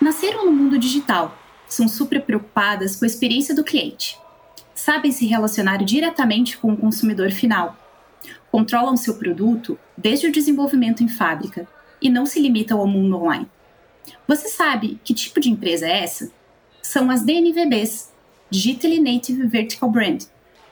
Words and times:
Nasceram 0.00 0.46
no 0.46 0.52
mundo 0.52 0.78
digital, 0.78 1.36
são 1.66 1.88
super 1.88 2.22
preocupadas 2.22 2.94
com 2.94 3.04
a 3.04 3.08
experiência 3.08 3.52
do 3.52 3.64
cliente. 3.64 4.16
Sabem 4.72 5.10
se 5.10 5.26
relacionar 5.26 5.78
diretamente 5.84 6.56
com 6.56 6.72
o 6.72 6.76
consumidor 6.76 7.32
final. 7.32 7.76
Controlam 8.48 8.96
seu 8.96 9.16
produto 9.16 9.76
desde 9.96 10.28
o 10.28 10.32
desenvolvimento 10.32 11.02
em 11.02 11.08
fábrica 11.08 11.66
e 12.00 12.08
não 12.08 12.26
se 12.26 12.40
limitam 12.40 12.78
ao 12.78 12.86
mundo 12.86 13.16
online. 13.16 13.48
Você 14.26 14.48
sabe 14.48 15.00
que 15.02 15.12
tipo 15.12 15.40
de 15.40 15.50
empresa 15.50 15.86
é 15.86 16.04
essa? 16.04 16.30
São 16.80 17.10
as 17.10 17.22
DNVBs, 17.22 18.12
Digitally 18.48 19.00
Native 19.00 19.48
Vertical 19.48 19.90
Brand, 19.90 20.22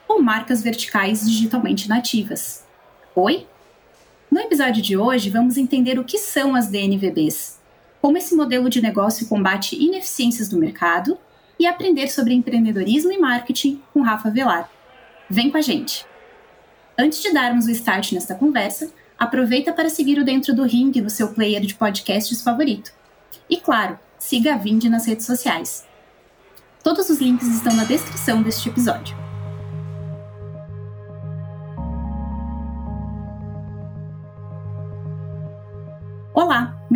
ou 0.06 0.22
marcas 0.22 0.62
verticais 0.62 1.28
digitalmente 1.28 1.88
nativas. 1.88 2.64
Oi? 3.14 3.44
No 4.30 4.38
episódio 4.38 4.80
de 4.80 4.96
hoje, 4.96 5.30
vamos 5.30 5.56
entender 5.56 5.98
o 5.98 6.04
que 6.04 6.16
são 6.16 6.54
as 6.54 6.68
DNVBs, 6.68 7.55
como 8.06 8.18
esse 8.18 8.36
modelo 8.36 8.70
de 8.70 8.80
negócio 8.80 9.26
combate 9.26 9.74
ineficiências 9.74 10.48
do 10.48 10.56
mercado 10.56 11.18
e 11.58 11.66
aprender 11.66 12.06
sobre 12.06 12.34
empreendedorismo 12.34 13.10
e 13.10 13.18
marketing 13.18 13.82
com 13.92 14.00
Rafa 14.00 14.30
Velar. 14.30 14.70
Vem 15.28 15.50
com 15.50 15.56
a 15.56 15.60
gente! 15.60 16.06
Antes 16.96 17.20
de 17.20 17.32
darmos 17.32 17.66
o 17.66 17.70
start 17.72 18.12
nesta 18.12 18.36
conversa, 18.36 18.92
aproveita 19.18 19.72
para 19.72 19.90
seguir 19.90 20.20
o 20.20 20.24
Dentro 20.24 20.54
do 20.54 20.62
Ring 20.62 20.92
no 21.00 21.10
seu 21.10 21.30
player 21.30 21.60
de 21.62 21.74
podcasts 21.74 22.42
favorito. 22.42 22.92
E 23.50 23.56
claro, 23.56 23.98
siga 24.20 24.54
a 24.54 24.56
Vind 24.56 24.84
nas 24.84 25.04
redes 25.04 25.26
sociais. 25.26 25.84
Todos 26.84 27.10
os 27.10 27.18
links 27.18 27.48
estão 27.48 27.74
na 27.74 27.82
descrição 27.82 28.40
deste 28.40 28.68
episódio. 28.68 29.25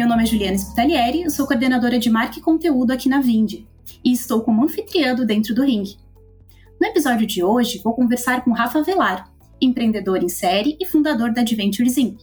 Meu 0.00 0.08
nome 0.08 0.22
é 0.22 0.26
Juliana 0.26 0.56
Spitalieri, 0.56 1.30
sou 1.30 1.46
coordenadora 1.46 1.98
de 1.98 2.08
marca 2.08 2.38
e 2.38 2.40
conteúdo 2.40 2.90
aqui 2.90 3.06
na 3.06 3.20
Vind 3.20 3.66
e 4.02 4.10
estou 4.10 4.40
como 4.40 4.64
anfitriã 4.64 5.14
Dentro 5.14 5.54
do 5.54 5.62
Ring. 5.62 5.84
No 6.80 6.86
episódio 6.86 7.26
de 7.26 7.44
hoje, 7.44 7.82
vou 7.84 7.92
conversar 7.92 8.42
com 8.42 8.50
Rafa 8.50 8.82
Velar, 8.82 9.30
empreendedor 9.60 10.24
em 10.24 10.28
série 10.30 10.74
e 10.80 10.86
fundador 10.86 11.34
da 11.34 11.42
Adventures 11.42 11.98
Inc. 11.98 12.18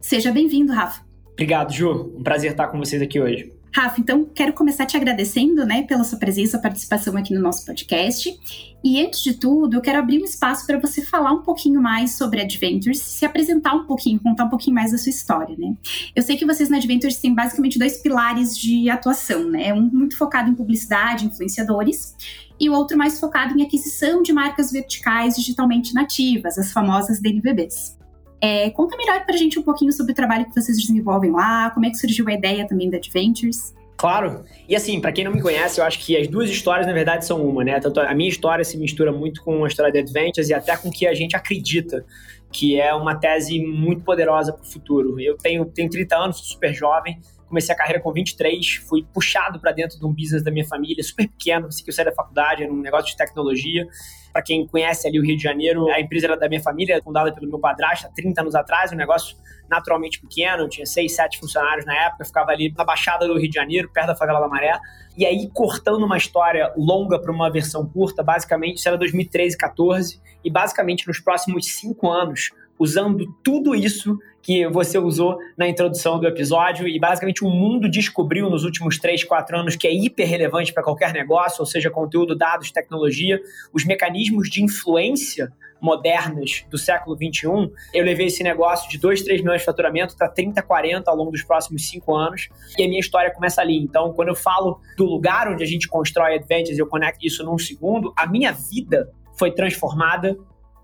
Seja 0.00 0.30
bem-vindo, 0.30 0.72
Rafa. 0.72 1.04
Obrigado, 1.32 1.72
Ju. 1.72 2.14
Um 2.16 2.22
prazer 2.22 2.52
estar 2.52 2.68
com 2.68 2.78
vocês 2.78 3.02
aqui 3.02 3.20
hoje. 3.20 3.52
Rafa, 3.72 4.00
então 4.00 4.24
quero 4.24 4.52
começar 4.52 4.84
te 4.84 4.96
agradecendo, 4.96 5.64
né, 5.64 5.82
pela 5.82 6.02
sua 6.02 6.18
presença, 6.18 6.58
participação 6.58 7.16
aqui 7.16 7.32
no 7.32 7.40
nosso 7.40 7.64
podcast. 7.64 8.36
E 8.82 9.00
antes 9.00 9.22
de 9.22 9.34
tudo, 9.34 9.76
eu 9.76 9.80
quero 9.80 9.98
abrir 9.98 10.20
um 10.20 10.24
espaço 10.24 10.66
para 10.66 10.78
você 10.78 11.02
falar 11.02 11.32
um 11.32 11.42
pouquinho 11.42 11.80
mais 11.80 12.14
sobre 12.14 12.40
Adventures, 12.40 13.00
se 13.00 13.24
apresentar 13.24 13.74
um 13.74 13.84
pouquinho, 13.84 14.18
contar 14.18 14.44
um 14.44 14.48
pouquinho 14.48 14.74
mais 14.74 14.90
da 14.90 14.98
sua 14.98 15.10
história, 15.10 15.54
né? 15.56 15.74
Eu 16.16 16.22
sei 16.22 16.36
que 16.36 16.46
vocês 16.46 16.68
na 16.68 16.78
Adventures 16.78 17.18
têm 17.18 17.34
basicamente 17.34 17.78
dois 17.78 17.98
pilares 17.98 18.58
de 18.58 18.90
atuação, 18.90 19.44
né? 19.48 19.72
Um 19.72 19.82
muito 19.82 20.16
focado 20.16 20.50
em 20.50 20.54
publicidade, 20.54 21.26
influenciadores, 21.26 22.16
e 22.58 22.68
o 22.68 22.72
outro 22.72 22.98
mais 22.98 23.20
focado 23.20 23.56
em 23.56 23.62
aquisição 23.62 24.22
de 24.22 24.32
marcas 24.32 24.72
verticais 24.72 25.36
digitalmente 25.36 25.94
nativas, 25.94 26.58
as 26.58 26.72
famosas 26.72 27.20
DNVBs. 27.20 27.99
É, 28.40 28.70
conta 28.70 28.96
melhor 28.96 29.24
pra 29.24 29.36
gente 29.36 29.58
um 29.58 29.62
pouquinho 29.62 29.92
sobre 29.92 30.12
o 30.12 30.14
trabalho 30.14 30.46
que 30.46 30.54
vocês 30.54 30.78
desenvolvem 30.78 31.30
lá, 31.30 31.70
como 31.70 31.86
é 31.86 31.90
que 31.90 31.96
surgiu 31.96 32.26
a 32.28 32.32
ideia 32.32 32.66
também 32.66 32.88
da 32.88 32.96
Adventures. 32.96 33.74
Claro. 34.00 34.44
E 34.66 34.74
assim, 34.74 34.98
para 34.98 35.12
quem 35.12 35.24
não 35.24 35.32
me 35.32 35.42
conhece, 35.42 35.78
eu 35.78 35.84
acho 35.84 35.98
que 35.98 36.16
as 36.16 36.26
duas 36.26 36.48
histórias, 36.48 36.86
na 36.86 36.92
verdade, 36.94 37.26
são 37.26 37.46
uma, 37.46 37.62
né? 37.62 37.78
Tanto 37.80 38.00
a 38.00 38.14
minha 38.14 38.30
história 38.30 38.64
se 38.64 38.78
mistura 38.78 39.12
muito 39.12 39.44
com 39.44 39.62
a 39.62 39.68
história 39.68 39.92
da 39.92 39.98
Adventures 39.98 40.48
e 40.48 40.54
até 40.54 40.74
com 40.74 40.88
o 40.88 40.90
que 40.90 41.06
a 41.06 41.12
gente 41.12 41.36
acredita, 41.36 42.02
que 42.50 42.80
é 42.80 42.94
uma 42.94 43.14
tese 43.14 43.62
muito 43.62 44.02
poderosa 44.02 44.54
para 44.54 44.62
o 44.62 44.66
futuro. 44.66 45.20
Eu 45.20 45.36
tenho, 45.36 45.66
tenho 45.66 45.90
30 45.90 46.16
anos, 46.16 46.38
sou 46.38 46.46
super 46.46 46.72
jovem, 46.72 47.20
comecei 47.50 47.74
a 47.74 47.76
carreira 47.76 48.00
com 48.00 48.12
23, 48.12 48.76
fui 48.88 49.04
puxado 49.12 49.60
para 49.60 49.72
dentro 49.72 49.98
de 49.98 50.06
um 50.06 50.12
business 50.12 50.42
da 50.42 50.50
minha 50.50 50.64
família, 50.64 51.02
super 51.02 51.28
pequeno, 51.28 51.66
assim 51.66 51.82
que 51.82 51.90
eu 51.90 51.94
saí 51.94 52.04
da 52.04 52.12
faculdade, 52.12 52.62
era 52.62 52.72
um 52.72 52.80
negócio 52.80 53.08
de 53.10 53.16
tecnologia. 53.16 53.86
Para 54.32 54.40
quem 54.40 54.64
conhece 54.66 55.08
ali 55.08 55.18
o 55.18 55.22
Rio 55.22 55.36
de 55.36 55.42
Janeiro, 55.42 55.88
a 55.90 56.00
empresa 56.00 56.26
era 56.26 56.36
da 56.36 56.48
minha 56.48 56.62
família, 56.62 57.02
fundada 57.02 57.34
pelo 57.34 57.48
meu 57.48 57.58
padrasto 57.58 58.06
há 58.06 58.10
30 58.10 58.40
anos 58.40 58.54
atrás, 58.54 58.92
um 58.92 58.96
negócio 58.96 59.36
naturalmente 59.68 60.20
pequeno, 60.20 60.68
tinha 60.68 60.86
seis, 60.86 61.14
sete 61.14 61.40
funcionários 61.40 61.84
na 61.84 61.94
época, 62.06 62.24
ficava 62.24 62.52
ali 62.52 62.72
na 62.76 62.84
Baixada 62.84 63.26
do 63.26 63.36
Rio 63.36 63.50
de 63.50 63.54
Janeiro, 63.54 63.90
perto 63.92 64.06
da 64.06 64.14
Favela 64.14 64.40
da 64.40 64.48
Maré. 64.48 64.78
E 65.18 65.26
aí, 65.26 65.50
cortando 65.52 66.04
uma 66.04 66.16
história 66.16 66.72
longa 66.76 67.20
para 67.20 67.32
uma 67.32 67.50
versão 67.50 67.84
curta, 67.84 68.22
basicamente, 68.22 68.78
isso 68.78 68.88
era 68.88 68.96
2013, 68.96 69.56
14, 69.56 70.20
e 70.44 70.50
basicamente 70.50 71.06
nos 71.06 71.18
próximos 71.18 71.66
cinco 71.66 72.08
anos, 72.08 72.50
usando 72.78 73.26
tudo 73.42 73.74
isso 73.74 74.16
que 74.42 74.66
você 74.68 74.98
usou 74.98 75.38
na 75.56 75.68
introdução 75.68 76.18
do 76.18 76.26
episódio. 76.26 76.88
E 76.88 76.98
basicamente 76.98 77.44
o 77.44 77.48
mundo 77.48 77.88
descobriu 77.88 78.48
nos 78.48 78.64
últimos 78.64 78.98
3, 78.98 79.24
4 79.24 79.58
anos 79.58 79.76
que 79.76 79.86
é 79.86 79.92
hiper 79.92 80.28
relevante 80.28 80.72
para 80.72 80.82
qualquer 80.82 81.12
negócio, 81.12 81.60
ou 81.60 81.66
seja, 81.66 81.90
conteúdo, 81.90 82.34
dados, 82.34 82.70
tecnologia, 82.70 83.40
os 83.72 83.84
mecanismos 83.84 84.48
de 84.48 84.62
influência 84.62 85.52
modernas 85.80 86.64
do 86.70 86.76
século 86.76 87.16
21, 87.16 87.70
eu 87.94 88.04
levei 88.04 88.26
esse 88.26 88.42
negócio 88.42 88.88
de 88.90 88.98
2, 88.98 89.22
3 89.22 89.40
milhões 89.40 89.60
de 89.60 89.64
faturamento 89.64 90.14
para 90.16 90.28
30, 90.28 90.60
40 90.62 91.10
ao 91.10 91.16
longo 91.16 91.30
dos 91.30 91.42
próximos 91.42 91.88
5 91.88 92.14
anos, 92.14 92.48
e 92.78 92.84
a 92.84 92.88
minha 92.88 93.00
história 93.00 93.32
começa 93.32 93.60
ali. 93.60 93.78
Então, 93.78 94.12
quando 94.12 94.28
eu 94.28 94.34
falo 94.34 94.78
do 94.96 95.04
lugar 95.04 95.48
onde 95.48 95.64
a 95.64 95.66
gente 95.66 95.88
constrói 95.88 96.34
Adventures, 96.34 96.78
eu 96.78 96.86
conecto 96.86 97.26
isso 97.26 97.42
num 97.42 97.58
segundo, 97.58 98.12
a 98.16 98.26
minha 98.26 98.52
vida 98.52 99.10
foi 99.38 99.50
transformada 99.50 100.36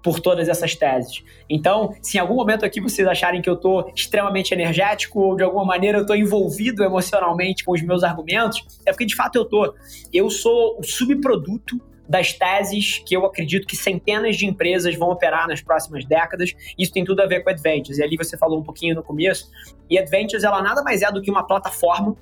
por 0.06 0.20
todas 0.20 0.48
essas 0.48 0.76
teses. 0.76 1.24
Então, 1.50 1.92
se 2.00 2.16
em 2.16 2.20
algum 2.20 2.36
momento 2.36 2.64
aqui 2.64 2.80
vocês 2.80 3.08
acharem 3.08 3.42
que 3.42 3.50
eu 3.50 3.54
estou 3.54 3.90
extremamente 3.92 4.54
energético 4.54 5.18
ou 5.18 5.36
de 5.36 5.42
alguma 5.42 5.64
maneira 5.64 5.98
eu 5.98 6.02
estou 6.02 6.14
envolvido 6.14 6.84
emocionalmente 6.84 7.64
com 7.64 7.72
os 7.72 7.82
meus 7.82 8.04
argumentos, 8.04 8.64
é 8.86 8.92
porque 8.92 9.04
de 9.04 9.16
fato 9.16 9.34
eu 9.34 9.42
estou. 9.42 9.74
Eu 10.12 10.30
sou 10.30 10.78
o 10.78 10.84
subproduto 10.84 11.80
das 12.08 12.32
teses 12.32 13.02
que 13.04 13.16
eu 13.16 13.26
acredito 13.26 13.66
que 13.66 13.74
centenas 13.74 14.36
de 14.36 14.46
empresas 14.46 14.94
vão 14.94 15.10
operar 15.10 15.48
nas 15.48 15.60
próximas 15.60 16.04
décadas. 16.04 16.54
Isso 16.78 16.92
tem 16.92 17.04
tudo 17.04 17.20
a 17.20 17.26
ver 17.26 17.42
com 17.42 17.50
Adventures. 17.50 17.98
E 17.98 18.04
ali 18.04 18.16
você 18.16 18.38
falou 18.38 18.60
um 18.60 18.62
pouquinho 18.62 18.94
no 18.94 19.02
começo. 19.02 19.50
E 19.90 19.98
Adventures, 19.98 20.44
ela 20.44 20.62
nada 20.62 20.84
mais 20.84 21.02
é 21.02 21.10
do 21.10 21.20
que 21.20 21.32
uma 21.32 21.44
plataforma 21.44 22.14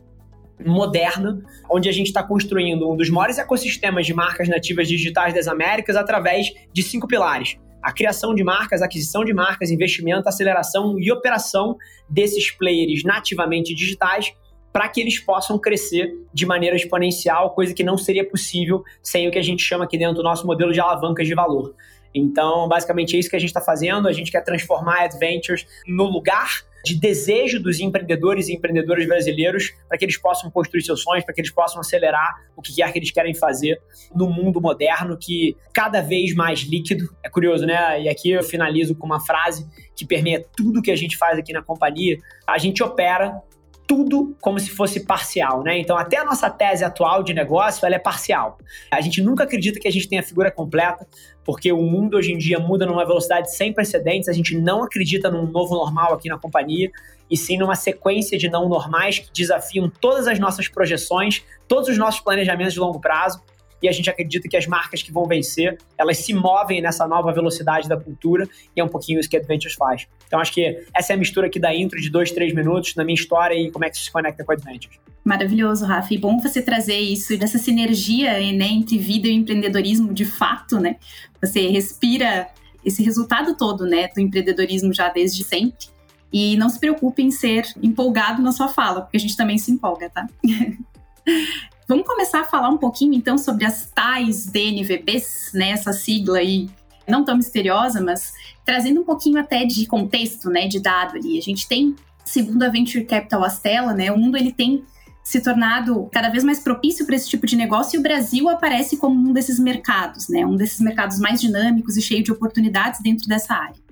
moderna, 0.65 1.43
onde 1.71 1.87
a 1.87 1.93
gente 1.93 2.07
está 2.07 2.23
construindo 2.23 2.91
um 2.91 2.97
dos 2.97 3.11
maiores 3.11 3.37
ecossistemas 3.37 4.07
de 4.07 4.15
marcas 4.15 4.49
nativas 4.49 4.89
digitais 4.89 5.35
das 5.35 5.47
Américas 5.49 5.97
através 5.97 6.51
de 6.73 6.83
cinco 6.83 7.07
pilares 7.07 7.59
a 7.85 7.93
criação 7.93 8.35
de 8.35 8.43
marcas, 8.43 8.81
aquisição 8.81 9.25
de 9.25 9.35
marcas, 9.35 9.71
investimento, 9.71 10.27
aceleração 10.27 10.99
e 10.99 11.13
operação 11.13 11.77
desses 12.09 12.51
players 12.51 13.05
nativamente 13.05 13.75
digitais 13.75 14.35
para 14.73 14.89
que 14.89 15.03
eles 15.03 15.21
possam 15.21 15.59
crescer 15.59 16.13
de 16.33 16.47
maneira 16.47 16.75
exponencial, 16.75 17.55
coisa 17.55 17.75
que 17.75 17.85
não 17.85 17.99
seria 17.99 18.29
possível 18.29 18.83
sem 19.03 19.29
o 19.29 19.31
que 19.31 19.39
a 19.39 19.43
gente 19.43 19.63
chama 19.63 19.85
aqui 19.85 19.99
dentro 19.99 20.17
do 20.17 20.23
nosso 20.23 20.47
modelo 20.47 20.73
de 20.73 20.81
alavancas 20.81 21.29
de 21.29 21.35
valor. 21.35 21.75
Então, 22.15 22.69
basicamente 22.69 23.17
é 23.17 23.19
isso 23.19 23.29
que 23.29 23.37
a 23.37 23.39
gente 23.39 23.51
está 23.51 23.61
fazendo. 23.61 24.07
A 24.07 24.13
gente 24.13 24.31
quer 24.31 24.43
transformar 24.43 25.01
a 25.01 25.05
Adventures 25.05 25.67
no 25.87 26.05
lugar 26.05 26.65
de 26.85 26.95
desejo 26.95 27.59
dos 27.59 27.81
empreendedores 27.81 28.49
e 28.49 28.53
empreendedoras 28.53 29.07
brasileiros 29.07 29.73
para 29.89 29.97
que 29.97 30.05
eles 30.05 30.19
possam 30.19 30.51
construir 30.51 30.83
seus 30.83 31.03
sonhos, 31.03 31.25
para 31.25 31.35
que 31.35 31.41
eles 31.41 31.51
possam 31.51 31.81
acelerar 31.81 32.45
o 32.55 32.61
que 32.61 32.75
quer 32.75 32.93
que 32.93 32.99
eles 32.99 33.11
querem 33.11 33.35
fazer 33.35 33.81
no 34.15 34.29
mundo 34.29 34.61
moderno 34.61 35.17
que 35.19 35.57
cada 35.73 36.03
vez 36.03 36.35
mais 36.35 36.61
líquido. 36.61 37.09
É 37.23 37.31
curioso, 37.31 37.65
né? 37.65 38.03
E 38.03 38.09
aqui 38.09 38.31
eu 38.31 38.43
finalizo 38.43 38.95
com 38.95 39.07
uma 39.07 39.19
frase 39.19 39.67
que 39.97 40.05
permeia 40.05 40.45
tudo 40.55 40.83
que 40.83 40.91
a 40.91 40.97
gente 40.97 41.17
faz 41.17 41.39
aqui 41.39 41.53
na 41.53 41.63
companhia. 41.63 42.19
A 42.47 42.59
gente 42.59 42.83
opera 42.83 43.43
tudo 43.87 44.35
como 44.41 44.59
se 44.59 44.71
fosse 44.71 45.01
parcial, 45.01 45.63
né? 45.63 45.79
Então, 45.79 45.97
até 45.97 46.17
a 46.17 46.25
nossa 46.25 46.49
tese 46.49 46.85
atual 46.85 47.23
de 47.23 47.35
negócio, 47.35 47.85
ela 47.85 47.95
é 47.95 47.99
parcial. 47.99 48.59
A 48.91 49.01
gente 49.01 49.23
nunca 49.23 49.45
acredita 49.45 49.79
que 49.79 49.87
a 49.87 49.91
gente 49.91 50.09
tenha 50.09 50.21
a 50.21 50.25
figura 50.25 50.51
completa, 50.51 51.07
porque 51.45 51.71
o 51.71 51.83
mundo 51.83 52.17
hoje 52.17 52.33
em 52.33 52.39
dia 52.39 52.59
muda 52.59 52.87
numa 52.87 53.05
velocidade 53.05 53.55
sem 53.55 53.73
precedentes. 53.73 54.29
A 54.29 54.33
gente 54.33 54.57
não 54.57 54.83
acredita 54.83 55.31
num 55.31 55.47
novo 55.47 55.75
normal 55.75 56.15
aqui 56.15 56.29
na 56.29 56.39
companhia, 56.39 56.91
e 57.31 57.37
sim 57.37 57.59
numa 57.59 57.75
sequência 57.75 58.39
de 58.39 58.49
não 58.49 58.69
normais 58.69 59.19
que 59.19 59.33
desafiam 59.33 59.91
todas 60.01 60.27
as 60.27 60.39
nossas 60.39 60.69
projeções, 60.69 61.43
todos 61.67 61.89
os 61.89 61.99
nossos 61.99 62.21
planejamentos 62.21 62.75
de 62.75 62.81
longo 62.81 63.01
prazo 63.01 63.43
e 63.85 63.89
a 63.89 63.93
gente 63.93 64.09
acredita 64.09 64.49
que 64.49 64.57
as 64.57 64.67
marcas 64.67 65.03
que 65.03 65.13
vão 65.13 65.27
vencer, 65.27 65.77
elas 65.99 66.17
se 66.17 66.33
movem 66.33 66.81
nessa 66.81 67.07
nova 67.07 67.31
velocidade 67.35 67.87
da 67.87 67.99
cultura 67.99 68.49
e 68.75 68.81
é 68.81 68.85
um 68.85 68.89
pouquinho 68.89 69.21
isso 69.21 69.29
que 69.29 69.37
Adventures 69.37 69.75
faz. 69.75 70.09
Então 70.27 70.41
acho 70.41 70.55
que 70.55 70.83
essa 70.97 71.13
é 71.13 71.17
a 71.17 71.19
mistura 71.19 71.49
aqui 71.49 71.61
da 71.61 71.75
intro 71.77 72.01
de 72.01 72.09
dois, 72.09 72.33
três 72.33 72.55
minutos 72.55 72.95
na 72.95 73.05
minha 73.05 73.15
história 73.15 73.55
e 73.55 73.71
como 73.71 73.85
é 73.85 73.91
que 73.91 73.97
isso 73.97 74.07
se 74.07 74.11
conecta 74.11 74.43
com 74.43 74.53
Adventures. 74.53 74.99
Maravilhoso, 75.23 75.85
Rafa. 75.85 76.15
E 76.15 76.17
bom 76.19 76.41
você 76.41 76.63
trazer 76.63 76.99
isso, 76.99 77.37
dessa 77.37 77.59
sinergia 77.59 78.33
né, 78.55 78.69
entre 78.69 78.97
vida 78.97 79.29
e 79.29 79.35
empreendedorismo 79.35 80.15
de 80.15 80.25
fato, 80.25 80.81
né? 80.81 80.97
Você 81.43 81.69
respira 81.69 82.49
esse 82.83 83.03
resultado 83.03 83.55
todo, 83.55 83.85
né, 83.85 84.09
do 84.09 84.21
empreendedorismo 84.23 84.95
já 84.95 85.11
desde 85.11 85.45
sempre. 85.45 85.89
E 86.33 86.57
não 86.57 86.71
se 86.71 86.81
preocupe 86.81 87.23
em 87.23 87.31
ser 87.31 87.67
empolgado 87.83 88.41
na 88.41 88.51
sua 88.51 88.69
fala, 88.69 89.03
porque 89.03 89.19
a 89.19 89.21
gente 89.21 89.37
também 89.37 89.59
se 89.59 89.71
empolga, 89.71 90.09
tá? 90.09 90.27
Vamos 91.87 92.07
começar 92.07 92.41
a 92.41 92.45
falar 92.45 92.71
um 92.71 92.79
pouquinho 92.79 93.13
então 93.13 93.37
sobre 93.37 93.67
as 93.67 93.91
tais 93.95 94.47
DNVBs, 94.47 95.51
né? 95.53 95.71
Essa 95.71 95.93
sigla 95.93 96.39
aí 96.39 96.69
não 97.07 97.25
tão 97.25 97.37
misteriosa, 97.37 98.01
mas 98.01 98.33
trazendo 98.65 99.03
um 99.03 99.05
pouquinho 99.05 99.39
até 99.39 99.65
de 99.67 99.85
contexto, 99.87 100.49
né, 100.49 100.67
de 100.67 100.81
dado 100.81 101.17
ali. 101.17 101.37
A 101.37 101.43
gente 101.43 101.69
tem, 101.69 101.95
segundo 102.25 102.63
a 102.63 102.71
Venture 102.71 103.05
Capital 103.05 103.45
Astela, 103.45 103.93
né, 103.93 104.11
o 104.11 104.17
mundo 104.17 104.39
ele 104.39 104.53
tem 104.53 104.83
se 105.23 105.41
tornado 105.41 106.09
cada 106.13 106.29
vez 106.29 106.45
mais 106.45 106.61
propício 106.61 107.07
para 107.07 107.17
esse 107.17 107.29
tipo 107.29 107.47
de 107.47 107.57
negócio 107.57 107.97
e 107.97 108.01
o 108.01 108.03
Brasil 108.03 108.49
aparece 108.49 108.97
como 108.97 109.29
um 109.29 109.33
desses 109.33 109.59
mercados, 109.59 110.29
né? 110.29 110.45
Um 110.45 110.55
desses 110.55 110.81
mercados 110.81 111.19
mais 111.19 111.41
dinâmicos 111.41 111.97
e 111.97 112.03
cheio 112.03 112.23
de 112.23 112.31
oportunidades 112.31 113.01
dentro 113.01 113.27
dessa 113.27 113.55
área. 113.55 113.84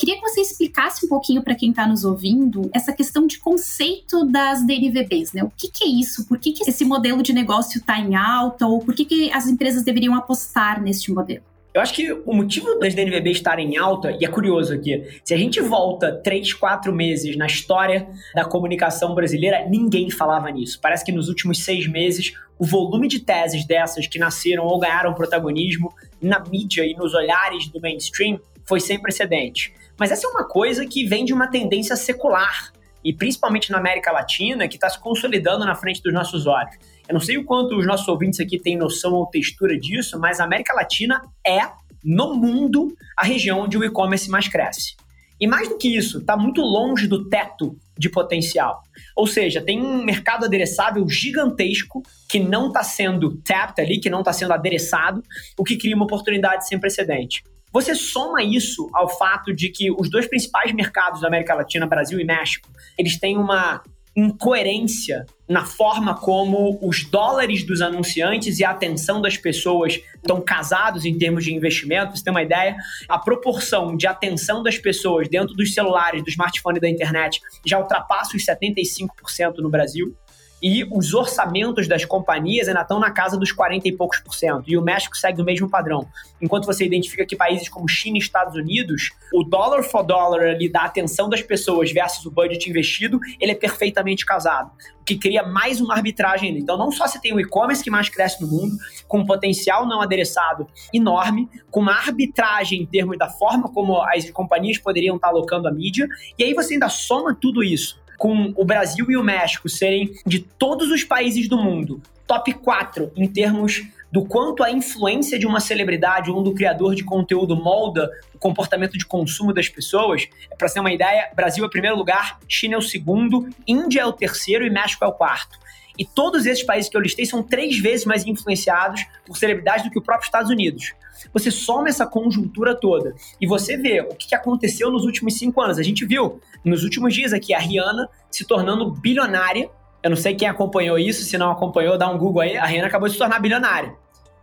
Queria 0.00 0.14
que 0.14 0.22
você 0.22 0.40
explicasse 0.40 1.04
um 1.04 1.10
pouquinho 1.10 1.42
para 1.42 1.54
quem 1.54 1.68
está 1.68 1.86
nos 1.86 2.04
ouvindo 2.04 2.70
essa 2.72 2.90
questão 2.90 3.26
de 3.26 3.38
conceito 3.38 4.24
das 4.24 4.66
DNVBs, 4.66 5.34
né? 5.34 5.44
O 5.44 5.52
que, 5.54 5.70
que 5.70 5.84
é 5.84 5.88
isso? 5.88 6.26
Por 6.26 6.38
que, 6.38 6.52
que 6.52 6.66
esse 6.66 6.86
modelo 6.86 7.22
de 7.22 7.34
negócio 7.34 7.78
está 7.78 8.00
em 8.00 8.16
alta? 8.16 8.66
Ou 8.66 8.78
por 8.78 8.94
que, 8.94 9.04
que 9.04 9.30
as 9.30 9.46
empresas 9.46 9.84
deveriam 9.84 10.14
apostar 10.14 10.82
neste 10.82 11.12
modelo? 11.12 11.42
Eu 11.74 11.82
acho 11.82 11.92
que 11.92 12.10
o 12.24 12.32
motivo 12.32 12.78
das 12.78 12.94
DNVB 12.94 13.30
estarem 13.30 13.74
em 13.74 13.76
alta, 13.76 14.16
e 14.18 14.24
é 14.24 14.28
curioso 14.28 14.72
aqui, 14.72 15.20
se 15.22 15.34
a 15.34 15.36
gente 15.36 15.60
volta 15.60 16.18
3, 16.24 16.54
4 16.54 16.90
meses 16.94 17.36
na 17.36 17.46
história 17.46 18.08
da 18.34 18.46
comunicação 18.46 19.14
brasileira, 19.14 19.68
ninguém 19.68 20.08
falava 20.10 20.50
nisso. 20.50 20.80
Parece 20.80 21.04
que 21.04 21.12
nos 21.12 21.28
últimos 21.28 21.62
seis 21.62 21.86
meses, 21.86 22.32
o 22.58 22.64
volume 22.64 23.06
de 23.06 23.20
teses 23.20 23.66
dessas 23.66 24.06
que 24.06 24.18
nasceram 24.18 24.64
ou 24.64 24.78
ganharam 24.78 25.12
protagonismo 25.12 25.92
na 26.22 26.42
mídia 26.42 26.86
e 26.86 26.94
nos 26.94 27.12
olhares 27.12 27.68
do 27.68 27.78
mainstream 27.82 28.40
foi 28.64 28.80
sem 28.80 28.98
precedente. 28.98 29.74
Mas 30.00 30.10
essa 30.10 30.26
é 30.26 30.30
uma 30.30 30.48
coisa 30.48 30.86
que 30.86 31.04
vem 31.04 31.26
de 31.26 31.34
uma 31.34 31.46
tendência 31.46 31.94
secular, 31.94 32.72
e 33.04 33.12
principalmente 33.12 33.70
na 33.70 33.76
América 33.76 34.10
Latina, 34.10 34.66
que 34.66 34.76
está 34.76 34.88
se 34.88 34.98
consolidando 34.98 35.66
na 35.66 35.74
frente 35.74 36.02
dos 36.02 36.10
nossos 36.10 36.46
olhos. 36.46 36.74
Eu 37.06 37.12
não 37.12 37.20
sei 37.20 37.36
o 37.36 37.44
quanto 37.44 37.76
os 37.76 37.86
nossos 37.86 38.08
ouvintes 38.08 38.40
aqui 38.40 38.58
têm 38.58 38.78
noção 38.78 39.12
ou 39.12 39.26
textura 39.26 39.78
disso, 39.78 40.18
mas 40.18 40.40
a 40.40 40.44
América 40.44 40.72
Latina 40.72 41.20
é, 41.46 41.60
no 42.02 42.34
mundo, 42.34 42.94
a 43.14 43.24
região 43.26 43.60
onde 43.60 43.76
o 43.76 43.84
e-commerce 43.84 44.30
mais 44.30 44.48
cresce. 44.48 44.96
E 45.38 45.46
mais 45.46 45.68
do 45.68 45.76
que 45.76 45.94
isso, 45.94 46.18
está 46.18 46.34
muito 46.34 46.62
longe 46.62 47.06
do 47.06 47.28
teto 47.28 47.76
de 47.98 48.08
potencial. 48.08 48.82
Ou 49.14 49.26
seja, 49.26 49.60
tem 49.60 49.82
um 49.82 50.02
mercado 50.02 50.46
adereçável 50.46 51.06
gigantesco 51.06 52.02
que 52.26 52.38
não 52.38 52.68
está 52.68 52.82
sendo 52.82 53.36
tapped 53.42 53.82
ali, 53.82 54.00
que 54.00 54.08
não 54.08 54.20
está 54.20 54.32
sendo 54.32 54.54
adereçado, 54.54 55.22
o 55.58 55.64
que 55.64 55.76
cria 55.76 55.94
uma 55.96 56.04
oportunidade 56.04 56.66
sem 56.66 56.78
precedente. 56.78 57.42
Você 57.72 57.94
soma 57.94 58.42
isso 58.42 58.88
ao 58.92 59.08
fato 59.08 59.54
de 59.54 59.68
que 59.68 59.90
os 59.92 60.10
dois 60.10 60.26
principais 60.26 60.72
mercados 60.72 61.20
da 61.20 61.28
América 61.28 61.54
Latina, 61.54 61.86
Brasil 61.86 62.18
e 62.18 62.24
México, 62.24 62.68
eles 62.98 63.18
têm 63.18 63.36
uma 63.38 63.82
incoerência 64.16 65.24
na 65.48 65.64
forma 65.64 66.14
como 66.14 66.78
os 66.82 67.04
dólares 67.04 67.64
dos 67.64 67.80
anunciantes 67.80 68.58
e 68.58 68.64
a 68.64 68.70
atenção 68.70 69.20
das 69.20 69.36
pessoas 69.36 70.00
estão 70.16 70.40
casados 70.40 71.04
em 71.04 71.16
termos 71.16 71.44
de 71.44 71.54
investimento. 71.54 72.16
Você 72.16 72.24
tem 72.24 72.32
uma 72.32 72.42
ideia? 72.42 72.76
A 73.08 73.18
proporção 73.18 73.96
de 73.96 74.06
atenção 74.06 74.62
das 74.62 74.78
pessoas 74.78 75.28
dentro 75.28 75.54
dos 75.54 75.72
celulares, 75.72 76.22
do 76.22 76.28
smartphone 76.28 76.78
e 76.78 76.80
da 76.80 76.88
internet 76.88 77.40
já 77.64 77.78
ultrapassa 77.78 78.36
os 78.36 78.44
75% 78.44 79.58
no 79.58 79.70
Brasil 79.70 80.16
e 80.62 80.84
os 80.90 81.14
orçamentos 81.14 81.88
das 81.88 82.04
companhias 82.04 82.68
ainda 82.68 82.82
estão 82.82 82.98
na 82.98 83.10
casa 83.10 83.36
dos 83.36 83.52
40 83.52 83.88
e 83.88 83.92
poucos 83.92 84.18
por 84.20 84.34
cento. 84.34 84.64
E 84.66 84.76
o 84.76 84.82
México 84.82 85.16
segue 85.16 85.40
o 85.40 85.44
mesmo 85.44 85.68
padrão. 85.68 86.06
Enquanto 86.40 86.66
você 86.66 86.84
identifica 86.84 87.24
que 87.24 87.36
países 87.36 87.68
como 87.68 87.88
China 87.88 88.16
e 88.16 88.20
Estados 88.20 88.54
Unidos, 88.54 89.10
o 89.32 89.42
dollar 89.42 89.82
for 89.82 90.02
dollar 90.02 90.42
ali 90.42 90.68
da 90.70 90.82
atenção 90.82 91.28
das 91.28 91.42
pessoas 91.42 91.92
versus 91.92 92.24
o 92.26 92.30
budget 92.30 92.68
investido, 92.68 93.18
ele 93.40 93.52
é 93.52 93.54
perfeitamente 93.54 94.26
casado. 94.26 94.70
O 95.00 95.04
que 95.04 95.16
cria 95.16 95.42
mais 95.42 95.80
uma 95.80 95.94
arbitragem. 95.94 96.58
Então, 96.58 96.76
não 96.76 96.92
só 96.92 97.06
você 97.06 97.18
tem 97.20 97.32
o 97.32 97.40
e-commerce 97.40 97.82
que 97.82 97.90
mais 97.90 98.08
cresce 98.08 98.40
no 98.40 98.48
mundo, 98.48 98.76
com 99.08 99.18
um 99.18 99.26
potencial 99.26 99.86
não 99.86 100.00
adereçado 100.00 100.66
enorme, 100.92 101.48
com 101.70 101.80
uma 101.80 101.92
arbitragem 101.92 102.82
em 102.82 102.86
termos 102.86 103.18
da 103.18 103.28
forma 103.28 103.72
como 103.72 104.00
as 104.02 104.30
companhias 104.30 104.78
poderiam 104.78 105.16
estar 105.16 105.28
alocando 105.28 105.68
a 105.68 105.72
mídia, 105.72 106.06
e 106.38 106.44
aí 106.44 106.54
você 106.54 106.74
ainda 106.74 106.88
soma 106.88 107.34
tudo 107.34 107.62
isso 107.62 107.99
com 108.20 108.52
o 108.54 108.66
Brasil 108.66 109.10
e 109.10 109.16
o 109.16 109.24
México 109.24 109.66
serem 109.66 110.12
de 110.26 110.40
todos 110.40 110.90
os 110.90 111.02
países 111.02 111.48
do 111.48 111.56
mundo 111.56 112.02
top 112.26 112.52
4 112.52 113.10
em 113.16 113.26
termos 113.26 113.82
do 114.12 114.26
quanto 114.26 114.62
a 114.62 114.70
influência 114.70 115.38
de 115.38 115.46
uma 115.46 115.58
celebridade 115.58 116.30
ou 116.30 116.42
do 116.42 116.52
criador 116.52 116.94
de 116.94 117.02
conteúdo 117.02 117.56
molda 117.56 118.10
o 118.34 118.38
comportamento 118.38 118.98
de 118.98 119.06
consumo 119.06 119.54
das 119.54 119.70
pessoas. 119.70 120.28
Para 120.58 120.68
ser 120.68 120.80
uma 120.80 120.92
ideia, 120.92 121.30
Brasil 121.34 121.64
é 121.64 121.66
o 121.66 121.70
primeiro 121.70 121.96
lugar, 121.96 122.38
China 122.46 122.74
é 122.74 122.78
o 122.78 122.82
segundo, 122.82 123.48
Índia 123.66 124.02
é 124.02 124.06
o 124.06 124.12
terceiro 124.12 124.66
e 124.66 124.70
México 124.70 125.02
é 125.02 125.08
o 125.08 125.12
quarto. 125.12 125.58
E 125.98 126.04
todos 126.04 126.44
esses 126.44 126.62
países 126.62 126.90
que 126.90 126.96
eu 126.96 127.00
listei 127.00 127.24
são 127.24 127.42
três 127.42 127.78
vezes 127.78 128.04
mais 128.04 128.26
influenciados 128.26 129.02
por 129.24 129.38
celebridades 129.38 129.84
do 129.84 129.90
que 129.90 129.98
o 129.98 130.02
próprio 130.02 130.26
Estados 130.26 130.50
Unidos. 130.50 130.92
Você 131.32 131.50
soma 131.50 131.88
essa 131.88 132.06
conjuntura 132.06 132.74
toda 132.74 133.14
e 133.40 133.46
você 133.46 133.76
vê 133.76 134.00
o 134.00 134.14
que 134.14 134.34
aconteceu 134.34 134.90
nos 134.90 135.04
últimos 135.04 135.36
cinco 135.36 135.60
anos. 135.60 135.78
A 135.78 135.82
gente 135.82 136.04
viu 136.04 136.40
nos 136.64 136.84
últimos 136.84 137.14
dias 137.14 137.32
aqui 137.32 137.54
a 137.54 137.58
Rihanna 137.58 138.08
se 138.30 138.44
tornando 138.46 138.90
bilionária. 138.90 139.70
Eu 140.02 140.10
não 140.10 140.16
sei 140.16 140.34
quem 140.34 140.48
acompanhou 140.48 140.98
isso, 140.98 141.24
se 141.24 141.36
não 141.36 141.50
acompanhou, 141.50 141.98
dá 141.98 142.08
um 142.08 142.18
Google 142.18 142.42
aí. 142.42 142.56
A 142.56 142.64
Rihanna 142.64 142.88
acabou 142.88 143.08
de 143.08 143.14
se 143.14 143.18
tornar 143.18 143.38
bilionária. 143.38 143.94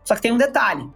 Só 0.03 0.15
que 0.15 0.21
tem 0.21 0.31
um 0.31 0.37
detalhe: 0.37 0.89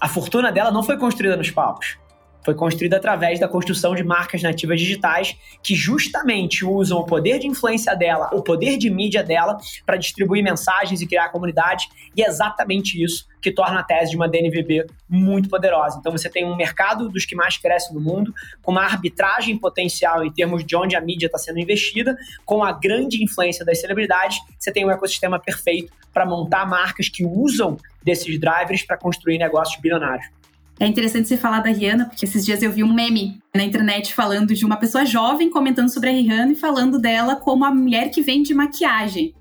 a 0.00 0.08
fortuna 0.08 0.50
dela 0.52 0.70
não 0.70 0.82
foi 0.82 0.96
construída 0.96 1.36
nos 1.36 1.50
palcos 1.50 1.98
foi 2.44 2.54
construída 2.54 2.96
através 2.96 3.38
da 3.38 3.48
construção 3.48 3.94
de 3.94 4.02
marcas 4.02 4.42
nativas 4.42 4.80
digitais 4.80 5.36
que 5.62 5.74
justamente 5.74 6.64
usam 6.64 6.98
o 6.98 7.04
poder 7.04 7.38
de 7.38 7.46
influência 7.46 7.94
dela, 7.94 8.30
o 8.32 8.42
poder 8.42 8.78
de 8.78 8.88
mídia 8.90 9.22
dela 9.22 9.58
para 9.84 9.96
distribuir 9.96 10.42
mensagens 10.42 11.00
e 11.00 11.06
criar 11.06 11.28
comunidade, 11.30 11.88
e 12.16 12.22
é 12.22 12.26
exatamente 12.26 13.02
isso 13.02 13.26
que 13.40 13.52
torna 13.52 13.80
a 13.80 13.82
tese 13.82 14.10
de 14.10 14.16
uma 14.16 14.28
DNVB 14.28 14.86
muito 15.08 15.48
poderosa. 15.48 15.98
Então 15.98 16.10
você 16.10 16.28
tem 16.28 16.44
um 16.44 16.56
mercado 16.56 17.08
dos 17.08 17.24
que 17.24 17.36
mais 17.36 17.56
cresce 17.56 17.92
no 17.94 18.00
mundo, 18.00 18.32
com 18.62 18.72
uma 18.72 18.82
arbitragem 18.82 19.56
potencial 19.56 20.24
em 20.24 20.32
termos 20.32 20.64
de 20.64 20.74
onde 20.76 20.96
a 20.96 21.00
mídia 21.00 21.26
está 21.26 21.38
sendo 21.38 21.58
investida, 21.58 22.16
com 22.44 22.64
a 22.64 22.72
grande 22.72 23.22
influência 23.22 23.64
das 23.64 23.80
celebridades, 23.80 24.38
você 24.58 24.72
tem 24.72 24.84
um 24.84 24.90
ecossistema 24.90 25.38
perfeito 25.38 25.92
para 26.12 26.26
montar 26.26 26.66
marcas 26.66 27.08
que 27.08 27.24
usam 27.24 27.76
desses 28.02 28.40
drivers 28.40 28.82
para 28.82 28.96
construir 28.96 29.38
negócios 29.38 29.80
bilionários. 29.80 30.37
É 30.80 30.86
interessante 30.86 31.26
você 31.26 31.36
falar 31.36 31.60
da 31.60 31.70
Rihanna, 31.70 32.06
porque 32.06 32.24
esses 32.24 32.44
dias 32.44 32.62
eu 32.62 32.70
vi 32.70 32.84
um 32.84 32.92
meme 32.92 33.40
na 33.54 33.64
internet 33.64 34.14
falando 34.14 34.54
de 34.54 34.64
uma 34.64 34.76
pessoa 34.76 35.04
jovem 35.04 35.50
comentando 35.50 35.88
sobre 35.88 36.10
a 36.10 36.12
Rihanna 36.12 36.52
e 36.52 36.56
falando 36.56 37.00
dela 37.00 37.34
como 37.34 37.64
a 37.64 37.74
mulher 37.74 38.10
que 38.10 38.22
vende 38.22 38.54
maquiagem. 38.54 39.34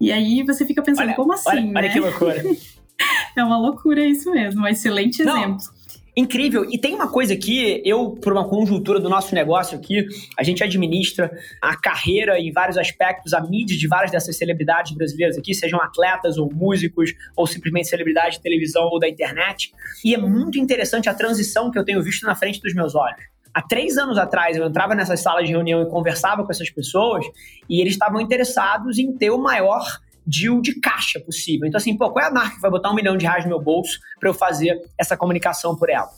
E 0.00 0.10
aí 0.10 0.42
você 0.42 0.66
fica 0.66 0.82
pensando, 0.82 1.06
olha, 1.06 1.14
como 1.14 1.32
assim? 1.32 1.48
Olha, 1.48 1.60
né? 1.60 1.72
olha 1.76 1.90
que 1.90 2.00
loucura. 2.00 2.42
é 3.36 3.44
uma 3.44 3.58
loucura 3.58 4.04
isso 4.04 4.30
mesmo, 4.32 4.62
um 4.62 4.66
excelente 4.66 5.22
Não. 5.22 5.36
exemplo. 5.36 5.79
Incrível. 6.16 6.64
E 6.68 6.76
tem 6.76 6.94
uma 6.94 7.08
coisa 7.10 7.34
aqui, 7.34 7.80
eu, 7.84 8.10
por 8.10 8.32
uma 8.32 8.48
conjuntura 8.48 8.98
do 8.98 9.08
nosso 9.08 9.34
negócio 9.34 9.78
aqui, 9.78 10.06
a 10.36 10.42
gente 10.42 10.62
administra 10.62 11.30
a 11.62 11.76
carreira 11.76 12.38
em 12.38 12.52
vários 12.52 12.76
aspectos, 12.76 13.32
a 13.32 13.40
mídia 13.40 13.76
de 13.76 13.86
várias 13.86 14.10
dessas 14.10 14.36
celebridades 14.36 14.92
brasileiras 14.92 15.38
aqui, 15.38 15.54
sejam 15.54 15.80
atletas 15.80 16.36
ou 16.36 16.52
músicos, 16.52 17.12
ou 17.36 17.46
simplesmente 17.46 17.88
celebridades 17.88 18.38
de 18.38 18.42
televisão 18.42 18.84
ou 18.88 18.98
da 18.98 19.08
internet. 19.08 19.72
E 20.04 20.14
é 20.14 20.18
muito 20.18 20.58
interessante 20.58 21.08
a 21.08 21.14
transição 21.14 21.70
que 21.70 21.78
eu 21.78 21.84
tenho 21.84 22.02
visto 22.02 22.26
na 22.26 22.34
frente 22.34 22.60
dos 22.60 22.74
meus 22.74 22.94
olhos. 22.94 23.20
Há 23.52 23.62
três 23.62 23.98
anos 23.98 24.16
atrás, 24.16 24.56
eu 24.56 24.66
entrava 24.66 24.94
nessas 24.94 25.20
salas 25.20 25.46
de 25.46 25.52
reunião 25.52 25.82
e 25.82 25.86
conversava 25.86 26.44
com 26.44 26.50
essas 26.50 26.70
pessoas, 26.70 27.24
e 27.68 27.80
eles 27.80 27.94
estavam 27.94 28.20
interessados 28.20 28.98
em 28.98 29.12
ter 29.12 29.30
o 29.30 29.38
maior 29.38 29.84
deal 30.26 30.60
de 30.60 30.80
caixa 30.80 31.20
possível. 31.20 31.66
Então, 31.66 31.78
assim, 31.78 31.96
pô, 31.96 32.10
qual 32.10 32.24
é 32.24 32.28
a 32.28 32.32
marca 32.32 32.56
que 32.56 32.60
vai 32.60 32.70
botar 32.70 32.90
um 32.90 32.94
milhão 32.94 33.16
de 33.16 33.26
reais 33.26 33.44
no 33.44 33.50
meu 33.50 33.60
bolso 33.60 33.98
para 34.18 34.28
eu 34.28 34.34
fazer 34.34 34.80
essa 34.98 35.16
comunicação 35.16 35.76
por 35.76 35.90
ela? 35.90 36.08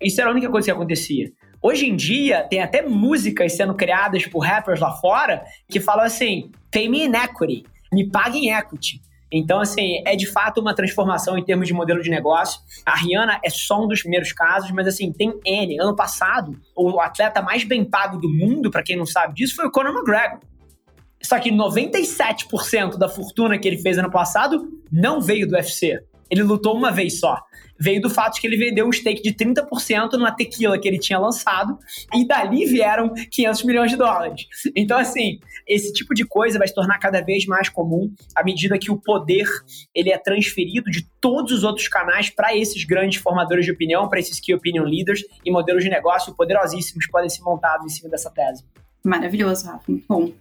Isso 0.00 0.20
era 0.20 0.30
a 0.30 0.32
única 0.32 0.50
coisa 0.50 0.66
que 0.66 0.70
acontecia. 0.70 1.32
Hoje 1.62 1.86
em 1.86 1.96
dia, 1.96 2.46
tem 2.48 2.62
até 2.62 2.82
músicas 2.82 3.54
sendo 3.54 3.74
criadas 3.74 4.26
por 4.26 4.40
rappers 4.40 4.80
lá 4.80 4.92
fora 4.92 5.44
que 5.68 5.80
falam 5.80 6.04
assim: 6.04 6.50
pay 6.70 6.88
me 6.88 7.04
in 7.04 7.14
equity, 7.14 7.64
me 7.92 8.08
pague 8.08 8.38
em 8.38 8.52
equity. 8.52 9.00
Então, 9.32 9.60
assim, 9.60 10.02
é 10.06 10.14
de 10.14 10.26
fato 10.26 10.60
uma 10.60 10.74
transformação 10.74 11.36
em 11.36 11.44
termos 11.44 11.66
de 11.66 11.74
modelo 11.74 12.00
de 12.00 12.08
negócio. 12.08 12.60
A 12.84 12.96
Rihanna 12.96 13.40
é 13.44 13.50
só 13.50 13.82
um 13.82 13.88
dos 13.88 14.00
primeiros 14.00 14.32
casos, 14.32 14.70
mas 14.70 14.86
assim, 14.86 15.12
tem 15.12 15.38
N. 15.44 15.80
Ano 15.80 15.96
passado, 15.96 16.52
o 16.76 17.00
atleta 17.00 17.42
mais 17.42 17.64
bem 17.64 17.84
pago 17.84 18.18
do 18.18 18.28
mundo, 18.28 18.70
para 18.70 18.82
quem 18.82 18.96
não 18.96 19.06
sabe 19.06 19.34
disso, 19.34 19.56
foi 19.56 19.66
o 19.66 19.70
Conor 19.70 19.92
McGregor. 19.92 20.38
Só 21.26 21.40
que 21.40 21.50
97% 21.50 22.96
da 22.96 23.08
fortuna 23.08 23.58
que 23.58 23.66
ele 23.66 23.78
fez 23.78 23.98
ano 23.98 24.10
passado 24.10 24.68
não 24.92 25.20
veio 25.20 25.48
do 25.48 25.56
UFC. 25.56 25.98
Ele 26.30 26.44
lutou 26.44 26.76
uma 26.76 26.92
vez 26.92 27.18
só. 27.18 27.42
Veio 27.78 28.00
do 28.00 28.08
fato 28.08 28.34
de 28.34 28.40
que 28.40 28.46
ele 28.46 28.56
vendeu 28.56 28.86
um 28.86 28.92
stake 28.92 29.20
de 29.22 29.34
30% 29.34 30.12
numa 30.12 30.30
tequila 30.30 30.78
que 30.78 30.86
ele 30.86 31.00
tinha 31.00 31.18
lançado, 31.18 31.76
e 32.14 32.26
dali 32.26 32.64
vieram 32.64 33.12
500 33.12 33.64
milhões 33.64 33.90
de 33.90 33.96
dólares. 33.96 34.46
Então, 34.74 34.98
assim, 34.98 35.40
esse 35.66 35.92
tipo 35.92 36.14
de 36.14 36.24
coisa 36.24 36.58
vai 36.58 36.68
se 36.68 36.74
tornar 36.74 36.98
cada 37.00 37.20
vez 37.20 37.44
mais 37.44 37.68
comum 37.68 38.12
à 38.34 38.44
medida 38.44 38.78
que 38.78 38.90
o 38.90 38.96
poder 38.96 39.46
ele 39.92 40.10
é 40.10 40.18
transferido 40.18 40.90
de 40.90 41.06
todos 41.20 41.52
os 41.52 41.64
outros 41.64 41.88
canais 41.88 42.30
para 42.30 42.56
esses 42.56 42.84
grandes 42.84 43.20
formadores 43.20 43.64
de 43.64 43.72
opinião, 43.72 44.08
para 44.08 44.20
esses 44.20 44.38
key 44.38 44.54
opinion 44.54 44.84
leaders 44.84 45.24
e 45.44 45.50
modelos 45.50 45.82
de 45.82 45.90
negócio 45.90 46.34
poderosíssimos 46.36 47.08
podem 47.08 47.28
ser 47.28 47.42
montados 47.42 47.84
em 47.84 47.90
cima 47.90 48.08
dessa 48.08 48.30
tese. 48.30 48.64
Maravilhoso, 49.06 49.66
Rafa. 49.66 49.84
Bom. 50.08 50.32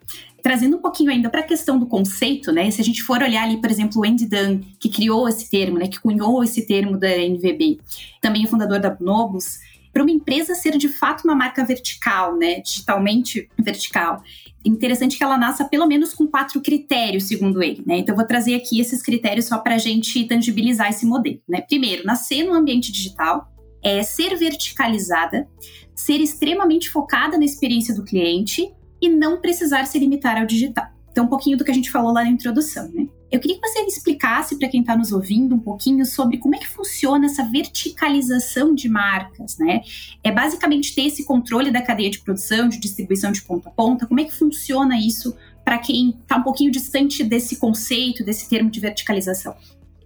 Trazendo 0.41 0.77
um 0.77 0.81
pouquinho 0.81 1.11
ainda 1.11 1.29
para 1.29 1.41
a 1.41 1.43
questão 1.43 1.77
do 1.77 1.85
conceito, 1.85 2.51
né? 2.51 2.69
Se 2.71 2.81
a 2.81 2.83
gente 2.83 3.03
for 3.03 3.21
olhar 3.21 3.43
ali, 3.43 3.57
por 3.57 3.69
exemplo, 3.69 4.01
o 4.01 4.05
Andy 4.05 4.27
Dunn, 4.27 4.59
que 4.79 4.89
criou 4.89 5.29
esse 5.29 5.49
termo, 5.49 5.77
né? 5.77 5.87
Que 5.87 5.99
cunhou 5.99 6.43
esse 6.43 6.65
termo 6.65 6.97
da 6.97 7.07
NVB, 7.07 7.79
também 8.21 8.43
é 8.43 8.47
fundador 8.47 8.79
da 8.79 8.89
Bonobos, 8.89 9.59
para 9.93 10.03
uma 10.03 10.11
empresa 10.11 10.53
ser 10.55 10.77
de 10.77 10.89
fato 10.89 11.23
uma 11.23 11.35
marca 11.35 11.63
vertical, 11.63 12.35
né, 12.35 12.59
digitalmente 12.59 13.49
vertical, 13.57 14.21
interessante 14.65 15.17
que 15.17 15.23
ela 15.23 15.37
nasça 15.37 15.63
pelo 15.63 15.87
menos 15.87 16.13
com 16.13 16.27
quatro 16.27 16.59
critérios, 16.59 17.23
segundo 17.23 17.63
ele. 17.63 17.81
Né? 17.85 17.99
Então, 17.99 18.11
eu 18.11 18.17
vou 18.17 18.27
trazer 18.27 18.55
aqui 18.55 18.81
esses 18.81 19.01
critérios 19.01 19.45
só 19.45 19.57
para 19.57 19.75
a 19.75 19.77
gente 19.77 20.25
tangibilizar 20.25 20.89
esse 20.89 21.05
modelo. 21.05 21.39
Né? 21.47 21.61
Primeiro, 21.61 22.03
nascer 22.03 22.43
no 22.43 22.53
ambiente 22.53 22.91
digital, 22.91 23.49
é 23.85 24.01
ser 24.01 24.35
verticalizada, 24.35 25.47
ser 25.93 26.19
extremamente 26.19 26.89
focada 26.89 27.37
na 27.37 27.45
experiência 27.45 27.93
do 27.93 28.03
cliente 28.03 28.73
e 28.99 29.07
não 29.07 29.39
precisar 29.39 29.85
se 29.85 29.99
limitar 29.99 30.39
ao 30.39 30.45
digital. 30.47 30.87
Então, 31.11 31.25
um 31.25 31.27
pouquinho 31.27 31.55
do 31.55 31.63
que 31.63 31.69
a 31.69 31.73
gente 31.73 31.91
falou 31.91 32.11
lá 32.11 32.23
na 32.23 32.29
introdução, 32.29 32.89
né? 32.91 33.07
Eu 33.31 33.39
queria 33.39 33.59
que 33.59 33.67
você 33.67 33.79
explicasse 33.81 34.57
para 34.57 34.67
quem 34.67 34.81
está 34.81 34.97
nos 34.97 35.11
ouvindo 35.11 35.55
um 35.55 35.59
pouquinho 35.59 36.05
sobre 36.05 36.37
como 36.37 36.55
é 36.55 36.57
que 36.57 36.67
funciona 36.67 37.27
essa 37.27 37.43
verticalização 37.43 38.73
de 38.73 38.89
marcas, 38.89 39.57
né? 39.57 39.81
É 40.23 40.31
basicamente 40.31 40.93
ter 40.95 41.03
esse 41.03 41.23
controle 41.23 41.69
da 41.71 41.81
cadeia 41.81 42.09
de 42.09 42.19
produção, 42.19 42.67
de 42.67 42.79
distribuição 42.79 43.31
de 43.31 43.43
ponta 43.43 43.69
a 43.69 43.71
ponta. 43.71 44.07
Como 44.07 44.19
é 44.19 44.23
que 44.23 44.33
funciona 44.33 44.97
isso 44.99 45.35
para 45.63 45.77
quem 45.77 46.17
está 46.21 46.37
um 46.37 46.43
pouquinho 46.43 46.71
distante 46.71 47.23
desse 47.23 47.57
conceito, 47.57 48.23
desse 48.23 48.49
termo 48.49 48.69
de 48.69 48.79
verticalização? 48.79 49.55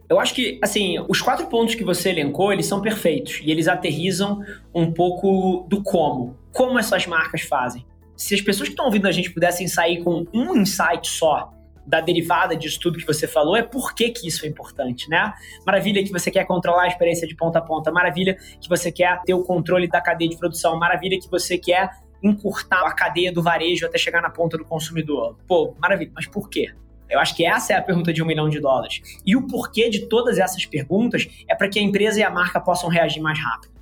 Eu 0.09 0.19
acho 0.19 0.33
que, 0.33 0.59
assim, 0.61 0.97
os 1.07 1.21
quatro 1.21 1.45
pontos 1.47 1.75
que 1.75 1.83
você 1.83 2.09
elencou, 2.09 2.51
eles 2.51 2.65
são 2.65 2.81
perfeitos 2.81 3.39
e 3.43 3.51
eles 3.51 3.67
aterrizam 3.67 4.41
um 4.73 4.91
pouco 4.91 5.67
do 5.69 5.83
como. 5.83 6.35
Como 6.51 6.79
essas 6.79 7.05
marcas 7.05 7.41
fazem 7.41 7.85
se 8.19 8.35
as 8.35 8.41
pessoas 8.41 8.67
que 8.67 8.73
estão 8.73 8.85
ouvindo 8.85 9.07
a 9.07 9.13
gente 9.13 9.31
pudessem 9.31 9.65
sair 9.65 10.03
com 10.03 10.25
um 10.33 10.57
insight 10.57 11.07
só 11.07 11.53
da 11.87 12.01
derivada 12.01 12.53
disso 12.55 12.77
tudo 12.79 12.99
que 12.99 13.07
você 13.07 13.25
falou, 13.25 13.55
é 13.55 13.63
por 13.63 13.95
que, 13.95 14.09
que 14.09 14.27
isso 14.27 14.45
é 14.45 14.49
importante, 14.49 15.09
né? 15.09 15.33
Maravilha 15.65 16.03
que 16.03 16.11
você 16.11 16.29
quer 16.29 16.45
controlar 16.45 16.83
a 16.83 16.87
experiência 16.87 17.25
de 17.25 17.33
ponta 17.33 17.59
a 17.59 17.61
ponta, 17.61 17.89
maravilha 17.91 18.37
que 18.59 18.67
você 18.67 18.91
quer 18.91 19.21
ter 19.23 19.33
o 19.33 19.41
controle 19.41 19.87
da 19.87 20.01
cadeia 20.01 20.29
de 20.29 20.37
produção, 20.37 20.77
maravilha 20.77 21.17
que 21.17 21.31
você 21.31 21.57
quer 21.57 21.89
encurtar 22.21 22.85
a 22.85 22.93
cadeia 22.93 23.31
do 23.31 23.41
varejo 23.41 23.85
até 23.85 23.97
chegar 23.97 24.21
na 24.21 24.29
ponta 24.29 24.57
do 24.57 24.65
consumidor. 24.65 25.37
Pô, 25.47 25.73
maravilha, 25.79 26.11
mas 26.13 26.27
por 26.27 26.49
quê? 26.49 26.73
Eu 27.09 27.19
acho 27.19 27.35
que 27.35 27.45
essa 27.45 27.73
é 27.73 27.75
a 27.75 27.81
pergunta 27.81 28.13
de 28.13 28.21
um 28.21 28.25
milhão 28.25 28.49
de 28.49 28.59
dólares. 28.59 29.01
E 29.25 29.35
o 29.35 29.47
porquê 29.47 29.89
de 29.89 30.07
todas 30.07 30.37
essas 30.37 30.65
perguntas 30.65 31.27
é 31.47 31.55
para 31.55 31.67
que 31.67 31.79
a 31.79 31.81
empresa 31.81 32.19
e 32.19 32.23
a 32.23 32.29
marca 32.29 32.59
possam 32.59 32.89
reagir 32.89 33.21
mais 33.21 33.39
rápido. 33.39 33.73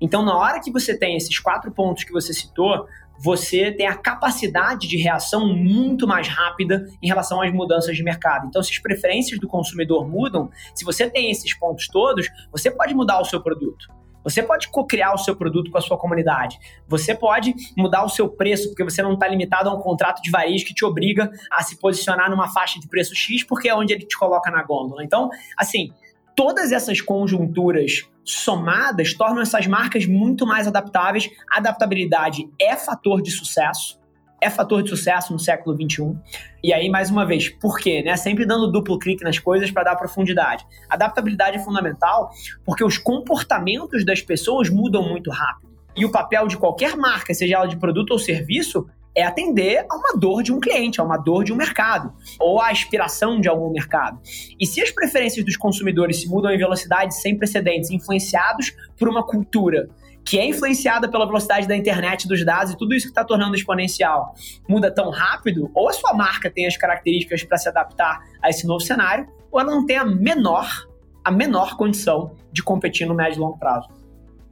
Então, 0.00 0.24
na 0.24 0.36
hora 0.36 0.60
que 0.60 0.72
você 0.72 0.98
tem 0.98 1.16
esses 1.16 1.38
quatro 1.38 1.70
pontos 1.70 2.02
que 2.02 2.12
você 2.12 2.34
citou, 2.34 2.88
você 3.18 3.70
tem 3.70 3.86
a 3.86 3.94
capacidade 3.94 4.88
de 4.88 4.96
reação 4.96 5.46
muito 5.54 6.08
mais 6.08 6.26
rápida 6.26 6.88
em 7.00 7.06
relação 7.06 7.40
às 7.40 7.52
mudanças 7.52 7.96
de 7.96 8.02
mercado. 8.02 8.48
Então, 8.48 8.60
se 8.62 8.72
as 8.72 8.78
preferências 8.78 9.38
do 9.38 9.46
consumidor 9.46 10.08
mudam, 10.08 10.50
se 10.74 10.84
você 10.84 11.08
tem 11.08 11.30
esses 11.30 11.54
pontos 11.56 11.86
todos, 11.86 12.28
você 12.50 12.68
pode 12.68 12.94
mudar 12.94 13.20
o 13.20 13.24
seu 13.24 13.40
produto. 13.40 14.01
Você 14.24 14.42
pode 14.42 14.68
co-criar 14.68 15.14
o 15.14 15.18
seu 15.18 15.34
produto 15.34 15.70
com 15.70 15.78
a 15.78 15.80
sua 15.80 15.98
comunidade. 15.98 16.58
Você 16.88 17.14
pode 17.14 17.54
mudar 17.76 18.04
o 18.04 18.08
seu 18.08 18.28
preço, 18.28 18.68
porque 18.68 18.84
você 18.84 19.02
não 19.02 19.14
está 19.14 19.28
limitado 19.28 19.68
a 19.68 19.74
um 19.74 19.80
contrato 19.80 20.22
de 20.22 20.30
varejo 20.30 20.64
que 20.64 20.74
te 20.74 20.84
obriga 20.84 21.30
a 21.50 21.62
se 21.62 21.76
posicionar 21.76 22.30
numa 22.30 22.48
faixa 22.48 22.78
de 22.78 22.88
preço 22.88 23.14
X, 23.14 23.42
porque 23.42 23.68
é 23.68 23.74
onde 23.74 23.92
ele 23.92 24.04
te 24.04 24.16
coloca 24.16 24.50
na 24.50 24.62
gôndola. 24.62 25.04
Então, 25.04 25.30
assim, 25.56 25.92
todas 26.36 26.72
essas 26.72 27.00
conjunturas 27.00 28.08
somadas 28.24 29.14
tornam 29.14 29.42
essas 29.42 29.66
marcas 29.66 30.06
muito 30.06 30.46
mais 30.46 30.66
adaptáveis. 30.66 31.28
Adaptabilidade 31.50 32.48
é 32.60 32.76
fator 32.76 33.20
de 33.20 33.30
sucesso, 33.30 33.98
é 34.42 34.50
fator 34.50 34.82
de 34.82 34.90
sucesso 34.90 35.32
no 35.32 35.38
século 35.38 35.76
XXI. 35.76 36.16
E 36.62 36.72
aí, 36.72 36.90
mais 36.90 37.10
uma 37.10 37.24
vez, 37.24 37.48
por 37.48 37.78
quê? 37.78 38.02
Né? 38.02 38.16
Sempre 38.16 38.44
dando 38.44 38.70
duplo 38.70 38.98
clique 38.98 39.22
nas 39.22 39.38
coisas 39.38 39.70
para 39.70 39.84
dar 39.84 39.96
profundidade. 39.96 40.66
Adaptabilidade 40.90 41.56
é 41.56 41.60
fundamental 41.60 42.30
porque 42.64 42.84
os 42.84 42.98
comportamentos 42.98 44.04
das 44.04 44.20
pessoas 44.20 44.68
mudam 44.68 45.08
muito 45.08 45.30
rápido. 45.30 45.70
E 45.96 46.04
o 46.04 46.10
papel 46.10 46.48
de 46.48 46.56
qualquer 46.56 46.96
marca, 46.96 47.32
seja 47.32 47.56
ela 47.56 47.66
de 47.66 47.76
produto 47.76 48.10
ou 48.10 48.18
serviço, 48.18 48.86
é 49.14 49.22
atender 49.22 49.84
a 49.88 49.94
uma 49.94 50.18
dor 50.18 50.42
de 50.42 50.52
um 50.52 50.58
cliente, 50.58 51.00
a 51.00 51.04
uma 51.04 51.18
dor 51.18 51.44
de 51.44 51.52
um 51.52 51.56
mercado, 51.56 52.12
ou 52.40 52.60
a 52.60 52.70
aspiração 52.70 53.40
de 53.40 53.48
algum 53.48 53.70
mercado. 53.70 54.18
E 54.58 54.66
se 54.66 54.80
as 54.80 54.90
preferências 54.90 55.44
dos 55.44 55.56
consumidores 55.56 56.20
se 56.20 56.28
mudam 56.28 56.50
em 56.50 56.58
velocidades 56.58 57.20
sem 57.20 57.36
precedentes, 57.36 57.90
influenciados 57.90 58.74
por 58.98 59.08
uma 59.08 59.24
cultura 59.24 59.88
que 60.24 60.38
é 60.38 60.46
influenciada 60.46 61.08
pela 61.08 61.26
velocidade 61.26 61.66
da 61.66 61.76
internet, 61.76 62.28
dos 62.28 62.44
dados 62.44 62.72
e 62.72 62.76
tudo 62.76 62.94
isso 62.94 63.06
que 63.06 63.10
está 63.10 63.24
tornando 63.24 63.54
exponencial, 63.56 64.34
muda 64.68 64.92
tão 64.92 65.10
rápido, 65.10 65.70
ou 65.74 65.88
a 65.88 65.92
sua 65.92 66.14
marca 66.14 66.50
tem 66.50 66.66
as 66.66 66.76
características 66.76 67.42
para 67.44 67.58
se 67.58 67.68
adaptar 67.68 68.22
a 68.40 68.48
esse 68.48 68.66
novo 68.66 68.80
cenário, 68.80 69.26
ou 69.50 69.60
ela 69.60 69.70
não 69.70 69.84
tem 69.84 69.96
a 69.96 70.04
menor, 70.04 70.88
a 71.24 71.30
menor 71.30 71.76
condição 71.76 72.32
de 72.52 72.62
competir 72.62 73.06
no 73.06 73.14
médio 73.14 73.38
e 73.38 73.40
longo 73.40 73.58
prazo. 73.58 73.88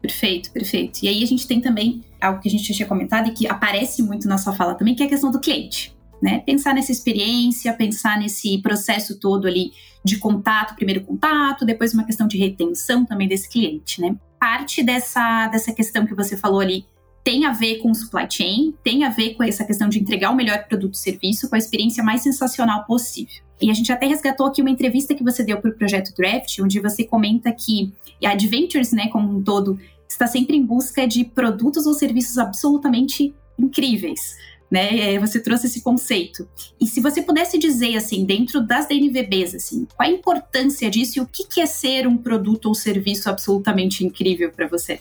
Perfeito, 0.02 0.50
perfeito. 0.50 1.00
E 1.02 1.08
aí 1.08 1.22
a 1.22 1.26
gente 1.26 1.46
tem 1.46 1.60
também 1.60 2.02
algo 2.20 2.40
que 2.40 2.48
a 2.48 2.50
gente 2.50 2.66
já 2.66 2.74
tinha 2.74 2.88
comentado 2.88 3.28
e 3.28 3.32
que 3.32 3.46
aparece 3.46 4.02
muito 4.02 4.26
na 4.26 4.38
sua 4.38 4.52
fala 4.52 4.74
também, 4.74 4.94
que 4.94 5.02
é 5.02 5.06
a 5.06 5.08
questão 5.08 5.30
do 5.30 5.38
cliente. 5.38 5.94
Né? 6.22 6.40
Pensar 6.40 6.74
nessa 6.74 6.92
experiência, 6.92 7.72
pensar 7.72 8.18
nesse 8.18 8.58
processo 8.58 9.18
todo 9.18 9.46
ali 9.46 9.72
de 10.04 10.18
contato, 10.18 10.74
primeiro 10.74 11.02
contato, 11.02 11.64
depois 11.64 11.94
uma 11.94 12.04
questão 12.04 12.26
de 12.26 12.36
retenção 12.36 13.06
também 13.06 13.26
desse 13.26 13.48
cliente, 13.48 14.00
né? 14.00 14.14
Parte 14.38 14.82
dessa, 14.82 15.48
dessa 15.48 15.72
questão 15.72 16.06
que 16.06 16.14
você 16.14 16.36
falou 16.36 16.60
ali 16.60 16.84
tem 17.22 17.44
a 17.44 17.52
ver 17.52 17.78
com 17.78 17.92
supply 17.92 18.26
chain, 18.30 18.74
tem 18.82 19.04
a 19.04 19.10
ver 19.10 19.34
com 19.34 19.42
essa 19.42 19.64
questão 19.64 19.88
de 19.88 19.98
entregar 19.98 20.30
o 20.30 20.36
melhor 20.36 20.64
produto 20.66 20.94
e 20.94 20.98
serviço 20.98 21.48
com 21.48 21.54
a 21.54 21.58
experiência 21.58 22.02
mais 22.02 22.22
sensacional 22.22 22.84
possível. 22.84 23.42
E 23.60 23.70
a 23.70 23.74
gente 23.74 23.92
até 23.92 24.06
resgatou 24.06 24.46
aqui 24.46 24.62
uma 24.62 24.70
entrevista 24.70 25.14
que 25.14 25.22
você 25.22 25.42
deu 25.44 25.60
para 25.60 25.70
o 25.70 25.74
projeto 25.74 26.14
Draft, 26.16 26.58
onde 26.60 26.80
você 26.80 27.04
comenta 27.04 27.52
que 27.52 27.92
a 28.24 28.30
Adventures, 28.30 28.92
né, 28.92 29.08
como 29.08 29.36
um 29.36 29.42
todo, 29.42 29.78
está 30.08 30.26
sempre 30.26 30.56
em 30.56 30.64
busca 30.64 31.06
de 31.06 31.24
produtos 31.24 31.86
ou 31.86 31.92
serviços 31.92 32.38
absolutamente 32.38 33.34
incríveis. 33.58 34.34
Né? 34.70 35.18
Você 35.18 35.40
trouxe 35.40 35.66
esse 35.66 35.82
conceito. 35.82 36.48
E 36.80 36.86
se 36.86 37.00
você 37.00 37.20
pudesse 37.20 37.58
dizer, 37.58 37.96
assim, 37.96 38.24
dentro 38.24 38.60
das 38.60 38.86
DNVBs, 38.86 39.56
assim, 39.56 39.86
qual 39.96 40.08
a 40.08 40.12
importância 40.12 40.88
disso 40.88 41.18
e 41.18 41.20
o 41.20 41.26
que 41.26 41.60
é 41.60 41.66
ser 41.66 42.06
um 42.06 42.16
produto 42.16 42.66
ou 42.66 42.74
serviço 42.74 43.28
absolutamente 43.28 44.04
incrível 44.04 44.52
para 44.52 44.68
você? 44.68 45.00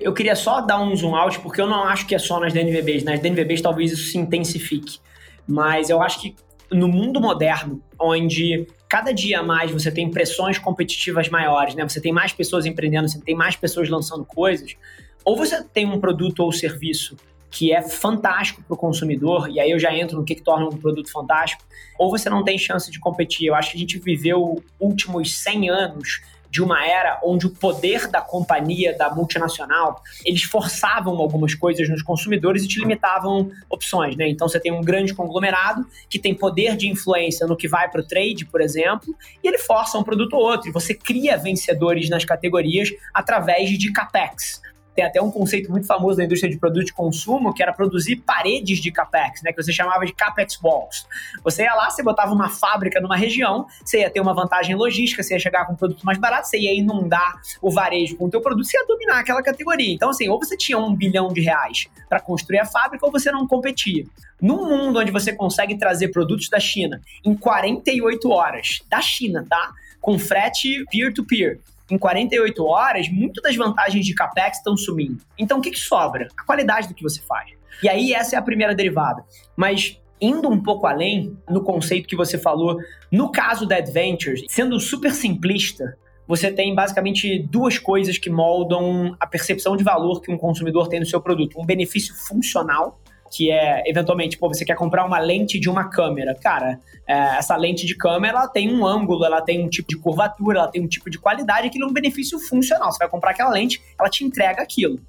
Eu 0.00 0.14
queria 0.14 0.34
só 0.34 0.60
dar 0.60 0.80
um 0.80 0.96
zoom 0.96 1.14
out, 1.14 1.38
porque 1.40 1.60
eu 1.60 1.66
não 1.66 1.84
acho 1.84 2.06
que 2.06 2.14
é 2.14 2.18
só 2.18 2.40
nas 2.40 2.52
DNVBs. 2.52 3.04
Nas 3.04 3.20
DNVBs 3.20 3.60
talvez 3.60 3.92
isso 3.92 4.10
se 4.10 4.18
intensifique. 4.18 4.98
Mas 5.46 5.90
eu 5.90 6.02
acho 6.02 6.20
que 6.22 6.34
no 6.72 6.88
mundo 6.88 7.20
moderno, 7.20 7.82
onde 8.00 8.66
cada 8.88 9.12
dia 9.12 9.42
mais 9.42 9.70
você 9.70 9.90
tem 9.90 10.10
pressões 10.10 10.58
competitivas 10.58 11.28
maiores, 11.28 11.74
né? 11.74 11.86
Você 11.86 12.00
tem 12.00 12.12
mais 12.12 12.32
pessoas 12.32 12.66
empreendendo, 12.66 13.08
você 13.08 13.20
tem 13.20 13.34
mais 13.34 13.54
pessoas 13.54 13.88
lançando 13.88 14.24
coisas, 14.24 14.76
ou 15.24 15.36
você 15.36 15.62
tem 15.62 15.86
um 15.86 16.00
produto 16.00 16.40
ou 16.40 16.50
serviço 16.52 17.16
que 17.54 17.72
é 17.72 17.80
fantástico 17.80 18.60
para 18.64 18.74
o 18.74 18.76
consumidor, 18.76 19.48
e 19.48 19.60
aí 19.60 19.70
eu 19.70 19.78
já 19.78 19.94
entro 19.94 20.18
no 20.18 20.24
que, 20.24 20.34
que 20.34 20.42
torna 20.42 20.66
um 20.66 20.76
produto 20.76 21.08
fantástico, 21.08 21.62
ou 21.96 22.10
você 22.10 22.28
não 22.28 22.42
tem 22.42 22.58
chance 22.58 22.90
de 22.90 22.98
competir. 22.98 23.46
Eu 23.46 23.54
acho 23.54 23.70
que 23.70 23.76
a 23.76 23.80
gente 23.80 23.96
viveu 24.00 24.60
últimos 24.80 25.32
100 25.36 25.70
anos 25.70 26.20
de 26.50 26.60
uma 26.60 26.84
era 26.84 27.20
onde 27.22 27.46
o 27.46 27.50
poder 27.50 28.08
da 28.08 28.20
companhia, 28.20 28.96
da 28.96 29.08
multinacional, 29.12 30.02
eles 30.24 30.42
forçavam 30.42 31.16
algumas 31.16 31.54
coisas 31.54 31.88
nos 31.88 32.02
consumidores 32.02 32.64
e 32.64 32.68
te 32.68 32.80
limitavam 32.80 33.50
opções, 33.70 34.16
né? 34.16 34.28
Então 34.28 34.48
você 34.48 34.58
tem 34.58 34.72
um 34.72 34.80
grande 34.80 35.14
conglomerado 35.14 35.86
que 36.08 36.18
tem 36.18 36.34
poder 36.34 36.76
de 36.76 36.88
influência 36.88 37.46
no 37.46 37.56
que 37.56 37.68
vai 37.68 37.88
para 37.88 38.00
o 38.00 38.06
trade, 38.06 38.44
por 38.46 38.60
exemplo, 38.60 39.16
e 39.42 39.48
ele 39.48 39.58
força 39.58 39.96
um 39.96 40.02
produto 40.02 40.34
ou 40.34 40.42
outro. 40.42 40.68
E 40.68 40.72
você 40.72 40.92
cria 40.92 41.36
vencedores 41.36 42.08
nas 42.08 42.24
categorias 42.24 42.90
através 43.12 43.70
de 43.70 43.92
capex. 43.92 44.60
Tem 44.94 45.04
até 45.04 45.20
um 45.20 45.30
conceito 45.30 45.70
muito 45.70 45.86
famoso 45.86 46.18
da 46.18 46.24
indústria 46.24 46.50
de 46.50 46.58
produto 46.58 46.86
de 46.86 46.92
consumo, 46.92 47.52
que 47.52 47.62
era 47.62 47.72
produzir 47.72 48.16
paredes 48.16 48.78
de 48.78 48.92
capex, 48.92 49.42
né, 49.42 49.52
que 49.52 49.62
você 49.62 49.72
chamava 49.72 50.04
de 50.06 50.12
capex 50.12 50.58
walls. 50.62 51.06
Você 51.42 51.62
ia 51.62 51.74
lá, 51.74 51.90
você 51.90 52.02
botava 52.02 52.32
uma 52.32 52.48
fábrica 52.48 53.00
numa 53.00 53.16
região, 53.16 53.66
você 53.84 54.00
ia 54.00 54.10
ter 54.10 54.20
uma 54.20 54.34
vantagem 54.34 54.74
logística, 54.76 55.22
você 55.22 55.34
ia 55.34 55.40
chegar 55.40 55.66
com 55.66 55.72
um 55.72 55.76
produto 55.76 56.04
mais 56.04 56.18
barato, 56.18 56.48
você 56.48 56.58
ia 56.58 56.74
inundar 56.74 57.40
o 57.60 57.70
varejo 57.70 58.16
com 58.16 58.26
o 58.26 58.30
teu 58.30 58.40
produto, 58.40 58.66
você 58.66 58.78
ia 58.78 58.86
dominar 58.86 59.18
aquela 59.18 59.42
categoria. 59.42 59.92
Então, 59.92 60.10
assim, 60.10 60.28
ou 60.28 60.38
você 60.38 60.56
tinha 60.56 60.78
um 60.78 60.94
bilhão 60.94 61.28
de 61.28 61.40
reais 61.40 61.86
para 62.08 62.20
construir 62.20 62.60
a 62.60 62.64
fábrica, 62.64 63.04
ou 63.04 63.12
você 63.12 63.30
não 63.30 63.46
competia. 63.46 64.04
Num 64.40 64.68
mundo 64.68 64.98
onde 64.98 65.10
você 65.10 65.32
consegue 65.32 65.76
trazer 65.76 66.08
produtos 66.08 66.48
da 66.48 66.60
China 66.60 67.00
em 67.24 67.34
48 67.34 68.30
horas, 68.30 68.82
da 68.88 69.00
China, 69.00 69.44
tá? 69.48 69.72
Com 70.00 70.18
frete 70.18 70.84
peer-to-peer, 70.90 71.56
-peer, 71.56 71.73
em 71.90 71.98
48 71.98 72.64
horas, 72.64 73.08
muitas 73.08 73.42
das 73.42 73.56
vantagens 73.56 74.04
de 74.04 74.14
CAPEX 74.14 74.58
estão 74.58 74.76
sumindo. 74.76 75.22
Então, 75.38 75.58
o 75.58 75.60
que, 75.60 75.70
que 75.70 75.78
sobra? 75.78 76.28
A 76.36 76.44
qualidade 76.44 76.88
do 76.88 76.94
que 76.94 77.02
você 77.02 77.20
faz. 77.20 77.50
E 77.82 77.88
aí, 77.88 78.12
essa 78.12 78.36
é 78.36 78.38
a 78.38 78.42
primeira 78.42 78.74
derivada. 78.74 79.24
Mas 79.56 80.00
indo 80.20 80.48
um 80.48 80.62
pouco 80.62 80.86
além 80.86 81.36
no 81.48 81.62
conceito 81.62 82.08
que 82.08 82.16
você 82.16 82.38
falou, 82.38 82.78
no 83.10 83.30
caso 83.30 83.66
da 83.66 83.76
Adventures, 83.76 84.44
sendo 84.48 84.78
super 84.80 85.12
simplista, 85.12 85.96
você 86.26 86.50
tem 86.50 86.74
basicamente 86.74 87.38
duas 87.50 87.78
coisas 87.78 88.16
que 88.16 88.30
moldam 88.30 89.14
a 89.20 89.26
percepção 89.26 89.76
de 89.76 89.84
valor 89.84 90.22
que 90.22 90.32
um 90.32 90.38
consumidor 90.38 90.88
tem 90.88 91.00
no 91.00 91.06
seu 91.06 91.20
produto: 91.20 91.60
um 91.60 91.66
benefício 91.66 92.14
funcional 92.14 92.98
que 93.34 93.50
é, 93.50 93.82
eventualmente, 93.86 94.38
pô, 94.38 94.48
você 94.48 94.64
quer 94.64 94.76
comprar 94.76 95.04
uma 95.04 95.18
lente 95.18 95.58
de 95.58 95.68
uma 95.68 95.88
câmera. 95.88 96.34
Cara, 96.34 96.78
é, 97.06 97.14
essa 97.36 97.56
lente 97.56 97.84
de 97.84 97.96
câmera, 97.96 98.38
ela 98.38 98.48
tem 98.48 98.72
um 98.72 98.86
ângulo, 98.86 99.24
ela 99.24 99.42
tem 99.42 99.64
um 99.64 99.68
tipo 99.68 99.88
de 99.88 99.96
curvatura, 99.96 100.60
ela 100.60 100.68
tem 100.68 100.82
um 100.82 100.86
tipo 100.86 101.10
de 101.10 101.18
qualidade, 101.18 101.66
aquilo 101.66 101.84
é 101.84 101.88
um 101.88 101.92
benefício 101.92 102.38
funcional. 102.38 102.92
Você 102.92 102.98
vai 102.98 103.08
comprar 103.08 103.32
aquela 103.32 103.50
lente, 103.50 103.82
ela 103.98 104.08
te 104.08 104.24
entrega 104.24 104.62
aquilo. 104.62 105.00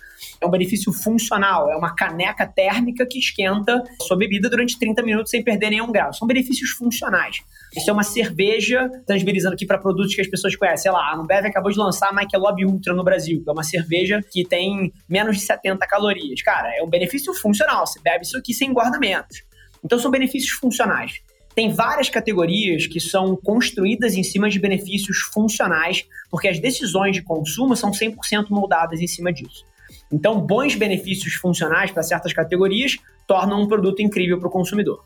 É 0.42 0.46
um 0.46 0.50
benefício 0.50 0.92
funcional, 0.92 1.72
é 1.72 1.76
uma 1.76 1.94
caneca 1.94 2.48
térmica 2.48 3.06
que 3.06 3.20
esquenta 3.20 3.84
sua 4.02 4.18
bebida 4.18 4.50
durante 4.50 4.78
30 4.78 5.04
minutos 5.04 5.30
sem 5.30 5.44
perder 5.44 5.70
nenhum 5.70 5.92
grau. 5.92 6.12
São 6.14 6.28
benefícios 6.28 6.72
funcionais. 6.72 7.38
Isso 7.76 7.90
é 7.90 7.94
uma 7.94 8.04
cerveja, 8.04 8.90
transverizando 9.06 9.54
aqui 9.54 9.66
para 9.66 9.78
produtos 9.78 10.16
que 10.16 10.22
as 10.22 10.28
pessoas 10.28 10.56
conhecem. 10.56 10.84
Sei 10.84 10.92
lá, 10.92 11.12
a 11.12 11.16
Ambev 11.16 11.46
acabou 11.46 11.72
de 11.72 11.78
lançar 11.78 12.10
a 12.10 12.14
Michelob 12.14 12.66
Ultra 12.66 12.94
no 12.94 13.04
Brasil, 13.04 13.44
que 13.44 13.50
é 13.50 13.54
uma 13.54 13.64
cerveja 13.64 14.22
que 14.32 14.46
tem 14.46 14.94
menos 15.10 15.38
de 15.38 15.44
70 15.44 15.86
calorias. 15.88 16.42
Cara, 16.42 16.76
é 16.76 16.82
um 16.82 16.90
benefício 16.90 17.34
funcional. 17.34 17.86
Você 17.86 18.00
isso 18.24 18.38
aqui 18.38 18.54
sem 18.54 18.74
guardamentos. 18.74 19.44
Então 19.84 20.00
são 20.00 20.12
benefícios 20.12 20.52
funcionais. 20.52 21.22
Tem 21.56 21.72
várias 21.72 22.10
categorias 22.10 22.86
que 22.86 23.00
são 23.00 23.36
construídas 23.36 24.16
em 24.16 24.24
cima 24.24 24.50
de 24.50 24.60
benefícios 24.60 25.20
funcionais, 25.20 26.06
porque 26.30 26.50
as 26.50 26.60
decisões 26.60 27.16
de 27.16 27.22
consumo 27.22 27.78
são 27.78 27.92
100% 27.92 28.50
moldadas 28.50 29.00
em 29.00 29.08
cima 29.08 29.32
disso. 29.32 29.66
Então, 30.12 30.40
bons 30.40 30.76
benefícios 30.76 31.34
funcionais 31.36 31.92
para 31.92 32.04
certas 32.04 32.34
categorias 32.34 32.98
tornam 33.26 33.62
um 33.62 33.68
produto 33.68 34.02
incrível 34.02 34.38
para 34.38 34.50
o 34.50 34.52
consumidor. 34.52 35.04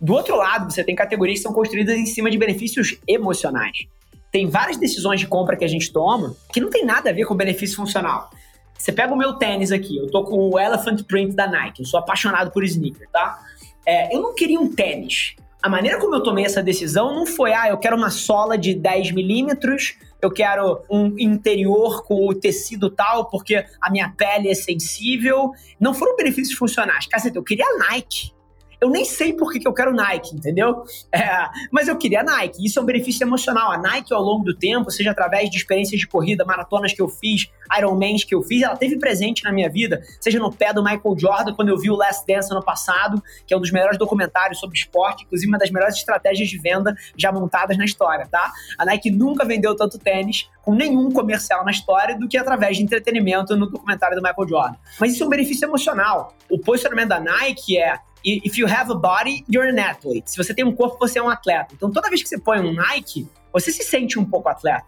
Do 0.00 0.12
outro 0.12 0.36
lado, 0.36 0.70
você 0.70 0.82
tem 0.82 0.94
categorias 0.94 1.38
que 1.38 1.42
são 1.44 1.52
construídas 1.52 1.96
em 1.96 2.04
cima 2.04 2.30
de 2.30 2.36
benefícios 2.36 2.98
emocionais. 3.06 3.86
Tem 4.30 4.46
várias 4.46 4.76
decisões 4.76 5.20
de 5.20 5.26
compra 5.26 5.56
que 5.56 5.64
a 5.64 5.68
gente 5.68 5.90
toma 5.92 6.34
que 6.52 6.60
não 6.60 6.68
tem 6.68 6.84
nada 6.84 7.10
a 7.10 7.12
ver 7.12 7.24
com 7.24 7.34
benefício 7.34 7.76
funcional. 7.76 8.28
Você 8.78 8.92
pega 8.92 9.12
o 9.12 9.16
meu 9.16 9.34
tênis 9.34 9.72
aqui, 9.72 9.96
eu 9.96 10.06
tô 10.08 10.24
com 10.24 10.50
o 10.50 10.58
Elephant 10.58 11.02
Print 11.04 11.34
da 11.34 11.46
Nike, 11.46 11.82
eu 11.82 11.86
sou 11.86 11.98
apaixonado 11.98 12.50
por 12.50 12.64
sneaker, 12.64 13.08
tá? 13.10 13.38
É, 13.86 14.14
eu 14.14 14.20
não 14.20 14.34
queria 14.34 14.60
um 14.60 14.72
tênis. 14.72 15.36
A 15.62 15.68
maneira 15.68 15.98
como 15.98 16.14
eu 16.14 16.22
tomei 16.22 16.44
essa 16.44 16.62
decisão 16.62 17.14
não 17.14 17.26
foi, 17.26 17.52
ah, 17.52 17.68
eu 17.68 17.78
quero 17.78 17.96
uma 17.96 18.10
sola 18.10 18.56
de 18.56 18.74
10 18.74 19.12
milímetros, 19.12 19.96
eu 20.20 20.30
quero 20.30 20.82
um 20.90 21.14
interior 21.18 22.04
com 22.04 22.28
o 22.28 22.34
tecido 22.34 22.90
tal, 22.90 23.28
porque 23.28 23.64
a 23.80 23.90
minha 23.90 24.08
pele 24.10 24.48
é 24.48 24.54
sensível. 24.54 25.52
Não 25.78 25.92
foram 25.94 26.16
benefícios 26.16 26.56
funcionais. 26.56 27.06
Caceta, 27.06 27.38
eu 27.38 27.42
queria 27.42 27.66
Nike. 27.78 28.32
Eu 28.80 28.90
nem 28.90 29.04
sei 29.04 29.32
por 29.32 29.52
que, 29.52 29.60
que 29.60 29.68
eu 29.68 29.72
quero 29.72 29.92
Nike, 29.92 30.34
entendeu? 30.34 30.84
É, 31.12 31.48
mas 31.70 31.88
eu 31.88 31.96
queria 31.96 32.22
Nike. 32.22 32.64
Isso 32.64 32.78
é 32.78 32.82
um 32.82 32.84
benefício 32.84 33.24
emocional. 33.24 33.72
A 33.72 33.78
Nike, 33.78 34.12
ao 34.12 34.22
longo 34.22 34.44
do 34.44 34.54
tempo, 34.54 34.90
seja 34.90 35.10
através 35.10 35.50
de 35.50 35.56
experiências 35.56 36.00
de 36.00 36.06
corrida, 36.06 36.44
maratonas 36.44 36.92
que 36.92 37.00
eu 37.00 37.08
fiz, 37.08 37.50
Ironmans 37.76 38.24
que 38.24 38.34
eu 38.34 38.42
fiz, 38.42 38.62
ela 38.62 38.76
teve 38.76 38.98
presente 38.98 39.44
na 39.44 39.52
minha 39.52 39.68
vida, 39.68 40.02
seja 40.20 40.38
no 40.38 40.52
pé 40.52 40.72
do 40.72 40.82
Michael 40.82 41.16
Jordan, 41.18 41.54
quando 41.54 41.68
eu 41.68 41.78
vi 41.78 41.90
o 41.90 41.96
Last 41.96 42.24
Dance 42.26 42.52
ano 42.52 42.62
passado, 42.62 43.22
que 43.46 43.52
é 43.52 43.56
um 43.56 43.60
dos 43.60 43.72
melhores 43.72 43.98
documentários 43.98 44.58
sobre 44.58 44.76
esporte, 44.76 45.24
inclusive 45.24 45.50
uma 45.50 45.58
das 45.58 45.70
melhores 45.70 45.96
estratégias 45.96 46.48
de 46.48 46.58
venda 46.58 46.94
já 47.16 47.32
montadas 47.32 47.76
na 47.76 47.84
história, 47.84 48.26
tá? 48.30 48.52
A 48.78 48.84
Nike 48.84 49.10
nunca 49.10 49.44
vendeu 49.44 49.74
tanto 49.74 49.98
tênis 49.98 50.48
com 50.62 50.74
nenhum 50.74 51.10
comercial 51.10 51.64
na 51.64 51.70
história 51.70 52.18
do 52.18 52.28
que 52.28 52.36
através 52.36 52.76
de 52.76 52.82
entretenimento 52.82 53.56
no 53.56 53.66
documentário 53.66 54.16
do 54.16 54.22
Michael 54.22 54.48
Jordan. 54.48 54.76
Mas 55.00 55.12
isso 55.12 55.22
é 55.22 55.26
um 55.26 55.30
benefício 55.30 55.66
emocional. 55.66 56.34
O 56.50 56.58
posicionamento 56.58 57.08
da 57.08 57.20
Nike 57.20 57.78
é 57.78 57.98
if 58.26 58.58
you 58.58 58.66
have 58.66 58.90
a 58.90 58.94
body, 58.94 59.44
you're 59.48 59.68
an 59.68 59.80
athlete. 59.80 60.30
Se 60.30 60.36
você 60.36 60.52
tem 60.52 60.64
um 60.64 60.72
corpo, 60.72 60.98
você 60.98 61.18
é 61.18 61.22
um 61.22 61.30
atleta. 61.30 61.74
Então, 61.74 61.90
toda 61.90 62.08
vez 62.08 62.22
que 62.22 62.28
você 62.28 62.38
põe 62.38 62.58
um 62.58 62.72
Nike, 62.72 63.28
você 63.52 63.70
se 63.70 63.84
sente 63.84 64.18
um 64.18 64.24
pouco 64.24 64.48
atleta. 64.48 64.84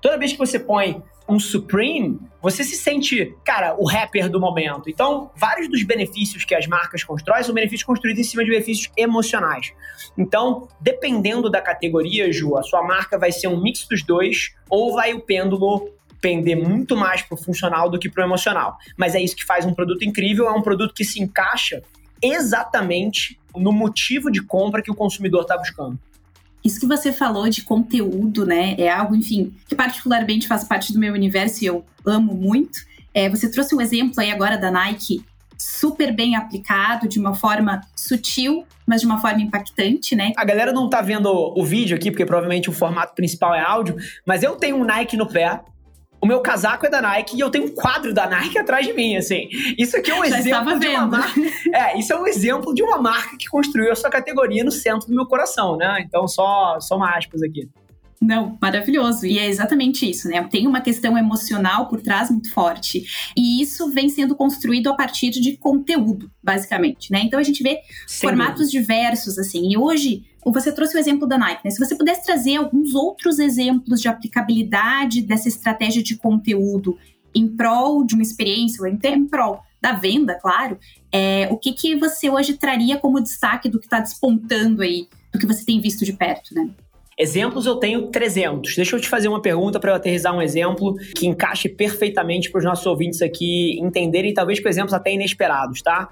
Toda 0.00 0.18
vez 0.18 0.32
que 0.32 0.38
você 0.38 0.58
põe 0.58 1.02
um 1.28 1.38
Supreme, 1.38 2.20
você 2.42 2.62
se 2.62 2.76
sente, 2.76 3.34
cara, 3.44 3.74
o 3.78 3.88
rapper 3.88 4.28
do 4.28 4.38
momento. 4.38 4.90
Então, 4.90 5.30
vários 5.34 5.68
dos 5.68 5.82
benefícios 5.82 6.44
que 6.44 6.54
as 6.54 6.66
marcas 6.66 7.02
constroem 7.02 7.42
são 7.42 7.54
benefícios 7.54 7.84
construídos 7.84 8.20
em 8.20 8.28
cima 8.28 8.44
de 8.44 8.50
benefícios 8.50 8.92
emocionais. 8.96 9.72
Então, 10.18 10.68
dependendo 10.80 11.48
da 11.48 11.62
categoria, 11.62 12.30
Ju, 12.32 12.56
a 12.56 12.62
sua 12.62 12.82
marca 12.82 13.18
vai 13.18 13.32
ser 13.32 13.48
um 13.48 13.60
mix 13.60 13.86
dos 13.88 14.02
dois 14.02 14.52
ou 14.68 14.92
vai 14.92 15.14
o 15.14 15.20
pêndulo 15.20 15.88
pender 16.20 16.56
muito 16.56 16.96
mais 16.96 17.22
pro 17.22 17.36
funcional 17.36 17.88
do 17.88 17.98
que 17.98 18.10
pro 18.10 18.22
emocional. 18.22 18.76
Mas 18.96 19.14
é 19.14 19.20
isso 19.20 19.34
que 19.34 19.44
faz 19.44 19.64
um 19.64 19.74
produto 19.74 20.04
incrível, 20.04 20.46
é 20.46 20.52
um 20.52 20.62
produto 20.62 20.94
que 20.94 21.04
se 21.04 21.20
encaixa 21.20 21.82
exatamente 22.22 23.38
no 23.56 23.72
motivo 23.72 24.30
de 24.30 24.42
compra 24.42 24.82
que 24.82 24.90
o 24.90 24.94
consumidor 24.94 25.42
está 25.42 25.56
buscando. 25.56 25.98
Isso 26.64 26.78
que 26.78 26.86
você 26.86 27.12
falou 27.12 27.48
de 27.48 27.62
conteúdo, 27.62 28.46
né, 28.46 28.76
é 28.78 28.88
algo, 28.88 29.16
enfim, 29.16 29.52
que 29.68 29.74
particularmente 29.74 30.46
faz 30.46 30.62
parte 30.62 30.92
do 30.92 30.98
meu 30.98 31.12
universo 31.12 31.64
e 31.64 31.66
eu 31.66 31.84
amo 32.06 32.34
muito. 32.34 32.80
É, 33.12 33.28
você 33.28 33.50
trouxe 33.50 33.74
um 33.74 33.80
exemplo 33.80 34.14
aí 34.18 34.30
agora 34.30 34.56
da 34.56 34.70
Nike 34.70 35.24
super 35.58 36.12
bem 36.12 36.34
aplicado, 36.34 37.08
de 37.08 37.18
uma 37.18 37.34
forma 37.34 37.80
sutil, 37.96 38.64
mas 38.86 39.00
de 39.00 39.06
uma 39.06 39.20
forma 39.20 39.40
impactante, 39.40 40.16
né? 40.16 40.32
A 40.36 40.44
galera 40.44 40.72
não 40.72 40.88
tá 40.88 41.00
vendo 41.00 41.28
o 41.28 41.64
vídeo 41.64 41.96
aqui, 41.96 42.10
porque 42.10 42.26
provavelmente 42.26 42.68
o 42.68 42.72
formato 42.72 43.14
principal 43.14 43.54
é 43.54 43.60
áudio, 43.60 43.96
mas 44.26 44.42
eu 44.42 44.56
tenho 44.56 44.76
um 44.76 44.84
Nike 44.84 45.16
no 45.16 45.28
pé, 45.28 45.60
o 46.22 46.26
meu 46.26 46.40
casaco 46.40 46.86
é 46.86 46.88
da 46.88 47.02
Nike 47.02 47.36
e 47.36 47.40
eu 47.40 47.50
tenho 47.50 47.64
um 47.64 47.74
quadro 47.74 48.14
da 48.14 48.28
Nike 48.28 48.56
atrás 48.56 48.86
de 48.86 48.92
mim, 48.92 49.16
assim. 49.16 49.48
Isso 49.76 49.96
aqui 49.96 50.12
é 50.12 50.14
um 50.14 50.24
Já 50.24 50.38
exemplo 50.38 50.78
de 50.78 50.86
uma 50.86 51.06
marca. 51.06 51.40
É, 51.74 51.98
isso 51.98 52.12
é 52.12 52.20
um 52.20 52.26
exemplo 52.26 52.74
de 52.74 52.82
uma 52.82 52.98
marca 52.98 53.36
que 53.36 53.48
construiu 53.48 53.90
a 53.90 53.96
sua 53.96 54.10
categoria 54.10 54.62
no 54.62 54.70
centro 54.70 55.08
do 55.08 55.14
meu 55.14 55.26
coração, 55.26 55.76
né? 55.76 56.04
Então, 56.06 56.28
só, 56.28 56.78
só 56.80 56.96
uma 56.96 57.16
aspas 57.16 57.42
aqui. 57.42 57.68
Não, 58.20 58.56
maravilhoso. 58.60 59.26
E 59.26 59.38
é 59.38 59.48
exatamente 59.48 60.08
isso, 60.08 60.28
né? 60.28 60.46
Tem 60.48 60.66
uma 60.66 60.80
questão 60.80 61.18
emocional 61.18 61.88
por 61.88 62.00
trás 62.00 62.30
muito 62.30 62.52
forte. 62.52 63.04
E 63.36 63.60
isso 63.60 63.90
vem 63.90 64.08
sendo 64.08 64.36
construído 64.36 64.90
a 64.90 64.94
partir 64.94 65.30
de 65.30 65.56
conteúdo, 65.56 66.30
basicamente, 66.40 67.10
né? 67.10 67.22
Então 67.24 67.40
a 67.40 67.42
gente 67.42 67.64
vê 67.64 67.80
formatos 68.20 68.70
diversos, 68.70 69.38
assim. 69.38 69.72
E 69.72 69.76
hoje, 69.76 70.22
você 70.50 70.72
trouxe 70.72 70.96
o 70.96 70.98
exemplo 70.98 71.26
da 71.28 71.38
Nike, 71.38 71.60
né? 71.64 71.70
Se 71.70 71.78
você 71.78 71.94
pudesse 71.94 72.24
trazer 72.24 72.56
alguns 72.56 72.94
outros 72.94 73.38
exemplos 73.38 74.00
de 74.00 74.08
aplicabilidade 74.08 75.22
dessa 75.22 75.48
estratégia 75.48 76.02
de 76.02 76.16
conteúdo 76.16 76.98
em 77.34 77.46
prol 77.46 78.04
de 78.04 78.14
uma 78.14 78.22
experiência, 78.22 78.82
ou 78.82 78.88
em 78.88 79.26
prol 79.26 79.62
da 79.80 79.92
venda, 79.92 80.34
claro, 80.34 80.78
é, 81.12 81.48
o 81.50 81.56
que, 81.56 81.72
que 81.72 81.96
você 81.96 82.30
hoje 82.30 82.54
traria 82.54 82.96
como 82.96 83.20
destaque 83.20 83.68
do 83.68 83.78
que 83.78 83.86
está 83.86 84.00
despontando 84.00 84.82
aí, 84.82 85.08
do 85.32 85.38
que 85.38 85.46
você 85.46 85.64
tem 85.64 85.80
visto 85.80 86.04
de 86.04 86.12
perto, 86.12 86.54
né? 86.54 86.70
Exemplos 87.18 87.66
eu 87.66 87.76
tenho 87.76 88.08
300. 88.08 88.74
Deixa 88.74 88.96
eu 88.96 89.00
te 89.00 89.08
fazer 89.08 89.28
uma 89.28 89.40
pergunta 89.40 89.78
para 89.78 89.92
eu 89.92 89.94
aterrizar 89.94 90.34
um 90.34 90.40
exemplo 90.40 90.94
que 91.14 91.26
encaixe 91.26 91.68
perfeitamente 91.68 92.50
para 92.50 92.58
os 92.58 92.64
nossos 92.64 92.86
ouvintes 92.86 93.20
aqui 93.20 93.78
entenderem, 93.80 94.32
talvez 94.32 94.60
com 94.60 94.68
exemplos 94.68 94.94
até 94.94 95.12
inesperados, 95.12 95.82
tá? 95.82 96.10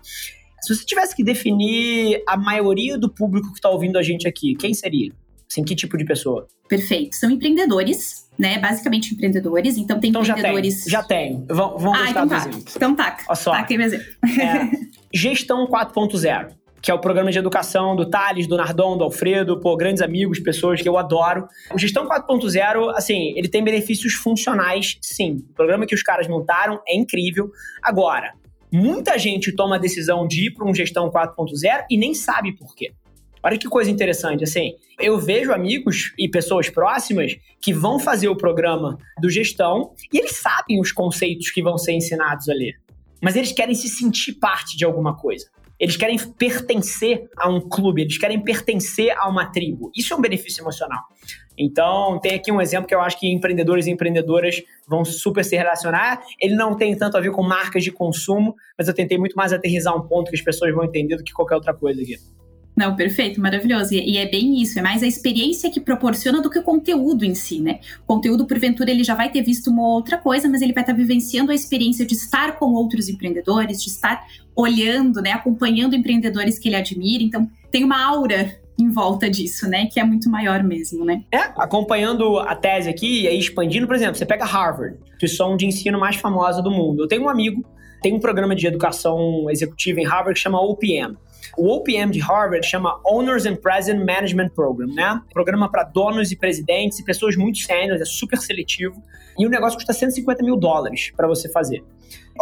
Se 0.63 0.75
você 0.75 0.85
tivesse 0.85 1.15
que 1.15 1.25
definir 1.25 2.23
a 2.27 2.37
maioria 2.37 2.99
do 2.99 3.09
público 3.09 3.49
que 3.49 3.59
está 3.59 3.69
ouvindo 3.69 3.99
a 3.99 4.03
gente 4.03 4.29
aqui, 4.29 4.55
quem 4.55 4.75
seria? 4.75 5.13
Assim, 5.51 5.65
que 5.65 5.75
tipo 5.75 5.97
de 5.97 6.05
pessoa? 6.05 6.47
Perfeito. 6.69 7.17
São 7.17 7.29
empreendedores, 7.29 8.29
né? 8.39 8.59
Basicamente 8.59 9.13
empreendedores. 9.13 9.77
Então 9.77 9.99
tem 9.99 10.11
então, 10.11 10.23
empreendedores. 10.23 10.85
Já 10.87 11.03
tenho. 11.03 11.33
Já 11.33 11.43
tenho. 11.43 11.47
Vamos, 11.49 11.83
vamos 11.83 11.99
ah, 11.99 12.11
então 12.11 12.29
tá. 12.29 12.37
exemplos. 12.37 12.77
Então 12.77 12.95
tá. 12.95 13.17
Olha 13.27 13.37
só. 13.37 13.51
Tá 13.51 13.59
aqui 13.59 13.77
meu 13.77 13.87
exemplo. 13.87 14.07
É, 14.41 14.71
gestão 15.13 15.67
4.0 15.67 16.61
que 16.83 16.91
é 16.91 16.95
o 16.95 16.99
programa 16.99 17.31
de 17.31 17.39
educação 17.39 17.95
do 17.95 18.09
Thales, 18.09 18.47
do 18.47 18.57
Nardon, 18.57 18.97
do 18.97 19.05
Alfredo, 19.05 19.61
pô, 19.61 19.77
grandes 19.77 20.03
amigos, 20.03 20.41
pessoas 20.41 20.81
que 20.81 20.89
eu 20.89 20.97
adoro. 20.97 21.47
O 21.75 21.79
Gestão 21.79 22.09
4.0, 22.09 22.95
assim, 22.97 23.35
ele 23.37 23.49
tem 23.49 23.63
benefícios 23.63 24.15
funcionais, 24.15 24.97
sim. 25.03 25.45
O 25.51 25.55
programa 25.55 25.85
que 25.85 25.95
os 25.95 26.03
caras 26.03 26.27
montaram 26.27 26.81
é 26.89 26.97
incrível. 26.97 27.51
Agora, 27.83 28.33
muita 28.73 29.19
gente 29.19 29.55
toma 29.55 29.77
a 29.77 29.79
decisão 29.79 30.27
de 30.27 30.47
ir 30.47 30.51
para 30.53 30.67
um 30.67 30.75
Gestão 30.75 31.11
4.0 31.11 31.87
e 31.91 31.97
nem 31.97 32.15
sabe 32.15 32.57
por 32.57 32.75
quê. 32.75 32.93
Olha 33.43 33.57
que 33.57 33.69
coisa 33.69 33.91
interessante, 33.91 34.45
assim, 34.45 34.75
eu 34.99 35.19
vejo 35.19 35.51
amigos 35.51 36.13
e 36.19 36.29
pessoas 36.29 36.69
próximas 36.69 37.35
que 37.59 37.73
vão 37.73 37.99
fazer 37.99 38.29
o 38.29 38.37
programa 38.37 38.99
do 39.19 39.31
gestão 39.31 39.95
e 40.13 40.19
eles 40.19 40.37
sabem 40.37 40.79
os 40.79 40.93
conceitos 40.93 41.51
que 41.51 41.63
vão 41.63 41.79
ser 41.79 41.93
ensinados 41.93 42.51
ali, 42.51 42.75
mas 43.23 43.37
eles 43.37 43.51
querem 43.51 43.75
se 43.75 43.89
sentir 43.89 44.35
parte 44.35 44.77
de 44.77 44.85
alguma 44.85 45.17
coisa. 45.17 45.47
Eles 45.81 45.97
querem 45.97 46.19
pertencer 46.19 47.29
a 47.37 47.49
um 47.49 47.61
clube, 47.61 48.03
eles 48.03 48.19
querem 48.19 48.39
pertencer 48.39 49.17
a 49.17 49.29
uma 49.29 49.47
tribo. 49.47 49.91
Isso 49.97 50.13
é 50.13 50.17
um 50.17 50.21
benefício 50.21 50.63
emocional. 50.63 51.01
Então, 51.59 52.19
tem 52.21 52.35
aqui 52.35 52.53
um 52.53 52.61
exemplo 52.61 52.87
que 52.87 52.95
eu 52.95 53.01
acho 53.01 53.19
que 53.19 53.27
empreendedores 53.27 53.87
e 53.87 53.91
empreendedoras 53.91 54.63
vão 54.87 55.05
super 55.05 55.45
se 55.45 55.57
relacionar. 55.57 56.23
Ele 56.41 56.55
não 56.55 56.77
tem 56.77 56.97
tanto 56.97 57.17
a 57.17 57.21
ver 57.21 57.33
com 57.33 57.43
marcas 57.43 57.83
de 57.83 57.91
consumo, 57.91 58.55
mas 58.79 58.89
eu 58.89 58.95
tentei 58.95 59.19
muito 59.19 59.35
mais 59.35 59.53
aterrizar 59.53 59.97
um 59.97 60.07
ponto 60.07 60.31
que 60.31 60.37
as 60.37 60.43
pessoas 60.43 60.75
vão 60.75 60.85
entender 60.85 61.17
do 61.17 61.25
que 61.25 61.33
qualquer 61.33 61.55
outra 61.55 61.75
coisa 61.75 62.01
aqui. 62.01 62.17
Não, 62.81 62.97
perfeito, 62.97 63.39
maravilhoso. 63.41 63.93
E, 63.93 64.17
é 64.17 64.27
bem 64.27 64.63
isso, 64.63 64.79
é 64.79 64.83
mais 64.83 65.03
a 65.03 65.07
experiência 65.07 65.71
que 65.71 65.81
proporciona 65.81 66.41
do 66.41 66.49
que 66.49 66.59
o 66.59 66.63
conteúdo 66.63 67.27
em 67.27 67.35
si, 67.35 67.61
né? 67.61 67.81
O 68.05 68.07
conteúdo, 68.07 68.47
porventura, 68.47 68.91
ele 68.91 69.05
já 69.05 69.15
vai 69.15 69.31
ter 69.31 69.43
visto 69.43 69.71
uma 69.71 69.87
outra 69.87 70.17
coisa, 70.17 70.49
mas 70.49 70.63
ele 70.63 70.73
vai 70.73 70.83
estar 70.83 70.95
vivenciando 70.95 71.53
a 71.53 71.55
experiência 71.55 72.07
de 72.07 72.15
estar 72.15 72.59
com 72.59 72.73
outros 72.73 73.11
empreendedores, 73.11 73.83
de 73.83 73.91
estar 73.91 74.25
olhando, 74.61 75.21
né, 75.21 75.33
acompanhando 75.33 75.95
empreendedores 75.95 76.59
que 76.59 76.69
ele 76.69 76.77
admira. 76.77 77.23
Então, 77.23 77.49
tem 77.71 77.85
uma 77.85 78.03
aura 78.05 78.59
em 78.79 78.89
volta 78.91 79.29
disso, 79.29 79.69
né? 79.69 79.87
Que 79.87 80.01
é 80.01 80.05
muito 80.05 80.31
maior 80.31 80.63
mesmo, 80.63 81.05
né? 81.05 81.23
É, 81.31 81.53
acompanhando 81.57 82.39
a 82.39 82.55
tese 82.55 82.89
aqui 82.89 83.23
e 83.23 83.29
aí 83.29 83.39
expandindo, 83.39 83.87
por 83.87 83.95
exemplo, 83.95 84.15
você 84.15 84.25
pega 84.25 84.45
Harvard, 84.45 84.97
que 85.19 85.29
são 85.29 85.57
de 85.57 85.67
ensino 85.67 86.01
mais 86.01 86.17
famosa 86.17 86.63
do 86.63 86.71
mundo. 86.71 87.03
Eu 87.03 87.09
tenho 87.09 87.25
um 87.25 87.29
amigo 87.29 87.63
tem 88.03 88.15
um 88.15 88.21
programa 88.21 88.55
de 88.55 88.67
educação 88.67 89.51
executiva 89.51 90.01
em 90.01 90.05
Harvard 90.05 90.35
que 90.35 90.41
chama 90.41 90.61
OPM. 90.61 91.17
O 91.57 91.69
OPM 91.69 92.11
de 92.11 92.21
Harvard 92.21 92.67
chama 92.67 92.99
Owners 93.05 93.45
and 93.45 93.57
President 93.57 94.05
Management 94.07 94.51
Program, 94.51 94.87
né? 94.89 95.21
Programa 95.33 95.71
para 95.71 95.85
donos 95.85 96.31
e 96.33 96.37
presidentes 96.37 96.99
e 96.99 97.05
pessoas 97.05 97.37
muito 97.37 97.59
sêniores, 97.59 98.01
é 98.01 98.05
super 98.05 98.39
seletivo. 98.39 99.03
E 99.39 99.47
o 99.47 99.51
negócio 99.51 99.77
custa 99.77 99.93
150 99.93 100.43
mil 100.43 100.57
dólares 100.57 101.13
para 101.17 101.27
você 101.27 101.49
fazer. 101.51 101.85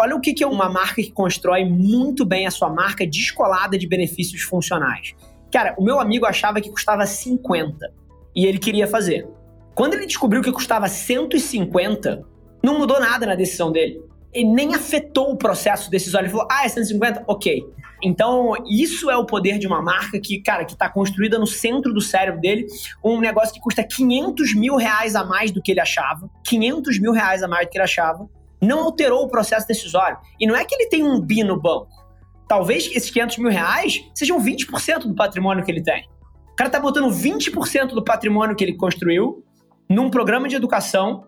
Olha 0.00 0.14
o 0.14 0.20
que 0.20 0.44
é 0.44 0.46
uma 0.46 0.68
marca 0.68 1.02
que 1.02 1.10
constrói 1.10 1.64
muito 1.64 2.24
bem 2.24 2.46
a 2.46 2.52
sua 2.52 2.70
marca 2.70 3.04
descolada 3.04 3.76
de 3.76 3.84
benefícios 3.84 4.42
funcionais. 4.42 5.16
Cara, 5.52 5.74
o 5.76 5.82
meu 5.82 5.98
amigo 5.98 6.24
achava 6.24 6.60
que 6.60 6.70
custava 6.70 7.04
50 7.04 7.92
e 8.32 8.46
ele 8.46 8.58
queria 8.58 8.86
fazer. 8.86 9.26
Quando 9.74 9.94
ele 9.94 10.06
descobriu 10.06 10.40
que 10.40 10.52
custava 10.52 10.86
150, 10.86 12.24
não 12.62 12.78
mudou 12.78 13.00
nada 13.00 13.26
na 13.26 13.34
decisão 13.34 13.72
dele. 13.72 14.00
Ele 14.32 14.48
nem 14.48 14.72
afetou 14.72 15.32
o 15.32 15.36
processo 15.36 15.90
decisório. 15.90 16.26
Ele 16.26 16.32
falou: 16.32 16.46
ah, 16.48 16.64
é 16.64 16.68
150? 16.68 17.24
Ok. 17.26 17.66
Então, 18.00 18.54
isso 18.70 19.10
é 19.10 19.16
o 19.16 19.26
poder 19.26 19.58
de 19.58 19.66
uma 19.66 19.82
marca 19.82 20.20
que, 20.20 20.40
cara, 20.40 20.64
que 20.64 20.74
está 20.74 20.88
construída 20.88 21.40
no 21.40 21.46
centro 21.46 21.92
do 21.92 22.00
cérebro 22.00 22.40
dele. 22.40 22.66
Um 23.02 23.18
negócio 23.18 23.52
que 23.52 23.60
custa 23.60 23.82
500 23.82 24.54
mil 24.54 24.76
reais 24.76 25.16
a 25.16 25.24
mais 25.24 25.50
do 25.50 25.60
que 25.60 25.72
ele 25.72 25.80
achava. 25.80 26.30
500 26.44 27.00
mil 27.00 27.10
reais 27.10 27.42
a 27.42 27.48
mais 27.48 27.66
do 27.66 27.70
que 27.70 27.78
ele 27.78 27.84
achava. 27.84 28.28
Não 28.60 28.80
alterou 28.80 29.24
o 29.24 29.28
processo 29.28 29.66
decisório. 29.66 30.18
E 30.38 30.46
não 30.46 30.56
é 30.56 30.64
que 30.64 30.74
ele 30.74 30.88
tem 30.88 31.02
um 31.02 31.20
bi 31.20 31.42
no 31.44 31.60
banco. 31.60 31.88
Talvez 32.48 32.86
esses 32.94 33.10
500 33.10 33.38
mil 33.38 33.50
reais 33.50 34.04
sejam 34.14 34.42
20% 34.42 35.00
do 35.00 35.14
patrimônio 35.14 35.64
que 35.64 35.70
ele 35.70 35.82
tem. 35.82 36.08
O 36.52 36.56
cara 36.56 36.70
tá 36.70 36.80
botando 36.80 37.08
20% 37.08 37.88
do 37.88 38.02
patrimônio 38.02 38.56
que 38.56 38.64
ele 38.64 38.74
construiu 38.74 39.44
num 39.88 40.10
programa 40.10 40.48
de 40.48 40.56
educação 40.56 41.26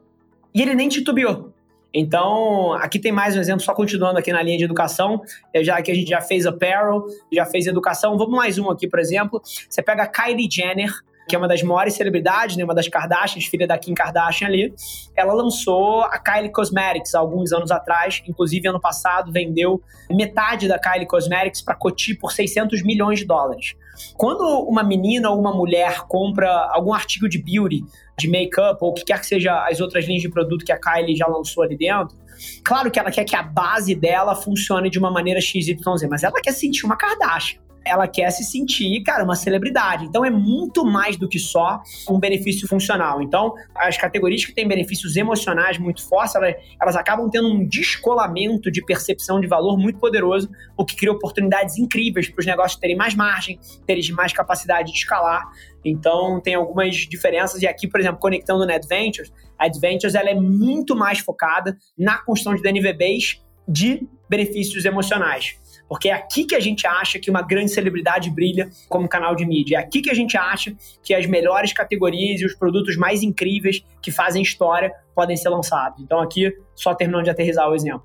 e 0.55 0.61
ele 0.61 0.75
nem 0.75 0.89
titubeou. 0.89 1.53
Então, 1.93 2.73
aqui 2.75 2.99
tem 2.99 3.11
mais 3.11 3.37
um 3.37 3.41
exemplo, 3.41 3.61
só 3.63 3.75
continuando 3.75 4.19
aqui 4.19 4.33
na 4.33 4.43
linha 4.43 4.57
de 4.57 4.65
educação, 4.65 5.21
já 5.63 5.83
que 5.83 5.91
a 5.91 5.95
gente 5.95 6.09
já 6.09 6.21
fez 6.21 6.47
apparel, 6.47 7.05
já 7.33 7.45
fez 7.45 7.67
educação. 7.67 8.17
Vamos 8.17 8.37
mais 8.37 8.59
um 8.59 8.71
aqui, 8.71 8.89
por 8.89 9.01
exemplo. 9.01 9.43
Você 9.69 9.83
pega 9.83 10.05
a 10.05 10.07
Kylie 10.07 10.49
Jenner, 10.51 10.93
que 11.31 11.37
é 11.37 11.39
uma 11.39 11.47
das 11.47 11.63
maiores 11.63 11.95
celebridades, 11.95 12.57
né, 12.57 12.65
uma 12.65 12.75
das 12.75 12.89
Kardashians, 12.89 13.47
filha 13.47 13.67
da 13.67 13.79
Kim 13.79 13.95
Kardashian 13.95 14.49
ali, 14.49 14.75
ela 15.17 15.33
lançou 15.33 16.03
a 16.03 16.19
Kylie 16.19 16.51
Cosmetics 16.51 17.15
alguns 17.15 17.53
anos 17.53 17.71
atrás, 17.71 18.21
inclusive 18.27 18.67
ano 18.69 18.81
passado 18.81 19.31
vendeu 19.31 19.81
metade 20.11 20.67
da 20.67 20.77
Kylie 20.77 21.07
Cosmetics 21.07 21.63
para 21.63 21.77
Coty 21.77 22.17
por 22.17 22.33
600 22.33 22.83
milhões 22.83 23.21
de 23.21 23.27
dólares. 23.27 23.77
Quando 24.17 24.43
uma 24.69 24.83
menina 24.83 25.31
ou 25.31 25.39
uma 25.39 25.55
mulher 25.55 26.01
compra 26.09 26.51
algum 26.73 26.93
artigo 26.93 27.29
de 27.29 27.39
beauty, 27.41 27.85
de 28.19 28.29
make-up, 28.29 28.79
ou 28.81 28.91
o 28.91 28.93
que 28.93 29.05
quer 29.05 29.21
que 29.21 29.27
seja 29.27 29.67
as 29.69 29.81
outras 29.81 30.07
linhas 30.07 30.23
de 30.23 30.29
produto 30.29 30.65
que 30.65 30.73
a 30.73 30.81
Kylie 30.81 31.15
já 31.15 31.29
lançou 31.29 31.63
ali 31.63 31.77
dentro, 31.77 32.17
claro 32.65 32.91
que 32.91 32.99
ela 32.99 33.11
quer 33.13 33.25
que 33.25 33.37
a 33.37 33.43
base 33.43 33.95
dela 33.95 34.35
funcione 34.35 34.91
de 34.91 34.99
uma 34.99 35.13
maneira 35.13 35.41
XYZ, 35.41 35.77
mas 36.09 36.25
ela 36.25 36.41
quer 36.43 36.53
sentir 36.53 36.85
uma 36.87 36.97
Kardashian 36.97 37.61
ela 37.85 38.07
quer 38.07 38.31
se 38.31 38.45
sentir, 38.45 39.03
cara, 39.03 39.25
uma 39.25 39.37
celebridade. 39.37 40.05
Então 40.05 40.25
é 40.25 40.31
muito 40.31 40.85
mais 40.85 41.17
do 41.17 41.29
que 41.29 41.39
só 41.39 41.83
um 42.09 42.19
benefício 42.19 42.69
funcional. 42.69 43.23
Então, 43.23 43.55
as 43.75 43.97
categorias 43.97 44.45
que 44.45 44.53
têm 44.53 44.67
benefícios 44.67 45.17
emocionais 45.17 45.79
muito 45.79 46.07
fortes, 46.07 46.35
elas, 46.35 46.55
elas 46.81 46.97
acabam 46.97 47.29
tendo 47.31 47.49
um 47.49 47.67
descolamento 47.67 48.71
de 48.71 48.85
percepção 48.85 49.41
de 49.41 49.47
valor 49.47 49.79
muito 49.79 49.99
poderoso, 49.99 50.51
o 50.77 50.85
que 50.85 50.97
cria 50.97 51.13
oportunidades 51.13 51.79
incríveis 51.79 52.29
para 52.29 52.41
os 52.41 52.47
negócios 52.47 52.79
terem 52.81 52.97
mais 52.97 53.15
margem, 53.15 53.59
terem 53.87 54.03
mais 54.13 54.33
capacidade 54.33 54.93
de 54.93 54.99
escalar. 54.99 55.45
Então, 55.85 56.41
tem 56.41 56.55
algumas 56.55 56.97
diferenças. 56.97 57.63
E 57.63 57.67
aqui, 57.67 57.89
por 57.89 58.01
exemplo, 58.01 58.19
conectando 58.19 58.67
no 58.67 58.73
Adventures, 58.73 59.33
a 59.59 59.67
Adventures 59.67 60.15
ela 60.15 60.31
é 60.31 60.35
muito 60.35 60.95
mais 60.97 61.19
focada 61.21 61.77
na 61.97 62.19
construção 62.19 62.55
de 62.55 62.63
DNVBs 62.63 63.43
de 63.67 64.07
benefícios 64.29 64.85
emocionais. 64.85 65.59
Porque 65.91 66.09
é 66.09 66.13
aqui 66.13 66.45
que 66.45 66.55
a 66.55 66.61
gente 66.61 66.87
acha 66.87 67.19
que 67.19 67.29
uma 67.29 67.43
grande 67.43 67.73
celebridade 67.73 68.31
brilha 68.31 68.71
como 68.89 69.09
canal 69.09 69.35
de 69.35 69.45
mídia. 69.45 69.77
É 69.77 69.81
aqui 69.81 70.01
que 70.01 70.09
a 70.09 70.15
gente 70.15 70.37
acha 70.37 70.73
que 71.03 71.13
as 71.13 71.27
melhores 71.27 71.73
categorias 71.73 72.41
e 72.41 72.47
os 72.47 72.55
produtos 72.55 72.97
mais 72.97 73.25
incríveis 73.25 73.85
que 74.01 74.13
fazem 74.13 74.41
história 74.41 74.93
podem 75.17 75.37
ser 75.37 75.49
lançados. 75.49 76.01
Então, 76.01 76.21
aqui, 76.21 76.57
só 76.77 76.95
terminando 76.95 77.25
de 77.25 77.31
aterrizar 77.31 77.69
o 77.69 77.75
exemplo. 77.75 78.05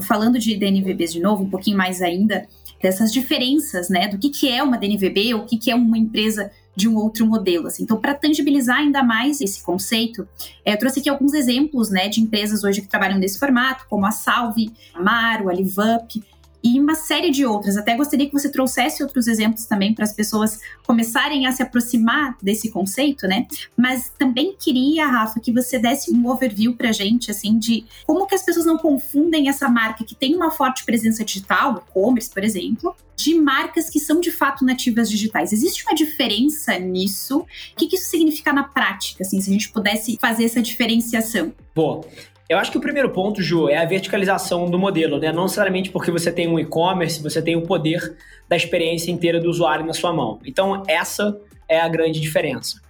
Falando 0.00 0.36
de 0.36 0.56
DNVBs 0.56 1.12
de 1.12 1.20
novo, 1.20 1.44
um 1.44 1.48
pouquinho 1.48 1.76
mais 1.76 2.02
ainda, 2.02 2.48
dessas 2.82 3.12
diferenças, 3.12 3.88
né? 3.88 4.08
Do 4.08 4.18
que, 4.18 4.28
que 4.28 4.50
é 4.50 4.60
uma 4.60 4.76
DNVB 4.76 5.34
ou 5.34 5.42
o 5.42 5.46
que, 5.46 5.56
que 5.56 5.70
é 5.70 5.76
uma 5.76 5.96
empresa 5.96 6.50
de 6.74 6.88
um 6.88 6.96
outro 6.96 7.24
modelo. 7.24 7.68
Assim. 7.68 7.84
Então, 7.84 8.00
para 8.00 8.14
tangibilizar 8.14 8.78
ainda 8.78 9.00
mais 9.00 9.40
esse 9.40 9.62
conceito, 9.62 10.26
é, 10.64 10.72
eu 10.72 10.78
trouxe 10.78 10.98
aqui 10.98 11.08
alguns 11.08 11.34
exemplos 11.34 11.88
né, 11.88 12.08
de 12.08 12.20
empresas 12.20 12.64
hoje 12.64 12.80
que 12.80 12.88
trabalham 12.88 13.18
nesse 13.18 13.38
formato, 13.38 13.86
como 13.88 14.06
a 14.06 14.10
Salve, 14.10 14.72
a 14.92 15.00
Maro, 15.00 15.48
a 15.48 15.52
LiveUp, 15.52 16.20
e 16.62 16.78
uma 16.78 16.94
série 16.94 17.30
de 17.30 17.44
outras. 17.44 17.76
Até 17.76 17.96
gostaria 17.96 18.26
que 18.26 18.32
você 18.32 18.50
trouxesse 18.50 19.02
outros 19.02 19.26
exemplos 19.26 19.66
também 19.66 19.94
para 19.94 20.04
as 20.04 20.12
pessoas 20.12 20.60
começarem 20.86 21.46
a 21.46 21.52
se 21.52 21.62
aproximar 21.62 22.36
desse 22.42 22.70
conceito, 22.70 23.26
né? 23.26 23.46
Mas 23.76 24.10
também 24.18 24.54
queria, 24.58 25.06
Rafa, 25.06 25.40
que 25.40 25.52
você 25.52 25.78
desse 25.78 26.12
um 26.12 26.28
overview 26.28 26.74
para 26.74 26.90
a 26.90 26.92
gente, 26.92 27.30
assim, 27.30 27.58
de 27.58 27.84
como 28.06 28.26
que 28.26 28.34
as 28.34 28.42
pessoas 28.42 28.66
não 28.66 28.78
confundem 28.78 29.48
essa 29.48 29.68
marca 29.68 30.04
que 30.04 30.14
tem 30.14 30.34
uma 30.34 30.50
forte 30.50 30.84
presença 30.84 31.24
digital, 31.24 31.82
e-commerce, 31.88 32.30
por 32.30 32.44
exemplo, 32.44 32.94
de 33.16 33.34
marcas 33.34 33.88
que 33.88 34.00
são 34.00 34.20
de 34.20 34.30
fato 34.30 34.64
nativas 34.64 35.08
digitais. 35.08 35.52
Existe 35.52 35.84
uma 35.84 35.94
diferença 35.94 36.78
nisso? 36.78 37.38
O 37.40 37.46
que, 37.76 37.86
que 37.86 37.96
isso 37.96 38.10
significa 38.10 38.52
na 38.52 38.64
prática, 38.64 39.22
assim, 39.22 39.40
se 39.40 39.50
a 39.50 39.52
gente 39.52 39.70
pudesse 39.70 40.16
fazer 40.20 40.44
essa 40.44 40.60
diferenciação? 40.60 41.52
Bom, 41.74 42.04
eu 42.52 42.58
acho 42.58 42.70
que 42.70 42.78
o 42.78 42.80
primeiro 42.80 43.10
ponto, 43.10 43.40
Ju, 43.42 43.68
é 43.68 43.78
a 43.78 43.84
verticalização 43.84 44.70
do 44.70 44.78
modelo, 44.78 45.18
né? 45.18 45.32
Não 45.32 45.44
necessariamente 45.44 45.90
porque 45.90 46.10
você 46.10 46.30
tem 46.30 46.46
um 46.48 46.58
e-commerce, 46.58 47.22
você 47.22 47.40
tem 47.40 47.56
o 47.56 47.62
poder 47.62 48.16
da 48.48 48.56
experiência 48.56 49.10
inteira 49.10 49.40
do 49.40 49.48
usuário 49.48 49.86
na 49.86 49.92
sua 49.92 50.12
mão. 50.12 50.38
Então, 50.44 50.82
essa 50.86 51.40
é 51.68 51.80
a 51.80 51.88
grande 51.88 52.20
diferença. 52.20 52.80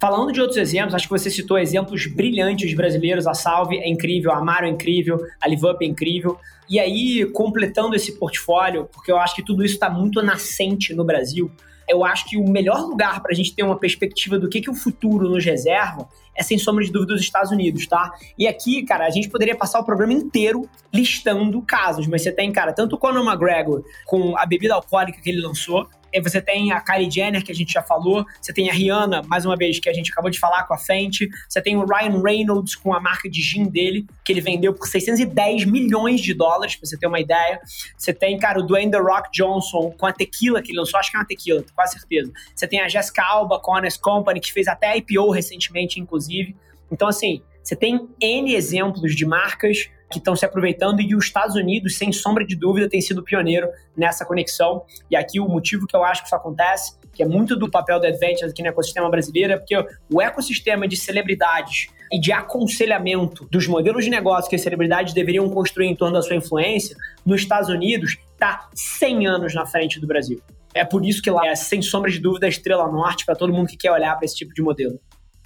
Falando 0.00 0.32
de 0.32 0.40
outros 0.40 0.58
exemplos, 0.58 0.94
acho 0.94 1.06
que 1.06 1.12
você 1.12 1.30
citou 1.30 1.56
exemplos 1.58 2.06
brilhantes 2.06 2.74
brasileiros. 2.74 3.26
A 3.26 3.34
Salve 3.34 3.78
é 3.78 3.88
incrível, 3.88 4.32
a 4.32 4.38
Amaro 4.38 4.66
é 4.66 4.68
incrível, 4.68 5.18
a 5.40 5.48
LiveUp 5.48 5.82
é 5.82 5.86
incrível. 5.86 6.38
E 6.68 6.80
aí, 6.80 7.24
completando 7.32 7.94
esse 7.94 8.18
portfólio, 8.18 8.88
porque 8.92 9.12
eu 9.12 9.18
acho 9.18 9.34
que 9.34 9.44
tudo 9.44 9.64
isso 9.64 9.74
está 9.74 9.88
muito 9.88 10.20
nascente 10.22 10.92
no 10.92 11.04
Brasil, 11.04 11.50
eu 11.88 12.04
acho 12.04 12.26
que 12.26 12.36
o 12.36 12.48
melhor 12.48 12.80
lugar 12.80 13.20
para 13.20 13.32
a 13.32 13.34
gente 13.34 13.54
ter 13.54 13.62
uma 13.62 13.78
perspectiva 13.78 14.38
do 14.38 14.48
que, 14.48 14.60
que 14.60 14.70
o 14.70 14.74
futuro 14.74 15.28
nos 15.28 15.44
reserva 15.44 16.08
é, 16.36 16.42
sem 16.42 16.58
sombra 16.58 16.84
de 16.84 16.90
dúvida, 16.90 17.14
os 17.14 17.20
Estados 17.20 17.50
Unidos, 17.50 17.86
tá? 17.86 18.12
E 18.36 18.46
aqui, 18.46 18.82
cara, 18.82 19.06
a 19.06 19.10
gente 19.10 19.28
poderia 19.28 19.56
passar 19.56 19.80
o 19.80 19.84
programa 19.84 20.12
inteiro 20.12 20.68
listando 20.92 21.60
casos, 21.62 22.06
mas 22.06 22.22
você 22.22 22.32
tem, 22.32 22.50
cara, 22.52 22.72
tanto 22.72 22.96
o 22.96 22.98
Conor 22.98 23.24
McGregor 23.24 23.84
com 24.06 24.36
a 24.36 24.44
bebida 24.44 24.74
alcoólica 24.74 25.20
que 25.20 25.30
ele 25.30 25.40
lançou, 25.40 25.88
você 26.20 26.40
tem 26.40 26.72
a 26.72 26.80
Kylie 26.80 27.10
Jenner, 27.10 27.44
que 27.44 27.52
a 27.52 27.54
gente 27.54 27.72
já 27.72 27.82
falou. 27.82 28.24
Você 28.40 28.52
tem 28.52 28.70
a 28.70 28.72
Rihanna, 28.72 29.22
mais 29.26 29.44
uma 29.44 29.56
vez, 29.56 29.78
que 29.78 29.88
a 29.88 29.92
gente 29.92 30.12
acabou 30.12 30.30
de 30.30 30.38
falar 30.38 30.64
com 30.64 30.74
a 30.74 30.78
Fenty. 30.78 31.28
Você 31.48 31.60
tem 31.60 31.76
o 31.76 31.84
Ryan 31.84 32.22
Reynolds 32.22 32.74
com 32.74 32.94
a 32.94 33.00
marca 33.00 33.28
de 33.28 33.40
gin 33.40 33.64
dele, 33.64 34.06
que 34.24 34.32
ele 34.32 34.40
vendeu 34.40 34.72
por 34.72 34.86
610 34.86 35.64
milhões 35.64 36.20
de 36.20 36.34
dólares, 36.34 36.76
pra 36.76 36.86
você 36.86 36.96
ter 36.96 37.06
uma 37.06 37.20
ideia. 37.20 37.60
Você 37.96 38.12
tem, 38.12 38.38
cara, 38.38 38.60
o 38.60 38.62
Dwayne 38.62 38.90
The 38.90 38.98
Rock 38.98 39.30
Johnson 39.32 39.90
com 39.96 40.06
a 40.06 40.12
tequila 40.12 40.62
que 40.62 40.70
ele 40.70 40.78
lançou, 40.78 40.98
acho 40.98 41.10
que 41.10 41.16
é 41.16 41.20
uma 41.20 41.26
tequila, 41.26 41.62
com 41.62 41.74
quase 41.74 41.98
certeza. 41.98 42.32
Você 42.54 42.66
tem 42.66 42.80
a 42.80 42.88
Jessica 42.88 43.22
Alba 43.24 43.58
com 43.58 43.74
a 43.74 43.78
Honest 43.78 44.00
Company, 44.00 44.40
que 44.40 44.52
fez 44.52 44.68
até 44.68 44.96
IPO 44.96 45.30
recentemente, 45.30 46.00
inclusive. 46.00 46.56
Então, 46.90 47.08
assim, 47.08 47.42
você 47.62 47.74
tem 47.74 48.08
N 48.20 48.54
exemplos 48.54 49.16
de 49.16 49.24
marcas 49.24 49.88
que 50.10 50.18
estão 50.18 50.36
se 50.36 50.44
aproveitando 50.44 51.00
e 51.00 51.14
os 51.14 51.24
Estados 51.24 51.56
Unidos, 51.56 51.96
sem 51.96 52.12
sombra 52.12 52.44
de 52.44 52.54
dúvida, 52.54 52.88
tem 52.88 53.00
sido 53.00 53.22
pioneiro 53.22 53.68
nessa 53.96 54.24
conexão. 54.24 54.84
E 55.10 55.16
aqui 55.16 55.40
o 55.40 55.48
motivo 55.48 55.86
que 55.86 55.96
eu 55.96 56.04
acho 56.04 56.22
que 56.22 56.28
isso 56.28 56.36
acontece, 56.36 56.96
que 57.12 57.22
é 57.22 57.26
muito 57.26 57.56
do 57.56 57.70
papel 57.70 58.00
da 58.00 58.08
Advantage 58.08 58.44
aqui 58.44 58.62
no 58.62 58.68
ecossistema 58.68 59.08
brasileiro, 59.08 59.52
é 59.52 59.56
porque 59.56 59.76
o 60.12 60.20
ecossistema 60.20 60.86
de 60.86 60.96
celebridades 60.96 61.88
e 62.12 62.20
de 62.20 62.32
aconselhamento 62.32 63.46
dos 63.50 63.66
modelos 63.66 64.04
de 64.04 64.10
negócio 64.10 64.48
que 64.48 64.56
as 64.56 64.62
celebridades 64.62 65.14
deveriam 65.14 65.48
construir 65.48 65.86
em 65.86 65.96
torno 65.96 66.14
da 66.14 66.22
sua 66.22 66.36
influência, 66.36 66.96
nos 67.24 67.40
Estados 67.40 67.68
Unidos, 67.68 68.16
está 68.32 68.68
100 68.74 69.26
anos 69.26 69.54
na 69.54 69.66
frente 69.66 70.00
do 70.00 70.06
Brasil. 70.06 70.40
É 70.74 70.84
por 70.84 71.04
isso 71.06 71.22
que 71.22 71.30
lá 71.30 71.46
é, 71.46 71.54
sem 71.54 71.80
sombra 71.80 72.10
de 72.10 72.18
dúvida, 72.18 72.46
a 72.46 72.48
estrela 72.48 72.90
norte 72.90 73.24
para 73.24 73.36
todo 73.36 73.52
mundo 73.52 73.68
que 73.68 73.76
quer 73.76 73.92
olhar 73.92 74.14
para 74.16 74.24
esse 74.24 74.34
tipo 74.34 74.52
de 74.52 74.60
modelo. 74.60 74.98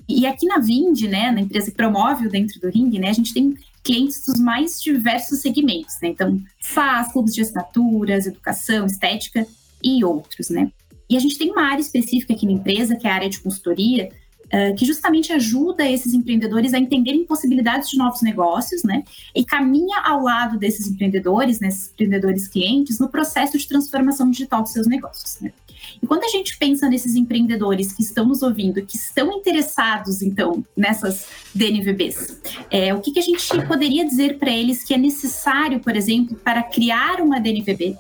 E 0.09 0.27
aqui 0.27 0.47
na 0.47 0.59
Vind, 0.59 1.03
né, 1.03 1.31
na 1.31 1.43
empresa 1.43 1.71
que 1.71 1.77
promove 1.77 2.27
o 2.27 2.31
Dentro 2.31 2.59
do 2.59 2.71
Ring, 2.71 2.99
né, 2.99 3.11
a 3.11 3.13
gente 3.13 3.35
tem 3.35 3.55
clientes 3.89 4.23
dos 4.27 4.39
mais 4.39 4.83
diversos 4.83 5.41
segmentos, 5.41 5.97
né? 6.03 6.09
Então, 6.09 6.39
SaaS, 6.61 7.11
clubes 7.11 7.35
de 7.35 7.41
assinaturas, 7.41 8.27
educação, 8.27 8.85
estética 8.85 9.47
e 9.83 10.05
outros, 10.05 10.51
né? 10.51 10.71
E 11.09 11.17
a 11.17 11.21
gente 11.21 11.39
tem 11.39 11.51
uma 11.51 11.63
área 11.63 11.81
específica 11.81 12.35
aqui 12.35 12.45
na 12.45 12.53
empresa, 12.53 12.95
que 12.97 13.07
é 13.07 13.11
a 13.11 13.15
área 13.15 13.31
de 13.31 13.41
consultoria, 13.41 14.11
uh, 14.45 14.77
que 14.77 14.85
justamente 14.85 15.33
ajuda 15.33 15.89
esses 15.89 16.13
empreendedores 16.13 16.75
a 16.75 16.79
entenderem 16.79 17.25
possibilidades 17.25 17.89
de 17.89 17.97
novos 17.97 18.21
negócios, 18.21 18.83
né? 18.83 19.03
E 19.35 19.43
caminha 19.43 20.01
ao 20.05 20.23
lado 20.23 20.59
desses 20.59 20.87
empreendedores, 20.87 21.59
né, 21.59 21.69
esses 21.69 21.91
empreendedores 21.91 22.47
clientes, 22.47 22.99
no 22.99 23.09
processo 23.09 23.57
de 23.57 23.67
transformação 23.67 24.31
digital 24.31 24.61
dos 24.61 24.73
seus 24.73 24.87
negócios, 24.87 25.41
né? 25.41 25.51
E 26.03 26.07
quando 26.07 26.25
a 26.25 26.29
gente 26.29 26.57
pensa 26.59 26.89
nesses 26.89 27.15
empreendedores 27.15 27.93
que 27.93 28.03
estão 28.03 28.27
nos 28.27 28.43
ouvindo, 28.43 28.85
que 28.85 28.97
estão 28.97 29.33
interessados, 29.33 30.23
então, 30.23 30.65
nessas 30.77 31.29
DNVBs, 31.55 32.41
é, 32.71 32.95
o 32.95 33.01
que, 33.01 33.13
que 33.13 33.19
a 33.19 33.23
gente 33.23 33.47
poderia 33.67 34.05
dizer 34.05 34.39
para 34.39 34.51
eles 34.51 34.85
que 34.85 34.95
é 34.95 34.99
necessário, 34.99 35.81
por 35.81 35.97
exemplo, 35.97 36.37
para 36.37 36.63
criar 36.63 37.21
uma 37.21 37.41
DNVB? 37.41 37.97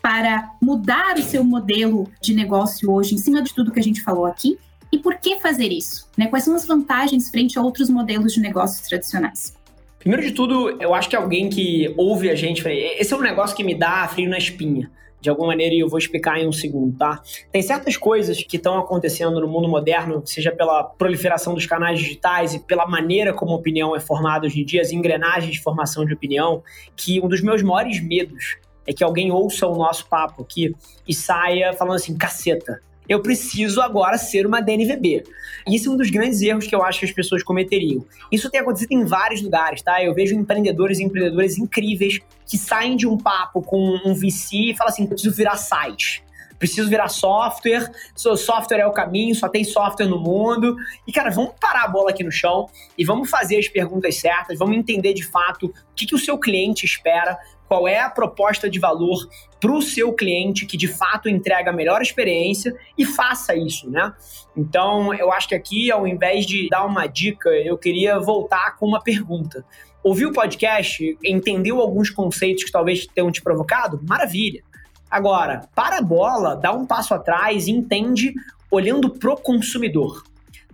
Para 0.00 0.52
mudar 0.62 1.18
o 1.18 1.22
seu 1.22 1.42
modelo 1.42 2.08
de 2.20 2.32
negócio 2.34 2.90
hoje, 2.92 3.14
em 3.14 3.18
cima 3.18 3.42
de 3.42 3.52
tudo 3.52 3.72
que 3.72 3.80
a 3.80 3.82
gente 3.82 4.02
falou 4.02 4.24
aqui, 4.24 4.56
e 4.92 4.98
por 4.98 5.16
que 5.16 5.40
fazer 5.40 5.72
isso? 5.72 6.08
Né? 6.16 6.28
Quais 6.28 6.44
são 6.44 6.54
as 6.54 6.66
vantagens 6.66 7.28
frente 7.28 7.58
a 7.58 7.62
outros 7.62 7.90
modelos 7.90 8.32
de 8.32 8.40
negócios 8.40 8.86
tradicionais? 8.86 9.54
Primeiro 9.98 10.24
de 10.24 10.32
tudo, 10.32 10.70
eu 10.80 10.94
acho 10.94 11.08
que 11.10 11.16
alguém 11.16 11.50
que 11.50 11.92
ouve 11.96 12.30
a 12.30 12.34
gente, 12.34 12.62
esse 12.68 13.12
é 13.12 13.16
um 13.16 13.20
negócio 13.20 13.56
que 13.56 13.64
me 13.64 13.74
dá 13.74 14.06
frio 14.06 14.30
na 14.30 14.38
espinha. 14.38 14.88
De 15.26 15.30
alguma 15.30 15.48
maneira, 15.48 15.74
e 15.74 15.80
eu 15.80 15.88
vou 15.88 15.98
explicar 15.98 16.38
em 16.38 16.46
um 16.46 16.52
segundo, 16.52 16.96
tá? 16.96 17.20
Tem 17.50 17.60
certas 17.60 17.96
coisas 17.96 18.40
que 18.44 18.56
estão 18.56 18.78
acontecendo 18.78 19.40
no 19.40 19.48
mundo 19.48 19.66
moderno, 19.66 20.22
seja 20.24 20.52
pela 20.52 20.84
proliferação 20.84 21.52
dos 21.52 21.66
canais 21.66 21.98
digitais 21.98 22.54
e 22.54 22.60
pela 22.60 22.86
maneira 22.86 23.34
como 23.34 23.50
a 23.50 23.56
opinião 23.56 23.96
é 23.96 23.98
formada 23.98 24.46
hoje 24.46 24.60
em 24.60 24.64
dia, 24.64 24.80
as 24.80 24.92
engrenagens 24.92 25.52
de 25.52 25.60
formação 25.60 26.04
de 26.04 26.14
opinião, 26.14 26.62
que 26.94 27.20
um 27.20 27.26
dos 27.26 27.42
meus 27.42 27.60
maiores 27.60 28.00
medos 28.00 28.56
é 28.86 28.92
que 28.92 29.02
alguém 29.02 29.32
ouça 29.32 29.66
o 29.66 29.74
nosso 29.74 30.08
papo 30.08 30.42
aqui 30.42 30.72
e 31.08 31.12
saia 31.12 31.72
falando 31.72 31.96
assim, 31.96 32.16
caceta, 32.16 32.80
eu 33.08 33.20
preciso 33.20 33.80
agora 33.80 34.18
ser 34.18 34.46
uma 34.46 34.60
DNVB. 34.60 35.24
Isso 35.66 35.88
é 35.88 35.92
um 35.92 35.96
dos 35.96 36.10
grandes 36.10 36.40
erros 36.42 36.66
que 36.66 36.74
eu 36.74 36.82
acho 36.82 37.00
que 37.00 37.06
as 37.06 37.12
pessoas 37.12 37.42
cometeriam. 37.42 38.04
Isso 38.30 38.50
tem 38.50 38.60
acontecido 38.60 38.92
em 38.92 39.04
vários 39.04 39.42
lugares, 39.42 39.82
tá? 39.82 40.02
Eu 40.02 40.14
vejo 40.14 40.34
empreendedores 40.34 40.98
e 40.98 41.04
empreendedoras 41.04 41.58
incríveis 41.58 42.20
que 42.46 42.56
saem 42.56 42.96
de 42.96 43.06
um 43.06 43.16
papo 43.16 43.62
com 43.62 43.98
um 44.04 44.14
VC 44.14 44.70
e 44.70 44.76
falam 44.76 44.92
assim: 44.92 45.06
preciso 45.06 45.34
virar 45.34 45.56
site 45.56 46.24
preciso 46.58 46.88
virar 46.88 47.08
software, 47.08 47.90
seu 48.14 48.36
software 48.36 48.78
é 48.78 48.86
o 48.86 48.92
caminho, 48.92 49.34
só 49.34 49.48
tem 49.48 49.64
software 49.64 50.06
no 50.06 50.18
mundo. 50.18 50.76
E, 51.06 51.12
cara, 51.12 51.30
vamos 51.30 51.52
parar 51.60 51.84
a 51.84 51.88
bola 51.88 52.10
aqui 52.10 52.24
no 52.24 52.32
chão 52.32 52.68
e 52.96 53.04
vamos 53.04 53.28
fazer 53.28 53.58
as 53.58 53.68
perguntas 53.68 54.16
certas, 54.16 54.58
vamos 54.58 54.76
entender 54.76 55.14
de 55.14 55.24
fato 55.24 55.66
o 55.66 55.94
que, 55.94 56.06
que 56.06 56.14
o 56.14 56.18
seu 56.18 56.38
cliente 56.38 56.84
espera, 56.84 57.38
qual 57.68 57.86
é 57.88 58.00
a 58.00 58.10
proposta 58.10 58.68
de 58.70 58.78
valor 58.78 59.28
para 59.60 59.72
o 59.72 59.82
seu 59.82 60.12
cliente 60.12 60.66
que 60.66 60.76
de 60.76 60.88
fato 60.88 61.28
entrega 61.28 61.70
a 61.70 61.72
melhor 61.72 62.00
experiência 62.00 62.74
e 62.96 63.04
faça 63.04 63.54
isso, 63.54 63.90
né? 63.90 64.12
Então, 64.56 65.12
eu 65.14 65.32
acho 65.32 65.48
que 65.48 65.54
aqui, 65.54 65.90
ao 65.90 66.06
invés 66.06 66.46
de 66.46 66.68
dar 66.68 66.84
uma 66.84 67.06
dica, 67.06 67.50
eu 67.50 67.76
queria 67.76 68.18
voltar 68.18 68.76
com 68.76 68.86
uma 68.86 69.02
pergunta. 69.02 69.64
Ouviu 70.02 70.30
o 70.30 70.32
podcast? 70.32 71.18
Entendeu 71.24 71.80
alguns 71.80 72.10
conceitos 72.10 72.64
que 72.64 72.70
talvez 72.70 73.06
tenham 73.06 73.30
te 73.30 73.42
provocado? 73.42 74.00
Maravilha. 74.08 74.62
Agora, 75.10 75.68
para 75.74 75.98
a 75.98 76.02
bola, 76.02 76.54
dá 76.54 76.72
um 76.72 76.86
passo 76.86 77.12
atrás 77.12 77.66
e 77.66 77.72
entende 77.72 78.32
olhando 78.70 79.10
pro 79.10 79.36
consumidor. 79.36 80.22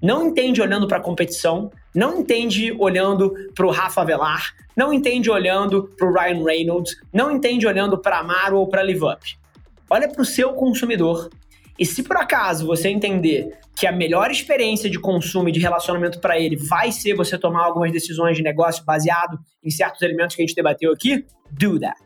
Não 0.03 0.27
entende 0.27 0.61
olhando 0.61 0.89
para 0.89 0.99
a 0.99 1.03
competição, 1.03 1.71
não 1.95 2.19
entende 2.19 2.73
olhando 2.79 3.35
para 3.55 3.67
o 3.67 3.71
Rafa 3.71 4.05
Velar, 4.05 4.55
não 4.77 4.93
entende 4.93 5.31
olhando 5.31 5.85
para 5.97 6.09
o 6.09 6.13
Ryan 6.13 6.45
Reynolds, 6.45 6.97
não 7.13 7.31
entende 7.31 7.67
olhando 7.67 7.99
para 7.99 8.19
Amaro 8.19 8.59
ou 8.59 8.67
para 8.67 8.83
Live 8.83 9.05
Up. 9.05 9.39
Olha 9.91 10.09
para 10.09 10.23
o 10.23 10.25
seu 10.25 10.55
consumidor. 10.55 11.29
E 11.79 11.85
se 11.85 12.03
por 12.03 12.17
acaso 12.17 12.67
você 12.67 12.89
entender 12.89 13.59
que 13.77 13.87
a 13.87 13.93
melhor 13.93 14.31
experiência 14.31 14.89
de 14.89 14.99
consumo 14.99 15.49
e 15.49 15.53
de 15.53 15.61
relacionamento 15.61 16.21
para 16.21 16.39
ele 16.39 16.57
vai 16.57 16.93
ser 16.93 17.15
você 17.15 17.39
tomar 17.39 17.65
algumas 17.65 17.91
decisões 17.91 18.37
de 18.37 18.43
negócio 18.43 18.85
baseado 18.85 19.39
em 19.63 19.71
certos 19.71 20.01
elementos 20.03 20.37
que 20.37 20.43
a 20.43 20.47
gente 20.47 20.55
debateu 20.55 20.93
aqui, 20.93 21.25
do 21.51 21.79
that. 21.81 22.01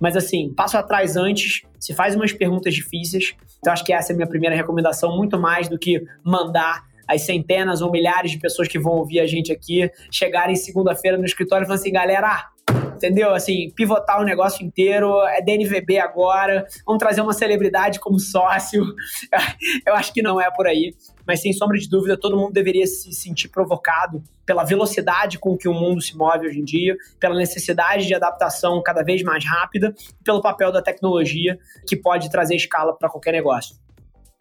Mas 0.00 0.16
assim, 0.16 0.52
passo 0.52 0.76
atrás 0.76 1.16
antes, 1.16 1.62
se 1.78 1.94
faz 1.94 2.16
umas 2.16 2.32
perguntas 2.32 2.74
difíceis. 2.74 3.34
Então 3.58 3.72
acho 3.72 3.84
que 3.84 3.92
essa 3.92 4.12
é 4.12 4.14
a 4.14 4.16
minha 4.16 4.28
primeira 4.28 4.56
recomendação, 4.56 5.16
muito 5.16 5.38
mais 5.38 5.68
do 5.68 5.78
que 5.78 6.02
mandar 6.24 6.82
as 7.12 7.22
centenas 7.22 7.80
ou 7.82 7.90
milhares 7.90 8.30
de 8.30 8.38
pessoas 8.38 8.68
que 8.68 8.78
vão 8.78 8.94
ouvir 8.94 9.20
a 9.20 9.26
gente 9.26 9.52
aqui 9.52 9.90
chegarem 10.10 10.56
segunda-feira 10.56 11.18
no 11.18 11.24
escritório 11.24 11.64
e 11.64 11.66
falar 11.66 11.78
assim, 11.78 11.92
galera, 11.92 12.48
entendeu? 12.94 13.34
Assim, 13.34 13.70
pivotar 13.70 14.20
o 14.20 14.24
negócio 14.24 14.64
inteiro, 14.64 15.20
é 15.26 15.42
DNVB 15.42 15.98
agora, 15.98 16.66
vamos 16.86 16.98
trazer 16.98 17.20
uma 17.20 17.32
celebridade 17.32 17.98
como 17.98 18.18
sócio. 18.18 18.84
Eu 19.86 19.94
acho 19.94 20.12
que 20.12 20.22
não 20.22 20.40
é 20.40 20.50
por 20.50 20.66
aí, 20.66 20.94
mas 21.26 21.40
sem 21.40 21.52
sombra 21.52 21.78
de 21.78 21.88
dúvida, 21.88 22.16
todo 22.16 22.36
mundo 22.36 22.52
deveria 22.52 22.86
se 22.86 23.12
sentir 23.12 23.48
provocado 23.48 24.22
pela 24.46 24.64
velocidade 24.64 25.38
com 25.38 25.56
que 25.56 25.68
o 25.68 25.74
mundo 25.74 26.00
se 26.00 26.16
move 26.16 26.46
hoje 26.46 26.58
em 26.58 26.64
dia, 26.64 26.96
pela 27.18 27.34
necessidade 27.34 28.06
de 28.06 28.14
adaptação 28.14 28.82
cada 28.82 29.02
vez 29.02 29.22
mais 29.22 29.44
rápida, 29.44 29.94
pelo 30.24 30.40
papel 30.40 30.72
da 30.72 30.82
tecnologia 30.82 31.58
que 31.86 31.96
pode 31.96 32.30
trazer 32.30 32.56
escala 32.56 32.96
para 32.96 33.08
qualquer 33.08 33.32
negócio 33.32 33.76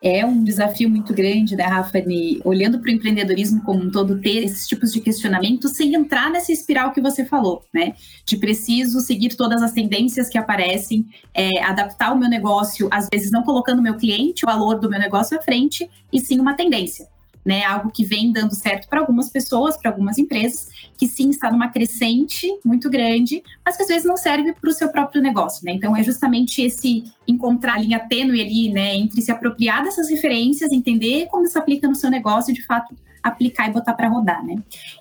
é 0.02 0.26
um 0.26 0.44
desafio 0.44 0.90
muito 0.90 1.14
grande, 1.14 1.56
né, 1.56 1.64
Rafa? 1.64 1.92
olhando 2.44 2.80
para 2.80 2.90
o 2.90 2.94
empreendedorismo 2.94 3.62
como 3.64 3.84
um 3.84 3.92
todo, 3.92 4.20
ter 4.20 4.44
esses 4.44 4.68
tipos 4.68 4.92
de 4.92 5.00
questionamentos 5.00 5.72
sem 5.72 5.94
entrar 5.94 6.32
nessa 6.32 6.52
espiral 6.52 6.92
que 6.92 7.00
você 7.00 7.24
falou, 7.24 7.64
né? 7.72 7.94
De 8.26 8.38
preciso 8.38 9.00
seguir 9.00 9.36
todas 9.36 9.62
as 9.62 9.72
tendências 9.72 10.28
que 10.28 10.38
aparecem, 10.38 11.06
é, 11.34 11.62
adaptar 11.64 12.12
o 12.14 12.18
meu 12.18 12.28
negócio, 12.28 12.88
às 12.90 13.08
vezes 13.14 13.30
não 13.30 13.44
colocando 13.44 13.80
o 13.80 13.84
meu 13.84 13.96
cliente, 13.96 14.44
o 14.44 14.48
valor 14.48 14.80
do 14.80 14.90
meu 14.90 15.00
negócio 15.00 15.38
à 15.38 15.42
frente, 15.42 15.88
e 16.12 16.20
sim 16.20 16.40
uma 16.40 16.56
tendência 16.56 17.11
né? 17.46 17.64
Algo 17.64 17.92
que 17.92 18.06
vem 18.06 18.32
dando 18.32 18.56
certo 18.56 18.88
para 18.88 19.00
algumas 19.00 19.30
pessoas, 19.30 19.78
para 19.78 19.92
algumas 19.92 20.18
empresas, 20.18 20.70
que 20.98 21.08
sim 21.08 21.30
está 21.30 21.52
numa 21.52 21.70
crescente 21.70 22.48
muito 22.64 22.90
grande, 22.90 23.44
mas 23.66 23.76
que 23.76 23.84
às 23.84 23.90
vezes 23.90 24.06
não 24.06 24.18
serve 24.18 24.54
para 24.54 24.70
o 24.70 24.74
seu 24.74 24.90
próprio 24.90 25.22
negócio, 25.22 25.66
né? 25.66 25.74
Então 25.74 25.96
é 25.96 26.04
justamente 26.04 26.62
esse 26.62 27.04
encontrar 27.28 27.76
a 27.76 27.80
linha 27.80 28.00
tênue 28.00 28.42
ali, 28.42 28.70
né, 28.70 28.96
entre 28.96 29.22
se 29.22 29.32
apropriar 29.32 29.84
dessas 29.84 30.10
referências, 30.10 30.72
entender 30.72 31.28
como 31.28 31.46
isso 31.46 31.58
aplica 31.58 31.88
no 31.88 31.96
seu 31.96 32.10
negócio 32.10 32.52
e 32.52 32.54
de 32.54 32.66
fato 32.66 32.96
aplicar 33.24 33.70
e 33.70 33.74
botar 33.74 33.94
para 33.94 34.10
rodar, 34.10 34.44
né? 34.44 34.56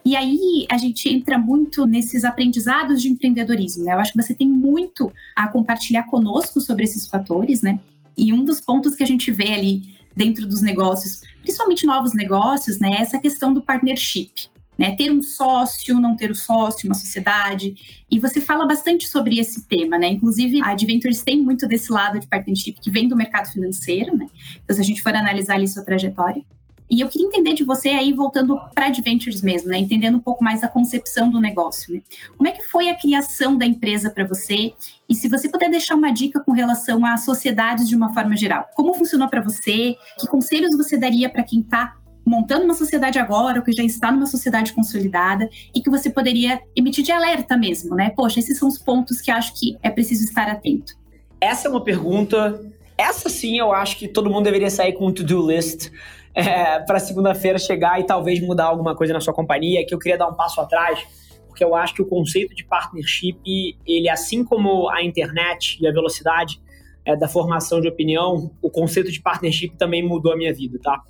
E 0.05 0.15
aí 0.15 0.67
a 0.71 0.77
gente 0.77 1.09
entra 1.09 1.39
muito 1.39 1.87
nesses 1.87 2.25
aprendizados 2.25 3.01
de 3.01 3.09
empreendedorismo, 3.09 3.85
né? 3.85 3.95
Eu 3.95 3.99
acho 3.99 4.13
que 4.13 4.23
você 4.23 4.35
tem 4.35 4.49
muito 4.49 5.11
a 5.35 5.49
compartilhar 5.49 6.05
conosco 6.05 6.61
sobre 6.61 6.85
esses 6.85 7.07
fatores, 7.07 7.63
né? 7.63 7.81
E 8.17 8.33
um 8.33 8.45
dos 8.45 8.61
pontos 8.61 8.95
que 8.95 9.03
a 9.03 9.07
gente 9.07 9.31
vê 9.31 9.53
ali 9.55 10.00
dentro 10.15 10.47
dos 10.47 10.61
negócios, 10.61 11.23
principalmente 11.43 11.87
novos 11.87 12.13
negócios, 12.15 12.79
né, 12.79 12.97
essa 12.99 13.19
questão 13.19 13.53
do 13.53 13.63
partnership. 13.63 14.49
Né, 14.79 14.97
ter 14.97 15.11
um 15.13 15.23
sócio, 15.23 16.01
não 16.01 16.17
ter 16.17 16.31
o 16.31 16.33
um 16.33 16.35
sócio, 16.35 16.89
uma 16.89 16.95
sociedade. 16.95 17.75
E 18.11 18.19
você 18.19 18.41
fala 18.41 18.67
bastante 18.67 19.07
sobre 19.09 19.39
esse 19.39 19.69
tema, 19.69 19.99
né? 19.99 20.09
Inclusive, 20.09 20.63
a 20.63 20.71
Adventures 20.71 21.21
tem 21.21 21.43
muito 21.43 21.69
desse 21.69 21.93
lado 21.93 22.19
de 22.19 22.27
partnership 22.27 22.81
que 22.81 22.91
vem 22.91 23.07
do 23.07 23.15
mercado 23.15 23.53
financeiro, 23.53 24.17
né? 24.17 24.27
Então, 24.65 24.75
se 24.75 24.81
a 24.81 24.85
gente 24.85 25.03
for 25.03 25.15
analisar 25.15 25.57
ali 25.57 25.69
sua 25.69 25.85
trajetória. 25.85 26.43
E 26.91 27.01
eu 27.01 27.09
queria 27.09 27.29
entender 27.29 27.55
de 27.55 27.63
você 27.63 27.91
aí, 27.91 28.13
voltando 28.13 28.59
para 28.75 28.87
Adventures 28.87 29.43
mesmo, 29.43 29.69
né? 29.69 29.79
Entendendo 29.79 30.17
um 30.17 30.21
pouco 30.21 30.43
mais 30.43 30.61
da 30.61 30.69
concepção 30.69 31.31
do 31.31 31.41
negócio, 31.41 31.95
né? 31.95 32.03
Como 32.37 32.49
é 32.49 32.53
que 32.53 32.65
foi 32.65 32.89
a 32.89 32.97
criação 32.97 33.57
da 33.57 33.65
empresa 33.65 34.11
para 34.11 34.27
você? 34.27 34.75
E 35.09 35.15
se 35.15 35.29
você 35.29 35.49
puder 35.49 35.71
deixar 35.71 35.95
uma 35.95 36.13
dica 36.13 36.41
com 36.41 36.51
relação 36.51 37.07
às 37.07 37.25
sociedades 37.25 37.89
de 37.89 37.95
uma 37.95 38.13
forma 38.13 38.37
geral. 38.37 38.67
Como 38.75 38.93
funcionou 38.95 39.29
para 39.29 39.41
você? 39.41 39.95
Que 40.19 40.27
conselhos 40.27 40.77
você 40.77 40.99
daria 40.99 41.31
para 41.31 41.45
quem 41.45 41.61
está 41.61 41.97
montando 42.27 42.65
uma 42.65 42.75
sociedade 42.75 43.19
agora, 43.19 43.59
ou 43.59 43.65
que 43.65 43.73
já 43.73 43.83
está 43.83 44.13
numa 44.13 44.27
sociedade 44.27 44.73
consolidada, 44.73 45.49
e 45.75 45.81
que 45.81 45.91
você 45.91 46.11
poderia 46.11 46.61
emitir 46.77 47.05
de 47.05 47.13
alerta 47.13 47.57
mesmo, 47.57 47.95
né? 47.95 48.11
Poxa, 48.11 48.41
esses 48.41 48.59
são 48.59 48.69
os 48.69 48.79
pontos 48.79 49.21
que 49.21 49.31
acho 49.31 49.59
que 49.59 49.77
é 49.83 49.91
preciso 49.91 50.25
estar 50.25 50.49
atento. 50.49 50.95
Essa 51.41 51.69
é 51.69 51.71
uma 51.71 51.83
pergunta. 51.83 52.61
Essa 52.99 53.29
sim 53.29 53.59
eu 53.59 53.73
acho 53.73 53.97
que 53.97 54.07
todo 54.07 54.29
mundo 54.29 54.45
deveria 54.45 54.71
sair 54.71 54.93
com 54.93 55.07
um 55.07 55.13
to-do 55.13 55.51
list 55.51 55.91
é, 56.35 56.79
para 56.81 56.99
segunda-feira 56.99 57.59
chegar 57.59 58.01
e 58.01 58.05
talvez 58.05 58.41
mudar 58.41 58.67
alguma 58.67 58.95
coisa 58.95 59.13
na 59.13 59.21
sua 59.21 59.35
companhia, 59.35 59.85
que 59.85 59.95
eu 59.95 59.99
queria 59.99 60.17
dar 60.17 60.29
um 60.29 60.35
passo 60.35 60.61
atrás, 60.61 61.01
porque 61.47 61.65
eu 61.65 61.75
acho 61.75 61.95
que 61.95 62.03
o 62.03 62.07
conceito 62.07 62.55
de 62.55 62.65
partnership, 62.65 63.39
ele 63.87 64.09
assim 64.09 64.45
como 64.45 64.89
a 64.89 65.03
internet 65.03 65.79
e 65.81 65.87
a 65.87 65.93
velocidade 65.93 66.61
é, 67.05 67.17
da 67.17 67.29
formação 67.29 67.81
de 67.81 67.89
opinião, 67.89 68.51
o 68.63 68.71
conceito 68.71 69.11
de 69.11 69.21
partnership 69.21 69.71
também 69.77 70.07
mudou 70.07 70.33
a 70.33 70.37
minha 70.37 70.55
vida, 70.55 70.79
tá? 70.81 71.03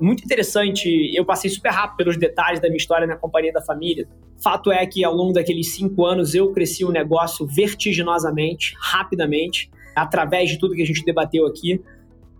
Muito 0.00 0.24
interessante, 0.24 0.88
eu 1.14 1.24
passei 1.24 1.50
super 1.50 1.70
rápido 1.70 1.98
pelos 1.98 2.16
detalhes 2.16 2.58
da 2.60 2.68
minha 2.68 2.78
história 2.78 3.06
na 3.06 3.16
companhia 3.16 3.52
da 3.52 3.60
família. 3.60 4.08
Fato 4.42 4.72
é 4.72 4.84
que 4.86 5.04
ao 5.04 5.14
longo 5.14 5.32
daqueles 5.32 5.74
cinco 5.74 6.04
anos 6.04 6.34
eu 6.34 6.50
cresci 6.52 6.84
o 6.84 6.88
um 6.88 6.90
negócio 6.90 7.46
vertiginosamente, 7.46 8.74
rapidamente, 8.80 9.70
através 9.94 10.50
de 10.50 10.58
tudo 10.58 10.74
que 10.74 10.82
a 10.82 10.86
gente 10.86 11.04
debateu 11.04 11.46
aqui. 11.46 11.80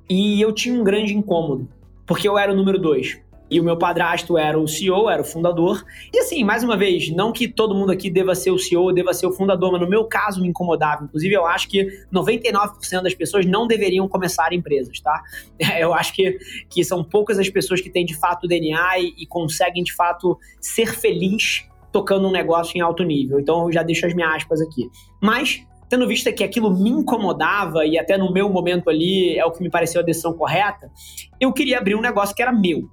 E 0.08 0.40
eu 0.40 0.52
tinha 0.52 0.74
um 0.74 0.82
grande 0.82 1.14
incômodo 1.14 1.68
porque 2.06 2.28
eu 2.28 2.38
era 2.38 2.52
o 2.52 2.56
número 2.56 2.78
dois. 2.78 3.20
E 3.52 3.60
o 3.60 3.64
meu 3.64 3.76
padrasto 3.76 4.38
era 4.38 4.58
o 4.58 4.66
CEO, 4.66 5.10
era 5.10 5.20
o 5.20 5.24
fundador. 5.24 5.84
E 6.10 6.18
assim, 6.20 6.42
mais 6.42 6.64
uma 6.64 6.74
vez, 6.74 7.10
não 7.10 7.30
que 7.30 7.46
todo 7.46 7.74
mundo 7.74 7.92
aqui 7.92 8.08
deva 8.08 8.34
ser 8.34 8.50
o 8.50 8.58
CEO, 8.58 8.94
deva 8.94 9.12
ser 9.12 9.26
o 9.26 9.32
fundador, 9.32 9.72
mas 9.72 9.80
no 9.82 9.86
meu 9.86 10.06
caso 10.06 10.40
me 10.40 10.48
incomodava. 10.48 11.04
Inclusive, 11.04 11.34
eu 11.34 11.44
acho 11.44 11.68
que 11.68 11.86
99% 12.10 13.02
das 13.02 13.12
pessoas 13.12 13.44
não 13.44 13.66
deveriam 13.66 14.08
começar 14.08 14.54
empresas, 14.54 14.98
tá? 15.00 15.22
Eu 15.78 15.92
acho 15.92 16.14
que, 16.14 16.38
que 16.70 16.82
são 16.82 17.04
poucas 17.04 17.38
as 17.38 17.50
pessoas 17.50 17.82
que 17.82 17.90
têm 17.90 18.06
de 18.06 18.16
fato 18.16 18.44
o 18.44 18.48
DNA 18.48 19.00
e, 19.00 19.14
e 19.18 19.26
conseguem 19.26 19.84
de 19.84 19.94
fato 19.94 20.38
ser 20.58 20.94
feliz 20.94 21.68
tocando 21.92 22.26
um 22.26 22.32
negócio 22.32 22.78
em 22.78 22.80
alto 22.80 23.02
nível. 23.02 23.38
Então, 23.38 23.66
eu 23.66 23.72
já 23.72 23.82
deixo 23.82 24.06
as 24.06 24.14
minhas 24.14 24.34
aspas 24.36 24.62
aqui. 24.62 24.88
Mas 25.20 25.62
tendo 25.92 26.08
visto 26.08 26.32
que 26.32 26.42
aquilo 26.42 26.70
me 26.70 26.88
incomodava 26.88 27.84
e 27.84 27.98
até 27.98 28.16
no 28.16 28.32
meu 28.32 28.48
momento 28.48 28.88
ali 28.88 29.38
é 29.38 29.44
o 29.44 29.50
que 29.50 29.62
me 29.62 29.68
pareceu 29.68 30.00
a 30.00 30.02
decisão 30.02 30.32
correta, 30.32 30.90
eu 31.38 31.52
queria 31.52 31.76
abrir 31.76 31.94
um 31.94 32.00
negócio 32.00 32.34
que 32.34 32.40
era 32.40 32.50
meu. 32.50 32.88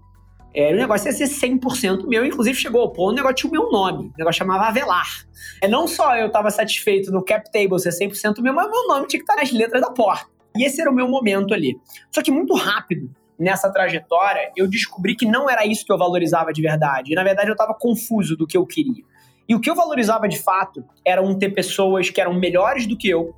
Era 0.54 0.76
um 0.76 0.80
negócio 0.82 1.08
ia 1.08 1.14
ser 1.14 1.30
100% 1.48 2.06
meu, 2.06 2.26
inclusive 2.26 2.60
chegou 2.60 2.82
ao 2.82 2.92
ponto, 2.92 3.14
o 3.14 3.16
negócio 3.16 3.38
tinha 3.38 3.50
o 3.50 3.54
meu 3.54 3.72
nome, 3.72 4.08
o 4.08 4.18
negócio 4.18 4.40
chamava 4.40 4.66
Avelar. 4.66 5.08
É 5.62 5.68
não 5.70 5.88
só 5.88 6.14
eu 6.18 6.28
estava 6.28 6.52
satisfeito 6.52 7.10
no 7.10 7.24
cap 7.24 7.50
table 7.50 7.80
ser 7.80 7.92
100% 7.92 8.42
meu, 8.42 8.54
mas 8.54 8.70
meu 8.70 8.86
nome 8.90 9.08
tinha 9.08 9.24
que 9.24 9.32
estar 9.32 9.38
nas 9.38 9.50
letras 9.50 9.82
da 9.82 9.92
porta. 9.92 10.30
E 10.58 10.66
esse 10.66 10.82
era 10.82 10.92
o 10.92 10.94
meu 10.94 11.08
momento 11.08 11.54
ali. 11.54 11.80
Só 12.14 12.22
que 12.22 12.30
muito 12.30 12.54
rápido, 12.54 13.10
nessa 13.40 13.72
trajetória, 13.72 14.52
eu 14.58 14.68
descobri 14.68 15.16
que 15.16 15.26
não 15.26 15.50
era 15.50 15.66
isso 15.66 15.86
que 15.86 15.94
eu 15.94 15.98
valorizava 15.98 16.52
de 16.52 16.62
verdade. 16.62 17.14
E 17.14 17.16
na 17.16 17.24
verdade 17.24 17.48
eu 17.48 17.54
estava 17.54 17.74
confuso 17.74 18.36
do 18.36 18.46
que 18.46 18.58
eu 18.58 18.66
queria. 18.66 19.06
E 19.50 19.56
o 19.56 19.60
que 19.60 19.68
eu 19.68 19.74
valorizava 19.74 20.30
de 20.30 20.38
fato 20.38 20.86
era 21.04 21.24
um 21.24 21.36
ter 21.36 21.50
pessoas 21.50 22.12
que 22.12 22.22
eram 22.22 22.36
melhores 22.36 22.86
do 22.86 22.96
que 22.96 23.10
eu, 23.10 23.34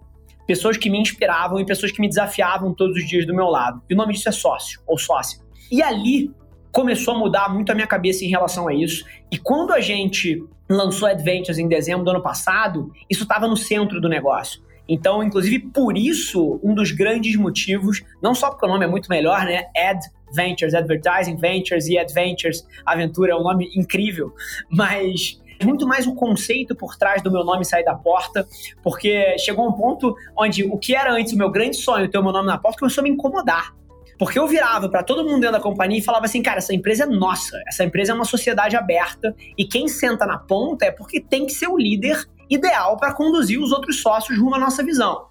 pessoas 0.45 0.75
que 0.75 0.89
me 0.89 0.99
inspiravam 0.99 1.57
e 1.57 1.65
pessoas 1.65 1.89
que 1.93 2.01
me 2.01 2.09
desafiavam 2.09 2.73
todos 2.73 2.97
os 2.97 3.07
dias 3.07 3.25
do 3.25 3.33
meu 3.33 3.45
lado. 3.45 3.81
E 3.89 3.93
o 3.93 3.97
nome 3.97 4.13
disso 4.13 4.27
é 4.27 4.31
sócio 4.33 4.81
ou 4.85 4.97
sócia. 4.97 5.39
E 5.71 5.81
ali 5.81 6.29
começou 6.69 7.15
a 7.15 7.17
mudar 7.17 7.47
muito 7.53 7.71
a 7.71 7.75
minha 7.75 7.87
cabeça 7.87 8.25
em 8.25 8.27
relação 8.27 8.67
a 8.67 8.73
isso. 8.73 9.05
E 9.31 9.37
quando 9.37 9.71
a 9.71 9.79
gente 9.79 10.43
lançou 10.69 11.07
Adventures 11.07 11.57
em 11.57 11.67
dezembro 11.67 12.03
do 12.03 12.11
ano 12.11 12.21
passado, 12.21 12.91
isso 13.09 13.23
estava 13.23 13.47
no 13.47 13.55
centro 13.55 14.01
do 14.01 14.09
negócio. 14.09 14.61
Então, 14.87 15.23
inclusive, 15.23 15.59
por 15.59 15.97
isso, 15.97 16.59
um 16.61 16.73
dos 16.73 16.91
grandes 16.91 17.37
motivos, 17.37 18.03
não 18.21 18.35
só 18.35 18.49
porque 18.49 18.65
o 18.65 18.69
nome 18.69 18.83
é 18.83 18.87
muito 18.89 19.09
melhor, 19.09 19.45
né? 19.45 19.67
Ad 19.77 20.01
Ventures, 20.33 20.73
Advertising 20.73 21.37
Ventures 21.37 21.87
e 21.87 21.97
Adventures, 21.97 22.65
Aventura 22.85 23.33
é 23.33 23.35
um 23.35 23.43
nome 23.43 23.69
incrível, 23.75 24.33
mas 24.69 25.40
muito 25.65 25.87
mais 25.87 26.07
o 26.07 26.15
conceito 26.15 26.75
por 26.75 26.97
trás 26.97 27.21
do 27.21 27.31
meu 27.31 27.43
nome 27.43 27.65
sair 27.65 27.83
da 27.83 27.95
porta, 27.95 28.47
porque 28.83 29.37
chegou 29.37 29.67
um 29.67 29.73
ponto 29.73 30.15
onde 30.37 30.63
o 30.63 30.77
que 30.77 30.95
era 30.95 31.13
antes 31.13 31.33
o 31.33 31.37
meu 31.37 31.49
grande 31.49 31.77
sonho, 31.77 32.09
ter 32.09 32.17
o 32.17 32.23
meu 32.23 32.31
nome 32.31 32.47
na 32.47 32.57
porta, 32.57 32.79
começou 32.79 33.01
a 33.01 33.03
me 33.03 33.09
incomodar. 33.09 33.75
Porque 34.17 34.37
eu 34.37 34.47
virava 34.47 34.87
para 34.87 35.01
todo 35.01 35.23
mundo 35.23 35.39
dentro 35.39 35.53
da 35.53 35.59
companhia 35.59 35.97
e 35.97 36.03
falava 36.03 36.25
assim, 36.25 36.43
cara, 36.43 36.59
essa 36.59 36.73
empresa 36.73 37.05
é 37.05 37.07
nossa, 37.07 37.59
essa 37.67 37.83
empresa 37.83 38.11
é 38.11 38.15
uma 38.15 38.25
sociedade 38.25 38.75
aberta 38.75 39.35
e 39.57 39.65
quem 39.65 39.87
senta 39.87 40.27
na 40.27 40.37
ponta 40.37 40.85
é 40.85 40.91
porque 40.91 41.19
tem 41.19 41.45
que 41.45 41.53
ser 41.53 41.67
o 41.67 41.77
líder 41.77 42.23
ideal 42.47 42.97
para 42.97 43.13
conduzir 43.13 43.59
os 43.59 43.71
outros 43.71 43.99
sócios 43.99 44.37
rumo 44.37 44.55
à 44.55 44.59
nossa 44.59 44.83
visão. 44.83 45.25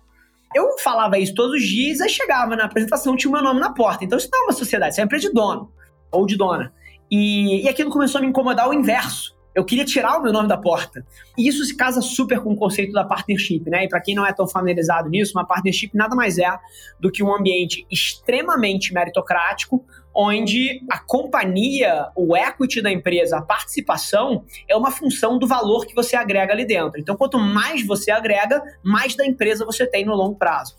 Eu 0.52 0.76
falava 0.78 1.18
isso 1.18 1.34
todos 1.34 1.54
os 1.54 1.62
dias, 1.62 2.00
aí 2.00 2.08
chegava 2.08 2.56
na 2.56 2.64
apresentação, 2.64 3.14
tinha 3.14 3.30
o 3.30 3.32
meu 3.32 3.42
nome 3.42 3.60
na 3.60 3.72
porta. 3.72 4.04
Então 4.04 4.18
isso 4.18 4.28
não 4.32 4.40
é 4.40 4.44
uma 4.46 4.52
sociedade, 4.52 4.92
isso 4.92 5.00
é 5.00 5.04
uma 5.04 5.06
empresa 5.06 5.28
de 5.28 5.34
dono 5.34 5.72
ou 6.10 6.26
de 6.26 6.36
dona. 6.36 6.72
E, 7.08 7.64
e 7.64 7.68
aquilo 7.68 7.90
começou 7.90 8.18
a 8.18 8.22
me 8.22 8.28
incomodar 8.28 8.68
o 8.68 8.74
inverso. 8.74 9.36
Eu 9.54 9.64
queria 9.64 9.84
tirar 9.84 10.18
o 10.18 10.22
meu 10.22 10.32
nome 10.32 10.48
da 10.48 10.56
porta. 10.56 11.04
E 11.36 11.48
isso 11.48 11.64
se 11.64 11.76
casa 11.76 12.00
super 12.00 12.40
com 12.40 12.52
o 12.52 12.56
conceito 12.56 12.92
da 12.92 13.04
partnership, 13.04 13.68
né? 13.68 13.84
E 13.84 13.88
para 13.88 14.00
quem 14.00 14.14
não 14.14 14.24
é 14.24 14.32
tão 14.32 14.46
familiarizado 14.46 15.08
nisso, 15.08 15.32
uma 15.36 15.46
partnership 15.46 15.90
nada 15.94 16.14
mais 16.14 16.38
é 16.38 16.50
do 16.98 17.10
que 17.10 17.22
um 17.22 17.34
ambiente 17.34 17.86
extremamente 17.90 18.92
meritocrático, 18.94 19.84
onde 20.14 20.82
a 20.90 20.98
companhia, 20.98 22.08
o 22.16 22.36
equity 22.36 22.82
da 22.82 22.90
empresa, 22.90 23.38
a 23.38 23.42
participação 23.42 24.44
é 24.68 24.76
uma 24.76 24.90
função 24.90 25.38
do 25.38 25.46
valor 25.46 25.86
que 25.86 25.94
você 25.94 26.16
agrega 26.16 26.52
ali 26.52 26.64
dentro. 26.64 27.00
Então, 27.00 27.16
quanto 27.16 27.38
mais 27.38 27.86
você 27.86 28.10
agrega, 28.10 28.62
mais 28.82 29.14
da 29.14 29.24
empresa 29.24 29.64
você 29.64 29.86
tem 29.86 30.04
no 30.04 30.14
longo 30.14 30.36
prazo. 30.36 30.74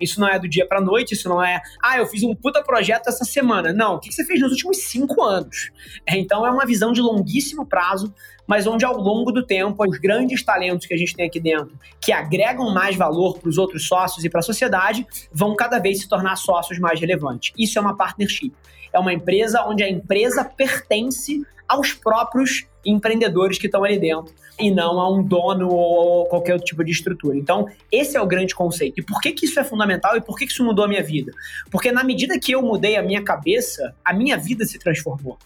Isso 0.00 0.20
não 0.20 0.28
é 0.28 0.38
do 0.38 0.48
dia 0.48 0.66
para 0.66 0.80
noite, 0.80 1.12
isso 1.12 1.28
não 1.28 1.42
é, 1.42 1.60
ah, 1.82 1.98
eu 1.98 2.06
fiz 2.06 2.22
um 2.22 2.34
puta 2.34 2.62
projeto 2.62 3.08
essa 3.08 3.24
semana. 3.24 3.72
Não, 3.72 3.94
o 3.94 4.00
que 4.00 4.12
você 4.12 4.24
fez 4.24 4.40
nos 4.40 4.52
últimos 4.52 4.78
cinco 4.78 5.22
anos? 5.22 5.70
Então, 6.06 6.46
é 6.46 6.50
uma 6.50 6.66
visão 6.66 6.92
de 6.92 7.00
longuíssimo 7.00 7.66
prazo, 7.66 8.14
mas 8.46 8.66
onde 8.66 8.84
ao 8.84 8.96
longo 8.96 9.32
do 9.32 9.44
tempo, 9.44 9.84
os 9.86 9.98
grandes 9.98 10.44
talentos 10.44 10.86
que 10.86 10.94
a 10.94 10.96
gente 10.96 11.14
tem 11.14 11.26
aqui 11.26 11.40
dentro, 11.40 11.78
que 12.00 12.12
agregam 12.12 12.72
mais 12.72 12.96
valor 12.96 13.38
para 13.38 13.48
os 13.48 13.58
outros 13.58 13.86
sócios 13.86 14.24
e 14.24 14.30
para 14.30 14.40
a 14.40 14.42
sociedade, 14.42 15.06
vão 15.32 15.56
cada 15.56 15.78
vez 15.78 16.00
se 16.00 16.08
tornar 16.08 16.36
sócios 16.36 16.78
mais 16.78 17.00
relevantes. 17.00 17.52
Isso 17.58 17.78
é 17.78 17.82
uma 17.82 17.96
partnership 17.96 18.52
é 18.96 18.98
uma 18.98 19.12
empresa 19.12 19.62
onde 19.66 19.82
a 19.82 19.90
empresa 19.90 20.44
pertence 20.44 21.44
aos 21.68 21.92
próprios 21.92 22.66
empreendedores 22.84 23.58
que 23.58 23.66
estão 23.66 23.84
ali 23.84 23.98
dentro 23.98 24.32
e 24.58 24.70
não 24.70 24.98
a 25.00 25.10
um 25.10 25.22
dono 25.22 25.68
ou 25.68 26.26
qualquer 26.26 26.54
outro 26.54 26.66
tipo 26.66 26.84
de 26.84 26.92
estrutura. 26.92 27.36
Então, 27.36 27.66
esse 27.92 28.16
é 28.16 28.20
o 28.20 28.26
grande 28.26 28.54
conceito. 28.54 29.00
E 29.00 29.02
por 29.02 29.20
que, 29.20 29.32
que 29.32 29.44
isso 29.44 29.58
é 29.60 29.64
fundamental 29.64 30.16
e 30.16 30.20
por 30.20 30.38
que, 30.38 30.46
que 30.46 30.52
isso 30.52 30.64
mudou 30.64 30.84
a 30.84 30.88
minha 30.88 31.02
vida? 31.02 31.32
Porque 31.70 31.92
na 31.92 32.02
medida 32.02 32.38
que 32.38 32.52
eu 32.52 32.62
mudei 32.62 32.96
a 32.96 33.02
minha 33.02 33.22
cabeça, 33.22 33.94
a 34.04 34.14
minha 34.14 34.36
vida 34.36 34.64
se 34.64 34.78
transformou. 34.78 35.36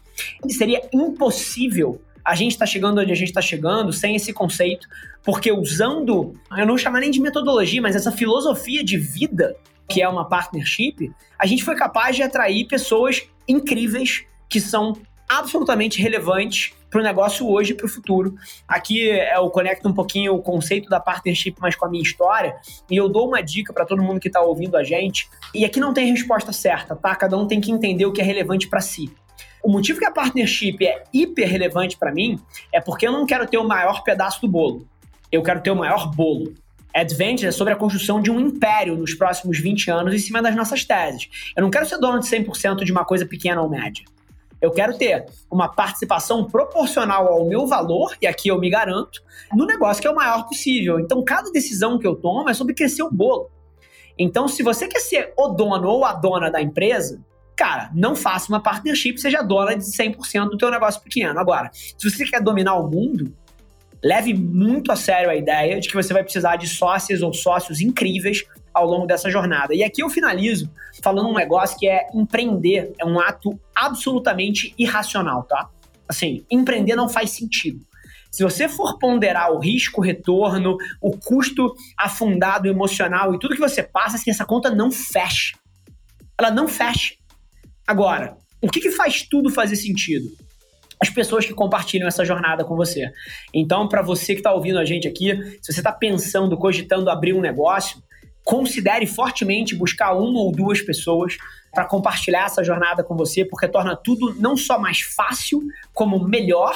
E 0.46 0.52
seria 0.52 0.83
impossível 0.92 2.00
a 2.24 2.35
gente 2.35 2.52
estar 2.52 2.66
tá 2.66 2.70
chegando 2.70 3.00
onde 3.00 3.11
a 3.11 3.16
gente 3.16 3.28
está 3.28 3.40
chegando 3.40 3.92
sem 3.92 4.14
esse 4.14 4.33
conceito, 4.33 4.87
porque 5.24 5.50
usando, 5.50 6.35
eu 6.56 6.66
não 6.66 6.78
chamar 6.78 7.00
nem 7.00 7.11
de 7.11 7.20
metodologia, 7.20 7.80
mas 7.83 7.96
essa 7.96 8.12
filosofia 8.12 8.85
de 8.85 8.96
vida 8.96 9.56
que 9.88 10.00
é 10.00 10.09
uma 10.09 10.24
partnership, 10.24 11.12
a 11.37 11.46
gente 11.46 11.64
foi 11.64 11.74
capaz 11.74 12.14
de 12.14 12.22
atrair 12.22 12.68
pessoas 12.68 13.22
incríveis 13.48 14.24
que 14.48 14.61
são 14.61 14.92
absolutamente 15.30 16.02
relevantes 16.02 16.72
para 16.90 17.00
o 17.00 17.04
negócio 17.04 17.48
hoje 17.48 17.70
e 17.70 17.74
para 17.74 17.86
o 17.86 17.88
futuro. 17.88 18.34
Aqui 18.66 19.08
eu 19.08 19.48
conecto 19.50 19.88
um 19.88 19.92
pouquinho 19.92 20.34
o 20.34 20.42
conceito 20.42 20.90
da 20.90 20.98
partnership 20.98 21.54
mais 21.60 21.76
com 21.76 21.86
a 21.86 21.88
minha 21.88 22.02
história 22.02 22.56
e 22.90 22.96
eu 22.96 23.08
dou 23.08 23.28
uma 23.28 23.40
dica 23.40 23.72
para 23.72 23.86
todo 23.86 24.02
mundo 24.02 24.18
que 24.18 24.26
está 24.26 24.40
ouvindo 24.40 24.76
a 24.76 24.82
gente. 24.82 25.30
E 25.54 25.64
aqui 25.64 25.78
não 25.78 25.94
tem 25.94 26.10
resposta 26.10 26.52
certa, 26.52 26.96
tá? 26.96 27.14
Cada 27.14 27.38
um 27.38 27.46
tem 27.46 27.60
que 27.60 27.70
entender 27.70 28.04
o 28.06 28.12
que 28.12 28.20
é 28.20 28.24
relevante 28.24 28.66
para 28.66 28.80
si. 28.80 29.08
O 29.62 29.70
motivo 29.70 30.00
que 30.00 30.04
a 30.04 30.10
partnership 30.10 30.78
é 30.82 31.04
hiper 31.12 31.48
relevante 31.48 31.96
para 31.96 32.12
mim 32.12 32.40
é 32.72 32.80
porque 32.80 33.06
eu 33.06 33.12
não 33.12 33.24
quero 33.24 33.46
ter 33.46 33.58
o 33.58 33.68
maior 33.68 34.02
pedaço 34.02 34.40
do 34.40 34.48
bolo. 34.48 34.84
Eu 35.30 35.44
quero 35.44 35.60
ter 35.60 35.70
o 35.70 35.76
maior 35.76 36.10
bolo. 36.10 36.54
Advantage 36.92 37.46
é 37.46 37.52
sobre 37.52 37.72
a 37.72 37.76
construção 37.76 38.20
de 38.20 38.32
um 38.32 38.40
império 38.40 38.96
nos 38.96 39.14
próximos 39.14 39.60
20 39.60 39.92
anos 39.92 40.12
em 40.12 40.18
cima 40.18 40.42
das 40.42 40.56
nossas 40.56 40.84
teses. 40.84 41.28
Eu 41.56 41.62
não 41.62 41.70
quero 41.70 41.86
ser 41.86 41.98
dono 41.98 42.18
de 42.18 42.26
100% 42.26 42.82
de 42.82 42.90
uma 42.90 43.04
coisa 43.04 43.24
pequena 43.24 43.62
ou 43.62 43.68
média. 43.68 44.04
Eu 44.61 44.70
quero 44.70 44.96
ter 44.96 45.27
uma 45.51 45.68
participação 45.68 46.44
proporcional 46.44 47.29
ao 47.29 47.46
meu 47.46 47.66
valor, 47.66 48.14
e 48.20 48.27
aqui 48.27 48.49
eu 48.49 48.59
me 48.59 48.68
garanto, 48.68 49.23
no 49.55 49.64
negócio 49.64 50.03
que 50.03 50.07
é 50.07 50.11
o 50.11 50.14
maior 50.14 50.46
possível. 50.46 51.01
Então, 51.01 51.25
cada 51.25 51.51
decisão 51.51 51.99
que 51.99 52.07
eu 52.07 52.14
tomo 52.14 52.49
é 52.51 52.55
sobre 52.55 52.75
crescer 52.75 53.03
o 53.03 53.11
bolo. 53.11 53.51
Então, 54.18 54.46
se 54.46 54.62
você 54.62 54.87
quer 54.87 55.01
ser 55.01 55.33
o 55.37 55.49
dono 55.49 55.88
ou 55.88 56.05
a 56.05 56.12
dona 56.12 56.51
da 56.51 56.61
empresa, 56.61 57.25
cara, 57.57 57.90
não 57.94 58.14
faça 58.14 58.53
uma 58.53 58.61
partnership, 58.61 59.18
seja 59.18 59.42
dona 59.42 59.75
de 59.75 59.85
100% 59.85 60.51
do 60.51 60.59
teu 60.59 60.70
negócio 60.70 61.01
pequeno. 61.01 61.38
Agora, 61.38 61.70
se 61.73 62.11
você 62.11 62.25
quer 62.27 62.42
dominar 62.42 62.75
o 62.75 62.88
mundo, 62.88 63.35
leve 64.03 64.35
muito 64.35 64.92
a 64.92 64.96
sério 64.96 65.31
a 65.31 65.37
ideia 65.37 65.81
de 65.81 65.88
que 65.88 65.94
você 65.94 66.12
vai 66.12 66.23
precisar 66.23 66.57
de 66.57 66.66
sócios 66.66 67.23
ou 67.23 67.33
sócios 67.33 67.81
incríveis 67.81 68.44
ao 68.72 68.87
longo 68.87 69.06
dessa 69.06 69.30
jornada. 69.30 69.74
E 69.74 69.83
aqui 69.83 70.02
eu 70.02 70.09
finalizo 70.09 70.70
falando 71.02 71.28
um 71.28 71.35
negócio 71.35 71.78
que 71.78 71.88
é 71.88 72.06
empreender 72.14 72.92
é 72.98 73.04
um 73.04 73.18
ato 73.18 73.59
absolutamente 73.74 74.74
irracional, 74.78 75.42
tá? 75.44 75.68
Assim, 76.09 76.44
empreender 76.50 76.96
não 76.96 77.09
faz 77.09 77.30
sentido. 77.30 77.80
Se 78.30 78.44
você 78.44 78.68
for 78.68 78.98
ponderar 78.98 79.52
o 79.52 79.59
risco, 79.59 80.00
retorno, 80.00 80.76
o 81.00 81.16
custo 81.18 81.74
afundado 81.98 82.68
emocional 82.68 83.35
e 83.35 83.38
tudo 83.38 83.54
que 83.54 83.61
você 83.61 83.83
passa, 83.83 84.16
assim, 84.16 84.30
essa 84.30 84.44
conta 84.44 84.70
não 84.70 84.90
fecha. 84.90 85.56
Ela 86.38 86.50
não 86.50 86.68
fecha. 86.68 87.14
Agora, 87.87 88.37
o 88.62 88.68
que, 88.68 88.80
que 88.80 88.90
faz 88.92 89.22
tudo 89.22 89.50
fazer 89.50 89.76
sentido? 89.76 90.30
as 91.00 91.09
pessoas 91.09 91.46
que 91.46 91.54
compartilham 91.54 92.06
essa 92.06 92.24
jornada 92.24 92.62
com 92.62 92.76
você. 92.76 93.11
Então, 93.54 93.88
para 93.88 94.02
você 94.02 94.35
que 94.35 94.40
está 94.40 94.52
ouvindo 94.52 94.78
a 94.78 94.85
gente 94.85 95.09
aqui, 95.09 95.35
se 95.62 95.72
você 95.72 95.80
está 95.80 95.90
pensando, 95.90 96.59
cogitando 96.59 97.09
abrir 97.09 97.33
um 97.33 97.40
negócio, 97.40 98.02
considere 98.50 99.06
fortemente 99.06 99.76
buscar 99.76 100.12
uma 100.12 100.40
ou 100.40 100.50
duas 100.50 100.80
pessoas 100.82 101.36
para 101.72 101.84
compartilhar 101.84 102.46
essa 102.46 102.64
jornada 102.64 103.04
com 103.04 103.16
você, 103.16 103.44
porque 103.44 103.68
torna 103.68 103.94
tudo 103.94 104.34
não 104.40 104.56
só 104.56 104.76
mais 104.76 105.02
fácil, 105.02 105.62
como 105.94 106.18
melhor, 106.18 106.74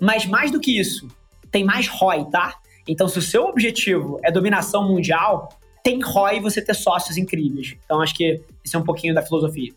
mas 0.00 0.24
mais 0.24 0.50
do 0.50 0.58
que 0.58 0.80
isso, 0.80 1.06
tem 1.50 1.64
mais 1.64 1.86
ROI, 1.86 2.24
tá? 2.30 2.54
Então, 2.88 3.06
se 3.08 3.18
o 3.18 3.22
seu 3.22 3.44
objetivo 3.44 4.18
é 4.24 4.32
dominação 4.32 4.88
mundial, 4.88 5.50
tem 5.84 6.00
ROI 6.02 6.40
você 6.40 6.62
ter 6.62 6.72
sócios 6.72 7.18
incríveis. 7.18 7.76
Então, 7.84 8.00
acho 8.00 8.14
que 8.14 8.40
esse 8.64 8.74
é 8.74 8.78
um 8.78 8.84
pouquinho 8.84 9.14
da 9.14 9.20
filosofia. 9.20 9.70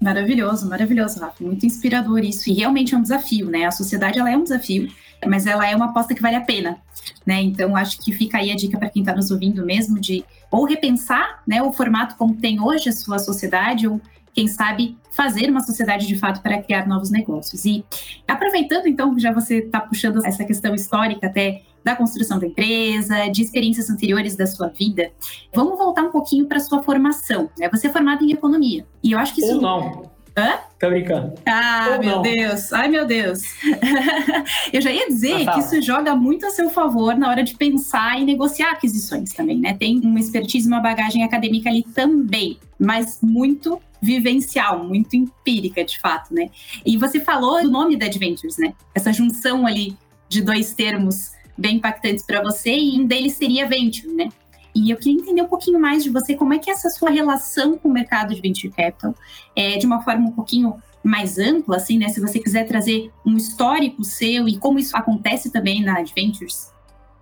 Maravilhoso, 0.00 0.66
maravilhoso, 0.66 1.20
Rafa. 1.20 1.44
Muito 1.44 1.66
inspirador 1.66 2.20
isso. 2.20 2.48
E 2.48 2.54
realmente 2.54 2.94
é 2.94 2.96
um 2.96 3.02
desafio, 3.02 3.50
né? 3.50 3.66
A 3.66 3.70
sociedade 3.70 4.18
ela 4.18 4.30
é 4.30 4.36
um 4.36 4.44
desafio, 4.44 4.90
mas 5.26 5.46
ela 5.46 5.68
é 5.68 5.74
uma 5.74 5.86
aposta 5.86 6.14
que 6.14 6.22
vale 6.22 6.36
a 6.36 6.40
pena, 6.40 6.78
né? 7.26 7.40
Então 7.42 7.76
acho 7.76 7.98
que 8.00 8.12
fica 8.12 8.38
aí 8.38 8.50
a 8.50 8.56
dica 8.56 8.78
para 8.78 8.88
quem 8.88 9.02
está 9.02 9.14
nos 9.14 9.30
ouvindo 9.30 9.64
mesmo 9.64 10.00
de 10.00 10.24
ou 10.50 10.64
repensar, 10.64 11.42
né, 11.46 11.62
o 11.62 11.72
formato 11.72 12.16
como 12.16 12.34
tem 12.34 12.60
hoje 12.60 12.88
a 12.88 12.92
sua 12.92 13.18
sociedade 13.18 13.86
ou 13.86 14.00
quem 14.32 14.48
sabe 14.48 14.96
fazer 15.12 15.50
uma 15.50 15.60
sociedade 15.60 16.06
de 16.06 16.16
fato 16.16 16.40
para 16.40 16.62
criar 16.62 16.86
novos 16.86 17.10
negócios. 17.10 17.64
E 17.64 17.84
aproveitando 18.26 18.86
então, 18.86 19.18
já 19.18 19.32
você 19.32 19.58
está 19.58 19.80
puxando 19.80 20.24
essa 20.24 20.44
questão 20.44 20.74
histórica 20.74 21.26
até 21.26 21.62
da 21.84 21.96
construção 21.96 22.38
da 22.38 22.46
empresa, 22.46 23.28
de 23.28 23.42
experiências 23.42 23.88
anteriores 23.90 24.36
da 24.36 24.46
sua 24.46 24.68
vida. 24.68 25.10
Vamos 25.54 25.78
voltar 25.78 26.02
um 26.02 26.10
pouquinho 26.10 26.46
para 26.46 26.60
sua 26.60 26.82
formação. 26.82 27.50
Né? 27.58 27.68
Você 27.70 27.86
é 27.86 27.90
formado 27.90 28.24
em 28.24 28.32
economia. 28.32 28.86
E 29.02 29.12
eu 29.12 29.18
acho 29.18 29.34
que 29.34 29.40
isso. 29.40 29.56
Ou 29.56 29.62
não. 29.62 30.09
Hã? 30.36 30.58
Tô 30.78 30.88
brincando. 30.88 31.34
Ah, 31.44 31.88
Ou 31.92 32.00
meu 32.00 32.16
não. 32.16 32.22
Deus. 32.22 32.72
Ai, 32.72 32.88
meu 32.88 33.06
Deus. 33.06 33.42
eu 34.72 34.80
já 34.80 34.90
ia 34.90 35.08
dizer 35.08 35.50
que 35.50 35.58
isso 35.60 35.82
joga 35.82 36.14
muito 36.14 36.46
a 36.46 36.50
seu 36.50 36.70
favor 36.70 37.16
na 37.16 37.28
hora 37.28 37.42
de 37.42 37.54
pensar 37.56 38.18
e 38.20 38.24
negociar 38.24 38.70
aquisições 38.70 39.32
também, 39.32 39.58
né? 39.58 39.74
Tem 39.74 40.00
uma 40.00 40.20
expertise, 40.20 40.66
uma 40.66 40.80
bagagem 40.80 41.24
acadêmica 41.24 41.68
ali 41.68 41.82
também, 41.82 42.58
mas 42.78 43.18
muito 43.22 43.80
vivencial, 44.00 44.82
muito 44.84 45.14
empírica, 45.14 45.84
de 45.84 45.98
fato, 46.00 46.32
né? 46.32 46.48
E 46.86 46.96
você 46.96 47.20
falou 47.20 47.62
do 47.62 47.70
nome 47.70 47.96
da 47.96 48.06
Adventures, 48.06 48.56
né? 48.56 48.72
Essa 48.94 49.12
junção 49.12 49.66
ali 49.66 49.96
de 50.28 50.42
dois 50.42 50.72
termos 50.72 51.32
bem 51.58 51.76
impactantes 51.76 52.24
para 52.24 52.42
você 52.42 52.74
e 52.74 52.98
um 52.98 53.04
deles 53.04 53.34
seria 53.34 53.68
Venture, 53.68 54.08
né? 54.14 54.28
E 54.74 54.90
eu 54.90 54.96
queria 54.96 55.20
entender 55.20 55.42
um 55.42 55.48
pouquinho 55.48 55.80
mais 55.80 56.02
de 56.04 56.10
você, 56.10 56.34
como 56.34 56.54
é 56.54 56.58
que 56.58 56.70
é 56.70 56.72
essa 56.72 56.90
sua 56.90 57.10
relação 57.10 57.76
com 57.78 57.88
o 57.88 57.92
mercado 57.92 58.34
de 58.34 58.40
venture 58.40 58.72
capital, 58.72 59.14
é, 59.54 59.76
de 59.76 59.86
uma 59.86 60.02
forma 60.02 60.28
um 60.28 60.32
pouquinho 60.32 60.74
mais 61.02 61.38
ampla, 61.38 61.76
assim, 61.76 61.98
né? 61.98 62.08
Se 62.08 62.20
você 62.20 62.38
quiser 62.38 62.64
trazer 62.66 63.10
um 63.24 63.36
histórico 63.36 64.04
seu 64.04 64.48
e 64.48 64.58
como 64.58 64.78
isso 64.78 64.96
acontece 64.96 65.50
também 65.50 65.82
na 65.82 65.98
Adventures. 65.98 66.70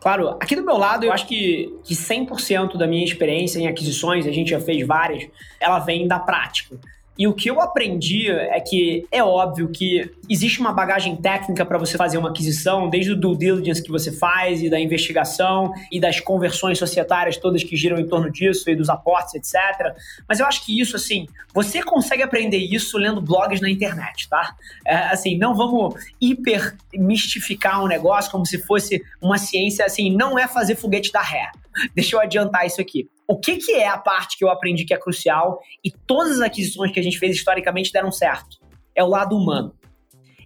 Claro, 0.01 0.30
aqui 0.40 0.55
do 0.55 0.64
meu 0.64 0.76
lado, 0.76 1.05
eu 1.05 1.12
acho 1.12 1.26
que, 1.26 1.74
que 1.82 1.94
100% 1.94 2.76
da 2.76 2.86
minha 2.86 3.05
experiência 3.05 3.59
em 3.59 3.66
aquisições, 3.66 4.26
a 4.26 4.30
gente 4.30 4.51
já 4.51 4.61
fez 4.61 4.86
várias, 4.86 5.28
ela 5.61 5.80
vem 5.80 6.07
da 6.07 6.20
prática. 6.20 6.78
E 7.19 7.27
o 7.27 7.35
que 7.35 7.51
eu 7.51 7.61
aprendi 7.61 8.31
é 8.31 8.61
que 8.61 9.05
é 9.11 9.25
óbvio 9.25 9.69
que 9.69 10.09
existe 10.31 10.61
uma 10.61 10.73
bagagem 10.73 11.16
técnica 11.16 11.66
para 11.66 11.77
você 11.77 11.97
fazer 11.97 12.16
uma 12.16 12.31
aquisição, 12.31 12.89
desde 12.89 13.11
o 13.11 13.16
due 13.16 13.37
diligence 13.37 13.83
que 13.83 13.91
você 13.91 14.12
faz 14.12 14.62
e 14.62 14.71
da 14.71 14.79
investigação 14.79 15.73
e 15.91 15.99
das 15.99 16.21
conversões 16.21 16.79
societárias 16.79 17.37
todas 17.37 17.64
que 17.64 17.77
giram 17.77 17.99
em 17.99 18.07
torno 18.07 18.31
disso 18.31 18.71
e 18.71 18.77
dos 18.77 18.89
aportes, 18.89 19.35
etc. 19.35 19.97
Mas 20.29 20.39
eu 20.39 20.47
acho 20.47 20.64
que 20.64 20.81
isso, 20.81 20.95
assim, 20.95 21.27
você 21.53 21.83
consegue 21.83 22.23
aprender 22.23 22.59
isso 22.59 22.97
lendo 22.97 23.21
blogs 23.21 23.61
na 23.61 23.69
internet, 23.69 24.29
tá? 24.29 24.55
É, 24.87 24.95
assim, 24.95 25.37
não 25.37 25.57
vamos 25.57 25.97
hiper 26.21 26.77
mistificar 26.95 27.83
um 27.83 27.89
negócio 27.89 28.31
como 28.31 28.47
se 28.47 28.59
fosse 28.59 29.03
uma 29.21 29.39
ciência, 29.39 29.85
assim, 29.85 30.14
não 30.14 30.39
é 30.39 30.47
fazer 30.47 30.77
foguete 30.77 31.11
da 31.11 31.21
ré. 31.21 31.51
Deixa 31.97 32.14
eu 32.14 32.21
adiantar 32.21 32.64
isso 32.64 32.81
aqui. 32.81 33.09
O 33.29 33.39
que, 33.39 33.59
que 33.59 33.72
é 33.72 33.87
a 33.87 33.99
parte 33.99 34.39
que 34.39 34.45
eu 34.45 34.49
aprendi 34.49 34.87
que 34.87 34.95
é 34.95 34.97
crucial 34.97 35.61
e 35.85 35.91
todas 35.91 36.37
as 36.37 36.41
aquisições 36.41 36.91
que 36.91 36.99
a 36.99 37.03
gente 37.03 37.18
fez 37.18 37.37
historicamente 37.37 37.93
deram 37.93 38.11
certo? 38.11 38.57
É 38.95 39.05
o 39.05 39.09
lado 39.09 39.37
humano. 39.37 39.78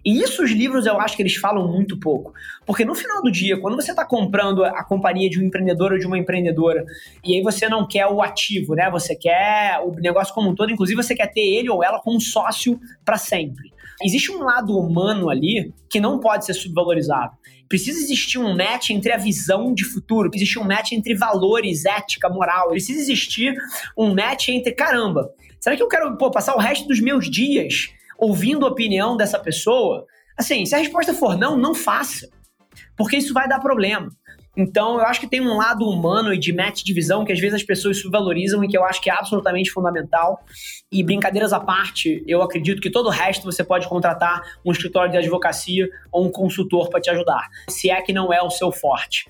E 0.05 0.21
isso 0.21 0.43
os 0.43 0.51
livros 0.51 0.85
eu 0.85 0.99
acho 0.99 1.15
que 1.15 1.21
eles 1.21 1.35
falam 1.35 1.67
muito 1.67 1.97
pouco. 1.97 2.33
Porque 2.65 2.83
no 2.83 2.93
final 2.93 3.21
do 3.21 3.31
dia, 3.31 3.59
quando 3.59 3.75
você 3.75 3.91
está 3.91 4.05
comprando 4.05 4.63
a 4.63 4.83
companhia 4.83 5.29
de 5.29 5.39
um 5.39 5.43
empreendedor 5.43 5.93
ou 5.93 5.97
de 5.97 6.05
uma 6.05 6.17
empreendedora, 6.17 6.85
e 7.23 7.35
aí 7.35 7.41
você 7.41 7.69
não 7.69 7.87
quer 7.87 8.07
o 8.07 8.21
ativo, 8.21 8.75
né? 8.75 8.89
Você 8.91 9.15
quer 9.15 9.79
o 9.83 9.91
negócio 9.91 10.33
como 10.33 10.49
um 10.49 10.55
todo, 10.55 10.71
inclusive 10.71 11.01
você 11.01 11.15
quer 11.15 11.27
ter 11.27 11.41
ele 11.41 11.69
ou 11.69 11.83
ela 11.83 11.99
como 11.99 12.19
sócio 12.19 12.79
para 13.05 13.17
sempre. 13.17 13.71
Existe 14.03 14.31
um 14.31 14.39
lado 14.39 14.77
humano 14.77 15.29
ali 15.29 15.73
que 15.89 15.99
não 15.99 16.19
pode 16.19 16.45
ser 16.45 16.53
subvalorizado. 16.53 17.33
Precisa 17.69 17.99
existir 17.99 18.37
um 18.37 18.55
match 18.55 18.89
entre 18.89 19.11
a 19.11 19.17
visão 19.17 19.73
de 19.73 19.85
futuro, 19.85 20.29
existir 20.33 20.59
um 20.59 20.65
match 20.65 20.91
entre 20.91 21.15
valores, 21.15 21.85
ética, 21.85 22.29
moral. 22.29 22.69
Precisa 22.69 22.99
existir 22.99 23.55
um 23.97 24.13
match 24.13 24.49
entre, 24.49 24.73
caramba, 24.73 25.31
será 25.59 25.75
que 25.75 25.81
eu 25.81 25.87
quero 25.87 26.17
pô, 26.17 26.29
passar 26.29 26.55
o 26.55 26.59
resto 26.59 26.87
dos 26.87 26.99
meus 26.99 27.29
dias 27.29 27.93
ouvindo 28.17 28.65
a 28.65 28.69
opinião 28.69 29.17
dessa 29.17 29.39
pessoa? 29.39 30.05
Assim, 30.37 30.65
se 30.65 30.75
a 30.75 30.79
resposta 30.79 31.13
for 31.13 31.37
não, 31.37 31.57
não 31.57 31.75
faça. 31.75 32.29
Porque 32.97 33.17
isso 33.17 33.33
vai 33.33 33.47
dar 33.47 33.59
problema. 33.59 34.09
Então, 34.55 34.99
eu 34.99 35.05
acho 35.05 35.19
que 35.19 35.27
tem 35.27 35.41
um 35.41 35.57
lado 35.57 35.83
humano 35.89 36.31
e 36.31 36.37
de 36.37 36.53
match 36.53 36.83
de 36.83 36.93
visão 36.93 37.25
que 37.25 37.31
às 37.31 37.39
vezes 37.39 37.55
as 37.55 37.63
pessoas 37.63 37.99
subvalorizam 37.99 38.63
e 38.63 38.67
que 38.67 38.77
eu 38.77 38.83
acho 38.83 39.01
que 39.01 39.09
é 39.09 39.13
absolutamente 39.13 39.71
fundamental. 39.71 40.43
E 40.91 41.03
brincadeiras 41.03 41.51
à 41.51 41.59
parte, 41.59 42.23
eu 42.27 42.41
acredito 42.41 42.79
que 42.79 42.91
todo 42.91 43.07
o 43.07 43.09
resto 43.09 43.45
você 43.45 43.63
pode 43.63 43.87
contratar 43.87 44.41
um 44.63 44.71
escritório 44.71 45.11
de 45.11 45.17
advocacia 45.17 45.89
ou 46.11 46.25
um 46.25 46.31
consultor 46.31 46.89
para 46.89 47.01
te 47.01 47.09
ajudar, 47.09 47.49
se 47.67 47.89
é 47.89 47.99
que 48.01 48.13
não 48.13 48.31
é 48.31 48.43
o 48.43 48.49
seu 48.51 48.71
forte. 48.71 49.25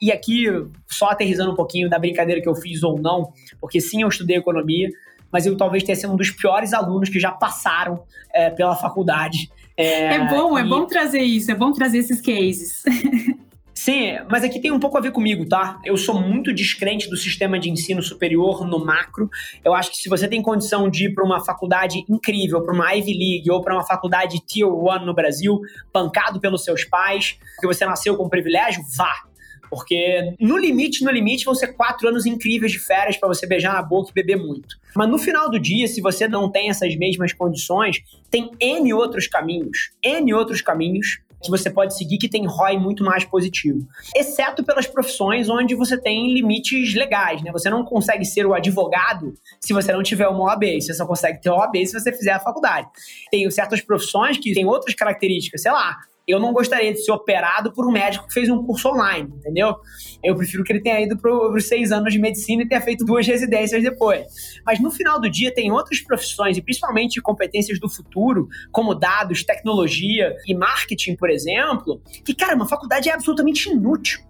E 0.00 0.12
aqui, 0.12 0.44
só 0.88 1.06
aterrizando 1.08 1.50
um 1.50 1.56
pouquinho 1.56 1.90
da 1.90 1.98
brincadeira 1.98 2.40
que 2.40 2.48
eu 2.48 2.54
fiz 2.54 2.84
ou 2.84 3.00
não, 3.00 3.32
porque 3.60 3.80
sim, 3.80 4.02
eu 4.02 4.08
estudei 4.08 4.36
economia, 4.36 4.88
mas 5.32 5.46
eu 5.46 5.56
talvez 5.56 5.82
tenha 5.82 5.96
sido 5.96 6.12
um 6.12 6.16
dos 6.16 6.30
piores 6.30 6.72
alunos 6.72 7.08
que 7.08 7.20
já 7.20 7.30
passaram 7.30 8.02
é, 8.32 8.50
pela 8.50 8.76
faculdade. 8.76 9.50
É, 9.76 10.14
é 10.14 10.28
bom, 10.28 10.58
é 10.58 10.62
e... 10.62 10.64
é 10.64 10.68
bom 10.68 10.86
trazer 10.86 11.22
isso, 11.22 11.50
é 11.50 11.54
bom 11.54 11.72
trazer 11.72 11.98
esses 11.98 12.20
cases. 12.20 12.82
Sim, 13.78 14.18
mas 14.28 14.42
aqui 14.42 14.58
tem 14.58 14.72
um 14.72 14.80
pouco 14.80 14.98
a 14.98 15.00
ver 15.00 15.12
comigo, 15.12 15.48
tá? 15.48 15.80
Eu 15.84 15.96
sou 15.96 16.20
muito 16.20 16.52
descrente 16.52 17.08
do 17.08 17.16
sistema 17.16 17.60
de 17.60 17.70
ensino 17.70 18.02
superior 18.02 18.66
no 18.66 18.84
macro. 18.84 19.30
Eu 19.64 19.72
acho 19.72 19.92
que 19.92 19.98
se 19.98 20.08
você 20.08 20.26
tem 20.26 20.42
condição 20.42 20.90
de 20.90 21.06
ir 21.06 21.14
para 21.14 21.24
uma 21.24 21.44
faculdade 21.44 22.04
incrível, 22.08 22.60
para 22.60 22.74
uma 22.74 22.92
Ivy 22.92 23.12
League 23.12 23.50
ou 23.52 23.62
para 23.62 23.72
uma 23.72 23.84
faculdade 23.84 24.40
Tier 24.40 24.66
1 24.66 25.06
no 25.06 25.14
Brasil, 25.14 25.60
pancado 25.92 26.40
pelos 26.40 26.64
seus 26.64 26.84
pais, 26.84 27.38
que 27.60 27.68
você 27.68 27.86
nasceu 27.86 28.16
com 28.16 28.28
privilégio, 28.28 28.82
vá. 28.96 29.27
Porque 29.70 30.34
no 30.40 30.56
limite, 30.56 31.04
no 31.04 31.10
limite, 31.10 31.44
vão 31.44 31.54
ser 31.54 31.68
quatro 31.68 32.08
anos 32.08 32.26
incríveis 32.26 32.72
de 32.72 32.78
férias 32.78 33.16
para 33.16 33.28
você 33.28 33.46
beijar 33.46 33.72
na 33.72 33.82
boca 33.82 34.10
e 34.10 34.14
beber 34.14 34.36
muito. 34.36 34.76
Mas 34.94 35.08
no 35.08 35.18
final 35.18 35.50
do 35.50 35.58
dia, 35.58 35.86
se 35.86 36.00
você 36.00 36.26
não 36.26 36.50
tem 36.50 36.70
essas 36.70 36.96
mesmas 36.96 37.32
condições, 37.32 38.02
tem 38.30 38.50
N 38.60 38.92
outros 38.92 39.26
caminhos, 39.26 39.90
N 40.02 40.32
outros 40.34 40.62
caminhos 40.62 41.20
que 41.42 41.50
você 41.50 41.70
pode 41.70 41.96
seguir 41.96 42.18
que 42.18 42.28
tem 42.28 42.46
ROI 42.46 42.78
muito 42.78 43.04
mais 43.04 43.24
positivo. 43.24 43.86
Exceto 44.14 44.64
pelas 44.64 44.86
profissões 44.86 45.48
onde 45.48 45.74
você 45.74 45.96
tem 45.96 46.32
limites 46.32 46.94
legais, 46.94 47.42
né? 47.42 47.52
Você 47.52 47.70
não 47.70 47.84
consegue 47.84 48.24
ser 48.24 48.44
o 48.46 48.54
advogado 48.54 49.34
se 49.60 49.72
você 49.72 49.92
não 49.92 50.02
tiver 50.02 50.28
uma 50.28 50.44
OAB. 50.44 50.80
Você 50.80 50.92
só 50.94 51.06
consegue 51.06 51.40
ter 51.40 51.50
OAB 51.50 51.76
se 51.86 51.92
você 51.92 52.12
fizer 52.12 52.32
a 52.32 52.40
faculdade. 52.40 52.88
Tem 53.30 53.48
certas 53.50 53.80
profissões 53.80 54.36
que 54.38 54.52
têm 54.52 54.66
outras 54.66 54.94
características, 54.94 55.62
sei 55.62 55.72
lá, 55.72 55.96
eu 56.28 56.38
não 56.38 56.52
gostaria 56.52 56.92
de 56.92 57.02
ser 57.02 57.10
operado 57.10 57.72
por 57.72 57.88
um 57.88 57.90
médico 57.90 58.28
que 58.28 58.34
fez 58.34 58.50
um 58.50 58.62
curso 58.62 58.90
online, 58.90 59.32
entendeu? 59.34 59.76
Eu 60.22 60.36
prefiro 60.36 60.62
que 60.62 60.70
ele 60.70 60.82
tenha 60.82 61.00
ido 61.00 61.16
para 61.16 61.32
os 61.32 61.66
seis 61.66 61.90
anos 61.90 62.12
de 62.12 62.18
medicina 62.18 62.62
e 62.62 62.68
tenha 62.68 62.82
feito 62.82 63.02
duas 63.02 63.26
residências 63.26 63.82
depois. 63.82 64.26
Mas 64.66 64.78
no 64.78 64.90
final 64.90 65.18
do 65.18 65.30
dia, 65.30 65.52
tem 65.52 65.72
outras 65.72 66.00
profissões, 66.00 66.58
e 66.58 66.62
principalmente 66.62 67.20
competências 67.22 67.80
do 67.80 67.88
futuro, 67.88 68.46
como 68.70 68.94
dados, 68.94 69.42
tecnologia 69.42 70.36
e 70.46 70.54
marketing, 70.54 71.16
por 71.16 71.30
exemplo, 71.30 72.02
que, 72.24 72.34
cara, 72.34 72.54
uma 72.54 72.68
faculdade 72.68 73.08
é 73.08 73.14
absolutamente 73.14 73.70
inútil. 73.70 74.20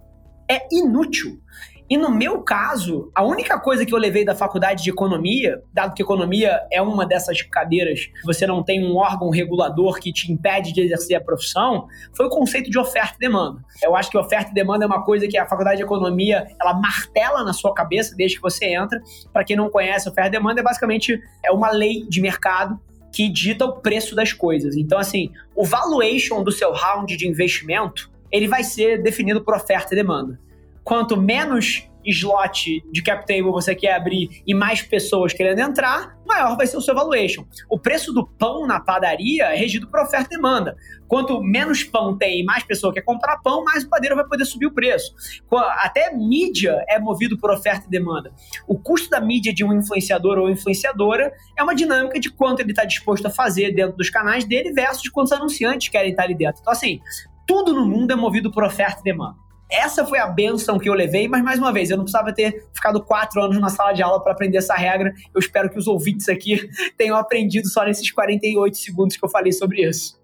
É 0.48 0.66
inútil. 0.70 1.40
E 1.90 1.96
no 1.96 2.10
meu 2.10 2.42
caso, 2.42 3.10
a 3.14 3.24
única 3.24 3.58
coisa 3.58 3.86
que 3.86 3.94
eu 3.94 3.98
levei 3.98 4.22
da 4.22 4.34
faculdade 4.34 4.84
de 4.84 4.90
economia, 4.90 5.62
dado 5.72 5.94
que 5.94 6.02
economia 6.02 6.60
é 6.70 6.82
uma 6.82 7.06
dessas 7.06 7.40
cadeiras 7.40 8.10
você 8.24 8.46
não 8.46 8.62
tem 8.62 8.84
um 8.84 8.96
órgão 8.96 9.30
regulador 9.30 9.98
que 9.98 10.12
te 10.12 10.30
impede 10.30 10.72
de 10.72 10.82
exercer 10.82 11.16
a 11.16 11.20
profissão, 11.20 11.86
foi 12.14 12.26
o 12.26 12.28
conceito 12.28 12.70
de 12.70 12.78
oferta 12.78 13.14
e 13.16 13.20
demanda. 13.20 13.64
Eu 13.82 13.96
acho 13.96 14.10
que 14.10 14.18
oferta 14.18 14.50
e 14.50 14.54
demanda 14.54 14.84
é 14.84 14.86
uma 14.86 15.02
coisa 15.02 15.26
que 15.26 15.38
a 15.38 15.46
faculdade 15.46 15.78
de 15.78 15.82
economia, 15.82 16.46
ela 16.60 16.74
martela 16.74 17.42
na 17.42 17.54
sua 17.54 17.72
cabeça 17.72 18.14
desde 18.14 18.36
que 18.36 18.42
você 18.42 18.66
entra. 18.66 19.00
Para 19.32 19.44
quem 19.44 19.56
não 19.56 19.70
conhece, 19.70 20.08
oferta 20.08 20.28
e 20.28 20.32
demanda 20.32 20.60
é 20.60 20.62
basicamente 20.62 21.18
é 21.42 21.50
uma 21.50 21.70
lei 21.70 22.06
de 22.06 22.20
mercado 22.20 22.78
que 23.10 23.30
dita 23.30 23.64
o 23.64 23.80
preço 23.80 24.14
das 24.14 24.34
coisas. 24.34 24.76
Então, 24.76 24.98
assim, 24.98 25.32
o 25.56 25.64
valuation 25.64 26.42
do 26.42 26.52
seu 26.52 26.70
round 26.70 27.16
de 27.16 27.26
investimento, 27.26 28.10
ele 28.30 28.46
vai 28.46 28.62
ser 28.62 29.02
definido 29.02 29.42
por 29.42 29.54
oferta 29.54 29.94
e 29.94 29.96
demanda 29.96 30.38
quanto 30.88 31.18
menos 31.18 31.86
slot 32.02 32.82
de 32.90 33.02
cap 33.02 33.26
table 33.26 33.50
você 33.50 33.74
quer 33.74 33.92
abrir 33.92 34.42
e 34.46 34.54
mais 34.54 34.80
pessoas 34.80 35.34
querendo 35.34 35.58
entrar, 35.58 36.16
maior 36.26 36.56
vai 36.56 36.66
ser 36.66 36.78
o 36.78 36.80
seu 36.80 36.94
valuation. 36.94 37.44
O 37.68 37.78
preço 37.78 38.10
do 38.10 38.26
pão 38.26 38.66
na 38.66 38.80
padaria 38.80 39.52
é 39.52 39.54
regido 39.54 39.86
por 39.86 40.00
oferta 40.00 40.28
e 40.32 40.36
demanda. 40.36 40.78
Quanto 41.06 41.42
menos 41.42 41.84
pão 41.84 42.16
tem 42.16 42.40
e 42.40 42.42
mais 42.42 42.64
pessoa 42.64 42.90
quer 42.90 43.02
comprar 43.02 43.36
pão, 43.42 43.62
mais 43.62 43.84
o 43.84 43.88
padeiro 43.90 44.16
vai 44.16 44.26
poder 44.26 44.46
subir 44.46 44.64
o 44.64 44.70
preço. 44.70 45.14
Até 45.76 46.10
mídia 46.16 46.82
é 46.88 46.98
movido 46.98 47.36
por 47.36 47.50
oferta 47.50 47.86
e 47.86 47.90
demanda. 47.90 48.32
O 48.66 48.78
custo 48.78 49.10
da 49.10 49.20
mídia 49.20 49.52
de 49.52 49.62
um 49.62 49.74
influenciador 49.74 50.38
ou 50.38 50.48
influenciadora 50.48 51.34
é 51.54 51.62
uma 51.62 51.74
dinâmica 51.74 52.18
de 52.18 52.30
quanto 52.30 52.60
ele 52.60 52.70
está 52.70 52.86
disposto 52.86 53.26
a 53.26 53.30
fazer 53.30 53.74
dentro 53.74 53.94
dos 53.94 54.08
canais 54.08 54.46
dele 54.46 54.72
versus 54.72 55.10
quantos 55.10 55.32
anunciantes 55.32 55.88
querem 55.90 56.12
estar 56.12 56.22
ali 56.22 56.34
dentro. 56.34 56.62
Então, 56.62 56.72
assim, 56.72 56.98
tudo 57.46 57.74
no 57.74 57.84
mundo 57.84 58.10
é 58.10 58.16
movido 58.16 58.50
por 58.50 58.64
oferta 58.64 59.00
e 59.00 59.04
demanda. 59.04 59.47
Essa 59.70 60.06
foi 60.06 60.18
a 60.18 60.26
benção 60.26 60.78
que 60.78 60.88
eu 60.88 60.94
levei, 60.94 61.28
mas 61.28 61.42
mais 61.42 61.58
uma 61.58 61.72
vez, 61.72 61.90
eu 61.90 61.96
não 61.96 62.04
precisava 62.04 62.32
ter 62.32 62.64
ficado 62.74 63.02
quatro 63.02 63.42
anos 63.42 63.60
na 63.60 63.68
sala 63.68 63.92
de 63.92 64.02
aula 64.02 64.22
para 64.22 64.32
aprender 64.32 64.58
essa 64.58 64.74
regra. 64.74 65.12
Eu 65.34 65.38
espero 65.38 65.68
que 65.68 65.78
os 65.78 65.86
ouvintes 65.86 66.28
aqui 66.28 66.68
tenham 66.96 67.16
aprendido 67.16 67.68
só 67.68 67.84
nesses 67.84 68.10
48 68.10 68.76
segundos 68.76 69.16
que 69.16 69.24
eu 69.24 69.28
falei 69.28 69.52
sobre 69.52 69.86
isso. 69.86 70.18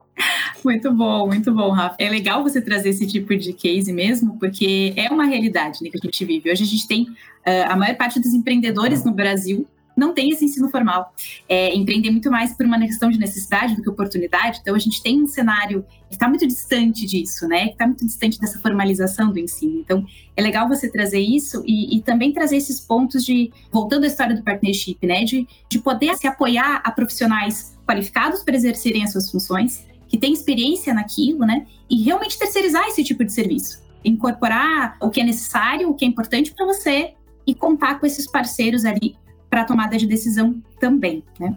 Muito 0.65 0.93
bom, 0.93 1.27
muito 1.27 1.53
bom, 1.53 1.71
Rafa. 1.71 1.97
É 1.99 2.09
legal 2.09 2.43
você 2.43 2.61
trazer 2.61 2.91
esse 2.91 3.07
tipo 3.07 3.37
de 3.37 3.53
case 3.53 3.93
mesmo, 3.93 4.39
porque 4.39 4.95
é 4.97 5.11
uma 5.11 5.27
realidade 5.27 5.83
né, 5.83 5.91
que 5.91 5.99
a 5.99 6.05
gente 6.05 6.25
vive. 6.25 6.51
Hoje 6.51 6.63
a 6.63 6.67
gente 6.67 6.87
tem 6.87 7.03
uh, 7.03 7.69
a 7.69 7.77
maior 7.77 7.97
parte 7.97 8.21
dos 8.21 8.33
empreendedores 8.33 9.05
no 9.05 9.13
Brasil 9.13 9.67
não 9.97 10.13
tem 10.13 10.31
esse 10.31 10.45
ensino 10.45 10.69
formal. 10.69 11.15
É, 11.49 11.75
empreender 11.75 12.11
muito 12.11 12.31
mais 12.31 12.53
por 12.57 12.67
uma 12.67 12.79
questão 12.81 13.11
de 13.11 13.19
necessidade 13.19 13.77
do 13.77 13.83
que 13.83 13.89
oportunidade. 13.89 14.59
Então, 14.61 14.75
a 14.75 14.79
gente 14.79 15.03
tem 15.03 15.23
um 15.23 15.27
cenário 15.27 15.85
que 16.09 16.15
está 16.15 16.29
muito 16.29 16.47
distante 16.47 17.07
disso, 17.07 17.47
né? 17.47 17.67
Que 17.67 17.73
está 17.73 17.87
muito 17.87 18.05
distante 18.05 18.39
dessa 18.39 18.59
formalização 18.59 19.33
do 19.33 19.39
ensino. 19.39 19.81
Então, 19.81 20.05
é 20.37 20.43
legal 20.43 20.69
você 20.69 20.91
trazer 20.91 21.21
isso 21.21 21.63
e, 21.67 21.97
e, 21.97 22.03
também 22.03 22.33
trazer 22.33 22.57
esses 22.57 22.81
pontos 22.81 23.25
de, 23.25 23.53
voltando 23.71 24.05
à 24.05 24.07
história 24.07 24.35
do 24.35 24.43
partnership, 24.43 24.99
né? 25.07 25.25
De, 25.25 25.47
de 25.69 25.79
poder 25.79 26.17
se 26.17 26.27
apoiar 26.27 26.83
a 26.85 26.91
profissionais 26.91 27.77
qualificados 27.87 28.43
para 28.43 28.57
exercerem 28.57 29.05
as 29.05 29.13
suas 29.13 29.31
funções, 29.31 29.87
que 30.09 30.19
têm 30.19 30.33
experiência 30.33 30.93
naquilo, 30.93 31.41
né? 31.41 31.67
E 31.89 32.03
realmente 32.03 32.39
terceirizar 32.39 32.87
esse 32.89 33.05
tipo 33.05 33.25
de 33.25 33.33
serviço. 33.33 33.83
Incorporar 34.05 34.97
o 35.01 35.09
que 35.09 35.21
é 35.21 35.25
necessário, 35.25 35.89
o 35.89 35.95
que 35.95 36.05
é 36.05 36.09
importante 36.09 36.53
para 36.53 36.67
você 36.67 37.15
e 37.47 37.55
contar 37.55 37.99
com 38.01 38.07
esses 38.07 38.27
parceiros 38.27 38.85
ali 38.85 39.17
para 39.55 39.65
tomada 39.65 39.97
de 39.97 40.05
decisão 40.05 40.61
também, 40.81 41.23
né? 41.39 41.57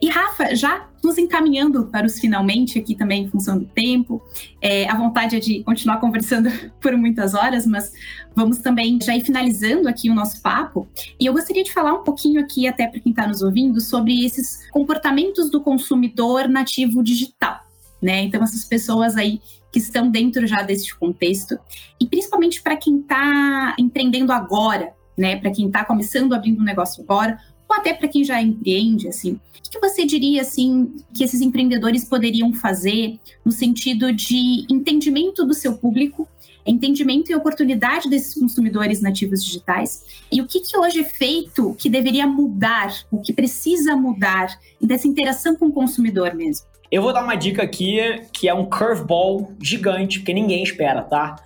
E 0.00 0.08
Rafa, 0.08 0.54
já 0.54 0.88
nos 1.02 1.18
encaminhando 1.18 1.86
para 1.86 2.06
os 2.06 2.20
finalmente 2.20 2.78
aqui 2.78 2.94
também 2.94 3.24
em 3.24 3.28
função 3.28 3.58
do 3.58 3.64
tempo, 3.64 4.22
é, 4.60 4.88
a 4.88 4.94
vontade 4.94 5.34
é 5.34 5.40
de 5.40 5.64
continuar 5.64 5.96
conversando 5.96 6.48
por 6.80 6.96
muitas 6.96 7.34
horas, 7.34 7.66
mas 7.66 7.92
vamos 8.36 8.58
também 8.58 9.00
já 9.02 9.16
ir 9.16 9.24
finalizando 9.24 9.88
aqui 9.88 10.08
o 10.08 10.14
nosso 10.14 10.40
papo. 10.42 10.86
E 11.18 11.26
eu 11.26 11.32
gostaria 11.32 11.64
de 11.64 11.72
falar 11.72 11.92
um 11.92 12.04
pouquinho 12.04 12.40
aqui, 12.40 12.68
até 12.68 12.86
para 12.86 13.00
quem 13.00 13.10
está 13.10 13.26
nos 13.26 13.42
ouvindo, 13.42 13.80
sobre 13.80 14.24
esses 14.24 14.70
comportamentos 14.70 15.50
do 15.50 15.60
consumidor 15.60 16.48
nativo 16.48 17.02
digital. 17.02 17.64
Né? 18.00 18.22
Então, 18.22 18.44
essas 18.44 18.64
pessoas 18.64 19.16
aí 19.16 19.40
que 19.72 19.80
estão 19.80 20.08
dentro 20.08 20.46
já 20.46 20.62
desse 20.62 20.94
contexto, 20.94 21.58
e 22.00 22.06
principalmente 22.06 22.62
para 22.62 22.76
quem 22.76 23.00
está 23.00 23.74
empreendendo 23.76 24.30
agora, 24.30 24.94
né, 25.16 25.36
para 25.36 25.50
quem 25.50 25.66
está 25.66 25.84
começando 25.84 26.32
abrindo 26.32 26.60
um 26.60 26.64
negócio 26.64 27.02
agora, 27.02 27.38
ou 27.68 27.76
até 27.76 27.92
para 27.94 28.08
quem 28.08 28.24
já 28.24 28.40
empreende, 28.40 29.08
assim, 29.08 29.32
o 29.32 29.70
que 29.70 29.80
você 29.80 30.04
diria, 30.04 30.42
assim, 30.42 30.94
que 31.12 31.24
esses 31.24 31.40
empreendedores 31.40 32.04
poderiam 32.04 32.52
fazer 32.52 33.18
no 33.44 33.50
sentido 33.50 34.12
de 34.12 34.66
entendimento 34.70 35.44
do 35.44 35.54
seu 35.54 35.76
público, 35.76 36.28
entendimento 36.66 37.30
e 37.30 37.34
oportunidade 37.34 38.08
desses 38.08 38.34
consumidores 38.34 39.00
nativos 39.00 39.44
digitais, 39.44 40.24
e 40.30 40.40
o 40.40 40.46
que, 40.46 40.60
que 40.60 40.76
hoje 40.76 41.00
é 41.00 41.04
feito 41.04 41.74
que 41.78 41.88
deveria 41.88 42.26
mudar, 42.26 42.94
o 43.10 43.20
que 43.20 43.32
precisa 43.32 43.96
mudar 43.96 44.58
dessa 44.80 45.08
interação 45.08 45.56
com 45.56 45.66
o 45.66 45.72
consumidor 45.72 46.34
mesmo? 46.34 46.66
Eu 46.90 47.02
vou 47.02 47.12
dar 47.12 47.24
uma 47.24 47.34
dica 47.34 47.62
aqui 47.62 47.98
que 48.32 48.48
é 48.48 48.54
um 48.54 48.66
curveball 48.66 49.52
gigante, 49.60 50.20
porque 50.20 50.32
ninguém 50.32 50.62
espera, 50.62 51.02
tá? 51.02 51.36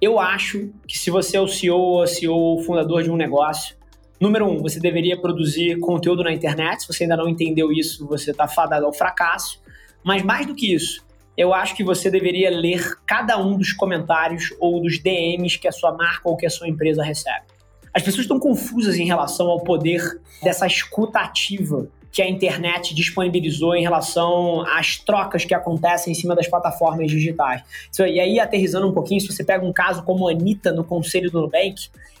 Eu 0.00 0.20
acho 0.20 0.70
que 0.86 0.96
se 0.96 1.10
você 1.10 1.36
é 1.36 1.40
o 1.40 1.48
CEO 1.48 1.76
ou 1.76 2.06
CEO 2.06 2.62
fundador 2.62 3.02
de 3.02 3.10
um 3.10 3.16
negócio, 3.16 3.76
número 4.20 4.46
um, 4.46 4.62
você 4.62 4.78
deveria 4.78 5.20
produzir 5.20 5.78
conteúdo 5.80 6.22
na 6.22 6.32
internet. 6.32 6.82
Se 6.82 6.86
você 6.86 7.02
ainda 7.02 7.16
não 7.16 7.28
entendeu 7.28 7.72
isso, 7.72 8.06
você 8.06 8.30
está 8.30 8.46
fadado 8.46 8.86
ao 8.86 8.92
fracasso. 8.92 9.60
Mas 10.04 10.22
mais 10.22 10.46
do 10.46 10.54
que 10.54 10.72
isso, 10.72 11.04
eu 11.36 11.52
acho 11.52 11.74
que 11.74 11.82
você 11.82 12.10
deveria 12.10 12.48
ler 12.48 12.96
cada 13.04 13.38
um 13.38 13.56
dos 13.56 13.72
comentários 13.72 14.54
ou 14.60 14.80
dos 14.80 15.00
DMs 15.00 15.58
que 15.58 15.66
a 15.66 15.72
sua 15.72 15.92
marca 15.92 16.28
ou 16.28 16.36
que 16.36 16.46
a 16.46 16.50
sua 16.50 16.68
empresa 16.68 17.02
recebe. 17.02 17.46
As 17.92 18.02
pessoas 18.02 18.22
estão 18.22 18.38
confusas 18.38 18.96
em 18.96 19.04
relação 19.04 19.48
ao 19.48 19.60
poder 19.60 20.20
dessa 20.40 20.66
escuta 20.66 21.18
ativa 21.18 21.88
que 22.18 22.22
a 22.22 22.28
internet 22.28 22.96
disponibilizou 22.96 23.76
em 23.76 23.82
relação 23.82 24.62
às 24.62 24.96
trocas 24.96 25.44
que 25.44 25.54
acontecem 25.54 26.10
em 26.10 26.14
cima 26.16 26.34
das 26.34 26.48
plataformas 26.48 27.08
digitais. 27.08 27.62
E 27.96 28.18
aí, 28.18 28.40
aterrizando 28.40 28.88
um 28.88 28.92
pouquinho, 28.92 29.20
se 29.20 29.28
você 29.28 29.44
pega 29.44 29.64
um 29.64 29.72
caso 29.72 30.02
como 30.02 30.28
a 30.28 30.32
Anitta 30.32 30.72
no 30.72 30.82
conselho 30.82 31.30
do 31.30 31.42
Nubank, 31.42 31.76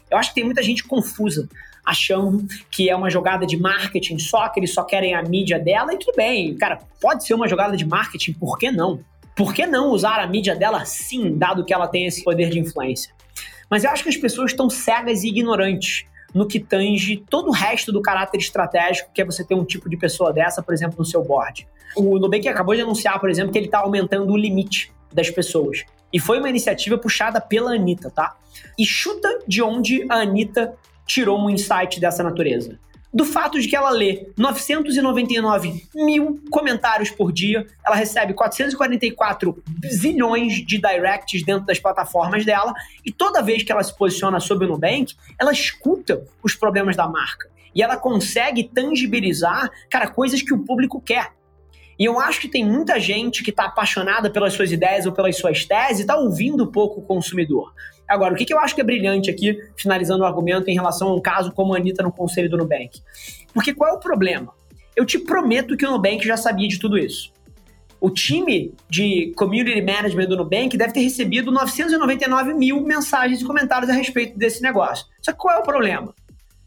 eu 0.08 0.16
acho 0.16 0.28
que 0.28 0.36
tem 0.36 0.44
muita 0.44 0.62
gente 0.62 0.84
confusa, 0.84 1.48
achando 1.84 2.46
que 2.70 2.88
é 2.88 2.94
uma 2.94 3.10
jogada 3.10 3.44
de 3.44 3.56
marketing 3.56 4.20
só, 4.20 4.48
que 4.48 4.60
eles 4.60 4.72
só 4.72 4.84
querem 4.84 5.16
a 5.16 5.22
mídia 5.24 5.58
dela, 5.58 5.92
e 5.92 5.98
tudo 5.98 6.14
bem, 6.14 6.54
cara, 6.54 6.78
pode 7.00 7.26
ser 7.26 7.34
uma 7.34 7.48
jogada 7.48 7.76
de 7.76 7.84
marketing, 7.84 8.34
por 8.34 8.56
que 8.56 8.70
não? 8.70 9.00
Por 9.34 9.52
que 9.52 9.66
não 9.66 9.90
usar 9.90 10.20
a 10.20 10.28
mídia 10.28 10.54
dela 10.54 10.84
sim, 10.84 11.36
dado 11.36 11.64
que 11.64 11.74
ela 11.74 11.88
tem 11.88 12.06
esse 12.06 12.22
poder 12.22 12.50
de 12.50 12.60
influência? 12.60 13.12
Mas 13.68 13.82
eu 13.82 13.90
acho 13.90 14.04
que 14.04 14.10
as 14.10 14.16
pessoas 14.16 14.52
estão 14.52 14.70
cegas 14.70 15.24
e 15.24 15.28
ignorantes 15.30 16.06
no 16.34 16.46
que 16.46 16.60
tange 16.60 17.24
todo 17.28 17.48
o 17.48 17.52
resto 17.52 17.90
do 17.92 18.02
caráter 18.02 18.38
estratégico, 18.38 19.10
que 19.12 19.22
é 19.22 19.24
você 19.24 19.44
ter 19.44 19.54
um 19.54 19.64
tipo 19.64 19.88
de 19.88 19.96
pessoa 19.96 20.32
dessa, 20.32 20.62
por 20.62 20.74
exemplo, 20.74 20.96
no 20.98 21.04
seu 21.04 21.22
board. 21.22 21.66
O 21.96 22.18
Nubank 22.18 22.46
acabou 22.48 22.74
de 22.74 22.82
anunciar, 22.82 23.18
por 23.18 23.30
exemplo, 23.30 23.52
que 23.52 23.58
ele 23.58 23.66
está 23.66 23.78
aumentando 23.78 24.32
o 24.32 24.36
limite 24.36 24.92
das 25.12 25.30
pessoas. 25.30 25.84
E 26.12 26.18
foi 26.18 26.38
uma 26.38 26.48
iniciativa 26.48 26.96
puxada 26.98 27.40
pela 27.40 27.74
Anitta, 27.74 28.10
tá? 28.10 28.36
E 28.78 28.84
chuta 28.84 29.40
de 29.46 29.62
onde 29.62 30.06
a 30.08 30.16
Anitta 30.16 30.74
tirou 31.06 31.38
um 31.38 31.50
insight 31.50 31.98
dessa 32.00 32.22
natureza 32.22 32.78
do 33.12 33.24
fato 33.24 33.60
de 33.60 33.68
que 33.68 33.76
ela 33.76 33.90
lê 33.90 34.26
999 34.36 35.86
mil 35.94 36.40
comentários 36.50 37.10
por 37.10 37.32
dia, 37.32 37.66
ela 37.84 37.96
recebe 37.96 38.34
444 38.34 39.62
zilhões 39.90 40.54
de 40.64 40.78
directs 40.78 41.42
dentro 41.42 41.66
das 41.66 41.78
plataformas 41.78 42.44
dela, 42.44 42.74
e 43.04 43.10
toda 43.10 43.42
vez 43.42 43.62
que 43.62 43.72
ela 43.72 43.82
se 43.82 43.96
posiciona 43.96 44.40
sobre 44.40 44.66
o 44.66 44.68
Nubank, 44.68 45.14
ela 45.38 45.52
escuta 45.52 46.22
os 46.42 46.54
problemas 46.54 46.96
da 46.96 47.08
marca. 47.08 47.48
E 47.74 47.82
ela 47.82 47.96
consegue 47.96 48.64
tangibilizar, 48.64 49.70
cara, 49.90 50.08
coisas 50.08 50.42
que 50.42 50.52
o 50.52 50.58
público 50.58 51.00
quer. 51.00 51.32
E 51.98 52.04
eu 52.04 52.20
acho 52.20 52.40
que 52.40 52.48
tem 52.48 52.64
muita 52.64 53.00
gente 53.00 53.42
que 53.42 53.50
está 53.50 53.64
apaixonada 53.64 54.30
pelas 54.30 54.52
suas 54.52 54.70
ideias 54.70 55.04
ou 55.04 55.12
pelas 55.12 55.36
suas 55.36 55.64
teses 55.64 55.98
e 55.98 56.00
está 56.02 56.16
ouvindo 56.16 56.70
pouco 56.70 57.00
o 57.00 57.02
consumidor. 57.02 57.74
Agora, 58.06 58.32
o 58.32 58.36
que, 58.36 58.44
que 58.44 58.54
eu 58.54 58.58
acho 58.60 58.74
que 58.74 58.80
é 58.80 58.84
brilhante 58.84 59.28
aqui, 59.28 59.58
finalizando 59.76 60.22
o 60.22 60.26
argumento 60.26 60.68
em 60.68 60.74
relação 60.74 61.08
a 61.08 61.14
um 61.16 61.20
caso 61.20 61.52
como 61.52 61.74
a 61.74 61.76
Anitta 61.76 62.02
no 62.02 62.12
conselho 62.12 62.48
do 62.48 62.56
Nubank? 62.56 63.02
Porque 63.52 63.74
qual 63.74 63.90
é 63.90 63.92
o 63.94 63.98
problema? 63.98 64.52
Eu 64.94 65.04
te 65.04 65.18
prometo 65.18 65.76
que 65.76 65.84
o 65.84 65.90
Nubank 65.90 66.24
já 66.24 66.36
sabia 66.36 66.68
de 66.68 66.78
tudo 66.78 66.96
isso. 66.96 67.32
O 68.00 68.10
time 68.10 68.72
de 68.88 69.32
community 69.36 69.82
management 69.82 70.26
do 70.26 70.36
Nubank 70.36 70.76
deve 70.76 70.92
ter 70.92 71.00
recebido 71.00 71.50
999 71.50 72.54
mil 72.54 72.80
mensagens 72.80 73.40
e 73.40 73.44
comentários 73.44 73.90
a 73.90 73.92
respeito 73.92 74.38
desse 74.38 74.62
negócio. 74.62 75.04
Só 75.20 75.32
que 75.32 75.38
qual 75.38 75.56
é 75.56 75.58
o 75.58 75.64
problema? 75.64 76.14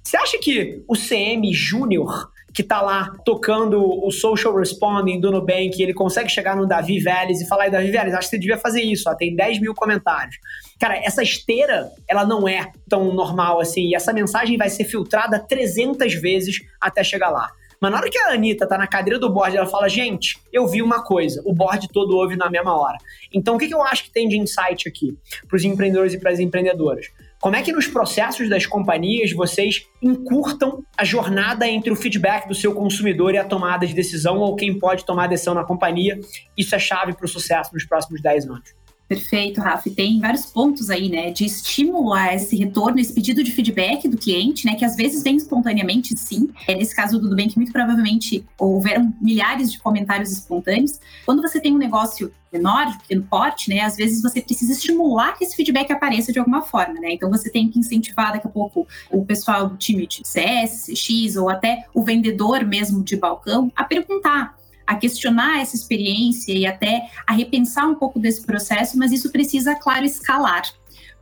Você 0.03 0.17
acha 0.17 0.37
que 0.39 0.83
o 0.87 0.95
CM 0.95 1.53
Júnior 1.53 2.30
que 2.53 2.63
tá 2.63 2.81
lá 2.81 3.15
tocando 3.25 3.81
o 3.81 4.11
social 4.11 4.55
responding 4.55 5.19
do 5.19 5.31
Nubank, 5.31 5.81
ele 5.81 5.93
consegue 5.93 6.29
chegar 6.29 6.55
no 6.55 6.67
Davi 6.67 6.99
Vélez 6.99 7.41
e 7.41 7.47
falar, 7.47 7.69
Davi 7.69 7.89
Vélez, 7.91 8.13
acho 8.13 8.27
que 8.27 8.35
você 8.35 8.39
devia 8.39 8.57
fazer 8.57 8.81
isso, 8.81 9.09
ó, 9.09 9.15
tem 9.15 9.35
10 9.35 9.59
mil 9.59 9.73
comentários. 9.73 10.35
Cara, 10.79 10.97
essa 10.97 11.23
esteira, 11.23 11.91
ela 12.07 12.25
não 12.25 12.47
é 12.47 12.71
tão 12.89 13.13
normal 13.13 13.59
assim, 13.59 13.87
e 13.87 13.95
essa 13.95 14.11
mensagem 14.11 14.57
vai 14.57 14.69
ser 14.69 14.83
filtrada 14.83 15.39
300 15.39 16.13
vezes 16.15 16.59
até 16.79 17.03
chegar 17.03 17.29
lá. 17.29 17.49
Mas 17.79 17.91
na 17.91 17.97
hora 17.97 18.09
que 18.11 18.17
a 18.19 18.33
Anitta 18.33 18.67
tá 18.67 18.77
na 18.77 18.85
cadeira 18.85 19.17
do 19.17 19.27
board, 19.27 19.57
ela 19.57 19.65
fala, 19.65 19.89
gente, 19.89 20.39
eu 20.53 20.67
vi 20.67 20.83
uma 20.83 21.03
coisa, 21.03 21.41
o 21.43 21.51
board 21.51 21.87
todo 21.91 22.15
ouve 22.15 22.35
na 22.35 22.47
mesma 22.47 22.79
hora. 22.79 22.97
Então, 23.33 23.55
o 23.55 23.57
que, 23.57 23.67
que 23.67 23.73
eu 23.73 23.81
acho 23.81 24.03
que 24.03 24.11
tem 24.11 24.27
de 24.27 24.37
insight 24.37 24.87
aqui 24.87 25.17
para 25.47 25.55
os 25.55 25.63
empreendedores 25.63 26.13
e 26.13 26.19
para 26.19 26.31
as 26.31 26.39
empreendedoras? 26.39 27.07
Como 27.41 27.55
é 27.55 27.63
que 27.63 27.71
nos 27.71 27.87
processos 27.87 28.47
das 28.47 28.67
companhias 28.67 29.33
vocês 29.33 29.87
encurtam 29.99 30.85
a 30.95 31.03
jornada 31.03 31.67
entre 31.67 31.91
o 31.91 31.95
feedback 31.95 32.47
do 32.47 32.53
seu 32.53 32.71
consumidor 32.71 33.33
e 33.33 33.39
a 33.39 33.43
tomada 33.43 33.87
de 33.87 33.95
decisão 33.95 34.37
ou 34.37 34.55
quem 34.55 34.77
pode 34.77 35.03
tomar 35.03 35.25
decisão 35.25 35.55
na 35.55 35.63
companhia? 35.63 36.19
Isso 36.55 36.75
é 36.75 36.79
chave 36.79 37.13
para 37.13 37.25
o 37.25 37.27
sucesso 37.27 37.73
nos 37.73 37.83
próximos 37.83 38.21
10 38.21 38.45
anos. 38.45 38.80
Perfeito, 39.11 39.59
Rafa. 39.59 39.89
tem 39.89 40.21
vários 40.21 40.45
pontos 40.45 40.89
aí, 40.89 41.09
né, 41.09 41.31
de 41.31 41.43
estímulo 41.43 42.13
a 42.13 42.33
esse 42.33 42.55
retorno, 42.55 42.97
esse 42.97 43.11
pedido 43.11 43.43
de 43.43 43.51
feedback 43.51 44.07
do 44.07 44.15
cliente, 44.17 44.65
né, 44.65 44.73
que 44.75 44.85
às 44.85 44.95
vezes 44.95 45.21
vem 45.21 45.35
espontaneamente, 45.35 46.17
sim. 46.17 46.49
É, 46.65 46.75
nesse 46.75 46.95
caso 46.95 47.19
do 47.19 47.29
Nubank, 47.29 47.57
muito 47.57 47.73
provavelmente 47.73 48.45
houveram 48.57 49.13
milhares 49.19 49.69
de 49.69 49.81
comentários 49.81 50.31
espontâneos. 50.31 50.97
Quando 51.25 51.41
você 51.41 51.59
tem 51.59 51.75
um 51.75 51.77
negócio 51.77 52.31
menor, 52.53 52.85
de 52.85 52.99
pequeno 52.99 53.23
porte, 53.23 53.69
né, 53.69 53.81
às 53.81 53.97
vezes 53.97 54.21
você 54.21 54.41
precisa 54.41 54.71
estimular 54.71 55.37
que 55.37 55.43
esse 55.43 55.57
feedback 55.57 55.91
apareça 55.91 56.31
de 56.31 56.39
alguma 56.39 56.61
forma, 56.61 56.93
né. 56.93 57.11
Então 57.11 57.29
você 57.29 57.49
tem 57.49 57.69
que 57.69 57.79
incentivar 57.79 58.31
daqui 58.31 58.47
a 58.47 58.49
pouco 58.49 58.87
o 59.09 59.25
pessoal 59.25 59.67
do 59.67 59.75
time 59.75 60.07
de 60.07 60.21
CS, 60.23 60.85
CX 60.85 61.35
ou 61.35 61.49
até 61.49 61.85
o 61.93 62.01
vendedor 62.01 62.63
mesmo 62.63 63.03
de 63.03 63.17
balcão 63.17 63.69
a 63.75 63.83
perguntar 63.83 64.55
a 64.91 64.95
questionar 64.95 65.61
essa 65.61 65.73
experiência 65.73 66.51
e 66.51 66.65
até 66.65 67.09
a 67.25 67.31
repensar 67.31 67.87
um 67.87 67.95
pouco 67.95 68.19
desse 68.19 68.45
processo, 68.45 68.97
mas 68.97 69.13
isso 69.13 69.31
precisa, 69.31 69.73
claro, 69.73 70.03
escalar, 70.03 70.63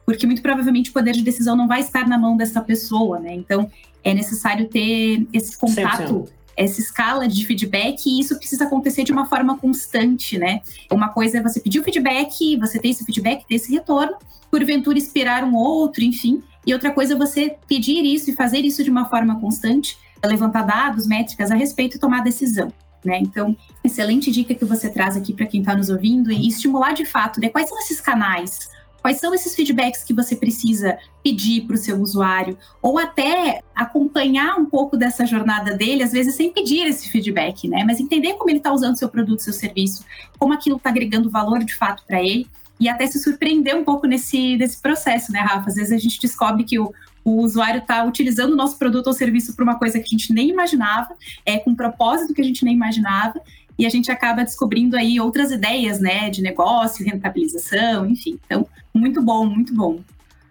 porque 0.08 0.26
muito 0.26 0.42
provavelmente 0.42 0.90
o 0.90 0.94
poder 0.94 1.12
de 1.12 1.22
decisão 1.22 1.56
não 1.56 1.68
vai 1.68 1.82
estar 1.82 2.08
na 2.08 2.18
mão 2.18 2.36
dessa 2.36 2.62
pessoa, 2.62 3.20
né? 3.20 3.36
Então 3.36 3.70
é 4.04 4.12
necessário 4.12 4.68
ter 4.68 5.28
esse 5.32 5.56
contato. 5.56 6.26
100%. 6.26 6.30
Essa 6.58 6.82
escala 6.82 7.28
de 7.28 7.46
feedback, 7.46 8.06
e 8.08 8.20
isso 8.20 8.36
precisa 8.38 8.66
acontecer 8.66 9.04
de 9.04 9.14
uma 9.14 9.28
forma 9.28 9.58
constante, 9.58 10.38
né? 10.38 10.62
Uma 10.92 11.10
coisa 11.10 11.38
é 11.38 11.42
você 11.42 11.60
pedir 11.60 11.80
o 11.80 11.84
feedback, 11.84 12.58
você 12.58 12.80
ter 12.80 12.90
esse 12.90 13.06
feedback, 13.06 13.46
ter 13.48 13.56
esse 13.56 13.72
retorno, 13.72 14.18
porventura 14.52 14.98
esperar 14.98 15.44
um 15.44 15.56
outro, 15.56 16.04
enfim. 16.04 16.44
E 16.66 16.74
outra 16.74 16.92
coisa 16.92 17.14
é 17.14 17.16
você 17.16 17.56
pedir 17.68 18.04
isso 18.04 18.32
e 18.32 18.34
fazer 18.34 18.60
isso 18.60 18.84
de 18.84 18.90
uma 18.90 19.06
forma 19.06 19.40
constante, 19.40 19.96
levantar 20.26 20.64
dados, 20.64 21.08
métricas 21.08 21.50
a 21.50 21.56
respeito 21.56 21.96
e 21.96 22.00
tomar 22.00 22.24
decisão. 22.24 22.74
Né? 23.04 23.20
Então, 23.20 23.56
excelente 23.84 24.30
dica 24.30 24.54
que 24.54 24.66
você 24.66 24.90
traz 24.90 25.16
aqui 25.16 25.34
para 25.34 25.46
quem 25.46 25.62
está 25.62 25.74
nos 25.76 25.90
ouvindo 25.90 26.32
e 26.32 26.48
estimular 26.48 26.94
de 26.94 27.06
fato 27.06 27.40
né, 27.40 27.48
quais 27.48 27.70
são 27.70 27.80
esses 27.80 28.02
canais 28.02 28.70
Quais 29.02 29.18
são 29.18 29.34
esses 29.34 29.56
feedbacks 29.56 30.04
que 30.04 30.14
você 30.14 30.36
precisa 30.36 30.98
pedir 31.24 31.62
para 31.62 31.76
o 31.76 31.78
seu 31.78 32.00
usuário? 32.02 32.58
Ou 32.82 32.98
até 32.98 33.62
acompanhar 33.74 34.58
um 34.58 34.66
pouco 34.66 34.98
dessa 34.98 35.26
jornada 35.26 35.76
dele, 35.76 36.04
às 36.04 36.12
vezes 36.12 36.36
sem 36.36 36.52
pedir 36.52 36.86
esse 36.86 37.10
feedback, 37.10 37.68
né? 37.68 37.84
Mas 37.86 38.00
entender 38.00 38.34
como 38.34 38.50
ele 38.50 38.58
está 38.58 38.74
usando 38.74 38.98
seu 38.98 39.10
produto, 39.10 39.42
seu 39.42 39.54
serviço, 39.54 40.04
como 40.38 40.54
aquilo 40.54 40.78
está 40.78 40.90
agregando 40.90 41.30
valor 41.30 41.64
de 41.64 41.76
fato 41.76 42.04
para 42.06 42.22
ele. 42.22 42.48
E 42.80 42.88
até 42.88 43.06
se 43.08 43.20
surpreender 43.20 43.76
um 43.76 43.84
pouco 43.84 44.08
nesse, 44.08 44.56
nesse 44.56 44.82
processo, 44.82 45.32
né, 45.32 45.40
Rafa? 45.40 45.70
Às 45.70 45.76
vezes 45.76 45.92
a 45.92 45.98
gente 45.98 46.20
descobre 46.20 46.64
que 46.64 46.80
o, 46.80 46.94
o 47.24 47.42
usuário 47.42 47.80
está 47.80 48.04
utilizando 48.04 48.54
o 48.54 48.56
nosso 48.56 48.78
produto 48.78 49.08
ou 49.08 49.14
serviço 49.14 49.56
para 49.56 49.64
uma 49.64 49.78
coisa 49.78 50.00
que 50.00 50.06
a 50.06 50.18
gente 50.18 50.34
nem 50.34 50.50
imaginava, 50.50 51.16
é, 51.46 51.58
com 51.60 51.72
um 51.72 51.76
propósito 51.76 52.34
que 52.34 52.42
a 52.42 52.44
gente 52.44 52.64
nem 52.64 52.74
imaginava, 52.74 53.42
e 53.78 53.86
a 53.86 53.90
gente 53.90 54.12
acaba 54.12 54.44
descobrindo 54.44 54.98
aí 54.98 55.20
outras 55.22 55.52
ideias, 55.52 56.00
né, 56.02 56.30
de 56.30 56.42
negócio, 56.42 57.06
rentabilização, 57.06 58.06
enfim. 58.06 58.38
Então, 58.46 58.68
muito 58.94 59.22
bom, 59.22 59.46
muito 59.46 59.74
bom. 59.74 60.02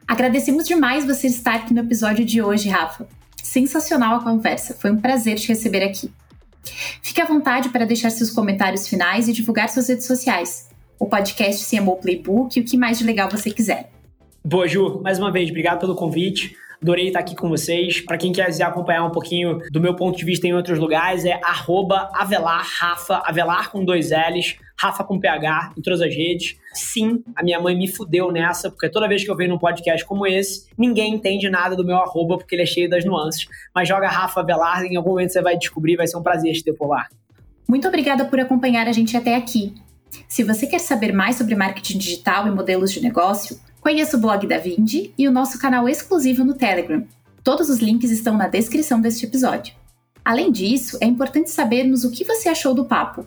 Agradecemos 0.07 0.67
demais 0.67 1.05
você 1.05 1.27
estar 1.27 1.57
aqui 1.57 1.75
no 1.75 1.81
episódio 1.81 2.25
de 2.25 2.41
hoje, 2.41 2.71
Rafa. 2.71 3.07
Sensacional 3.43 4.17
a 4.17 4.25
conversa, 4.25 4.75
foi 4.75 4.91
um 4.91 4.97
prazer 4.97 5.39
te 5.39 5.49
receber 5.49 5.85
aqui. 5.85 6.11
Fique 7.03 7.21
à 7.21 7.27
vontade 7.27 7.69
para 7.69 7.85
deixar 7.85 8.11
seus 8.11 8.31
comentários 8.31 8.89
finais 8.89 9.29
e 9.29 9.33
divulgar 9.33 9.69
suas 9.69 9.89
redes 9.89 10.07
sociais. 10.07 10.69
O 10.99 11.07
podcast 11.07 11.65
CMO 11.69 11.97
Playbook 11.97 12.59
e 12.59 12.63
o 12.63 12.65
que 12.65 12.77
mais 12.77 12.99
de 12.99 13.05
legal 13.05 13.31
você 13.31 13.51
quiser. 13.51 13.91
Boa, 14.45 14.69
Ju. 14.69 15.01
Mais 15.03 15.19
uma 15.19 15.33
vez, 15.33 15.51
obrigado 15.51 15.81
pelo 15.81 15.95
convite. 15.95 16.57
Adorei 16.81 17.09
estar 17.09 17.19
aqui 17.19 17.35
com 17.35 17.49
vocês. 17.49 18.01
Para 18.01 18.17
quem 18.17 18.33
quiser 18.33 18.65
acompanhar 18.65 19.05
um 19.05 19.11
pouquinho 19.11 19.59
do 19.71 19.81
meu 19.81 19.97
ponto 19.97 20.17
de 20.17 20.25
vista 20.25 20.47
em 20.47 20.55
outros 20.55 20.79
lugares, 20.79 21.25
é 21.25 21.41
Avelar 21.43 22.65
Rafa, 22.79 23.21
Avelar 23.27 23.71
com 23.71 23.85
dois 23.85 24.11
L's, 24.11 24.57
Rafa 24.81 25.03
com 25.03 25.19
PH, 25.19 25.73
em 25.77 25.83
todas 25.83 26.01
as 26.01 26.15
redes. 26.15 26.57
Sim, 26.73 27.23
a 27.35 27.43
minha 27.43 27.61
mãe 27.61 27.77
me 27.77 27.89
fudeu 27.89 28.31
nessa, 28.31 28.71
porque 28.71 28.89
toda 28.89 29.09
vez 29.09 29.25
que 29.25 29.31
eu 29.31 29.35
venho 29.35 29.51
num 29.51 29.59
podcast 29.59 30.07
como 30.07 30.25
esse, 30.25 30.69
ninguém 30.79 31.15
entende 31.15 31.51
nada 31.51 31.75
do 31.75 31.85
meu 31.85 31.97
arroba, 31.97 32.39
porque 32.39 32.55
ele 32.55 32.63
é 32.63 32.67
cheio 32.67 32.89
das 32.89 33.05
nuances. 33.05 33.49
Mas 33.75 33.89
joga 33.89 34.09
Rafa 34.09 34.41
Avelar, 34.41 34.85
em 34.85 34.97
algum 34.97 35.11
momento 35.11 35.33
você 35.33 35.43
vai 35.43 35.59
descobrir, 35.59 35.97
vai 35.97 36.07
ser 36.07 36.17
um 36.17 36.23
prazer 36.23 36.53
te 36.53 36.63
ter 36.63 36.75
por 36.75 36.89
lá. 36.89 37.09
Muito 37.69 37.89
obrigada 37.89 38.25
por 38.25 38.39
acompanhar 38.39 38.87
a 38.87 38.93
gente 38.93 39.17
até 39.17 39.35
aqui. 39.35 39.75
Se 40.29 40.45
você 40.45 40.67
quer 40.67 40.79
saber 40.79 41.13
mais 41.13 41.37
sobre 41.37 41.57
marketing 41.57 41.99
digital 41.99 42.47
e 42.47 42.51
modelos 42.53 42.93
de 42.93 43.03
negócio, 43.03 43.59
Conheça 43.89 44.19
o 44.19 44.21
blog 44.21 44.47
da 44.47 44.59
Vindi 44.59 45.15
e 45.17 45.27
o 45.27 45.33
nosso 45.33 45.59
canal 45.59 45.89
exclusivo 45.89 46.45
no 46.45 46.53
Telegram. 46.53 47.07
Todos 47.43 47.71
os 47.71 47.79
links 47.79 48.11
estão 48.11 48.37
na 48.37 48.47
descrição 48.47 49.01
deste 49.01 49.25
episódio. 49.25 49.73
Além 50.23 50.53
disso, 50.53 50.99
é 51.01 51.07
importante 51.07 51.51
sabermos 51.51 52.05
o 52.05 52.11
que 52.11 52.23
você 52.23 52.51
achou 52.51 52.75
do 52.75 52.85
papo. 52.85 53.25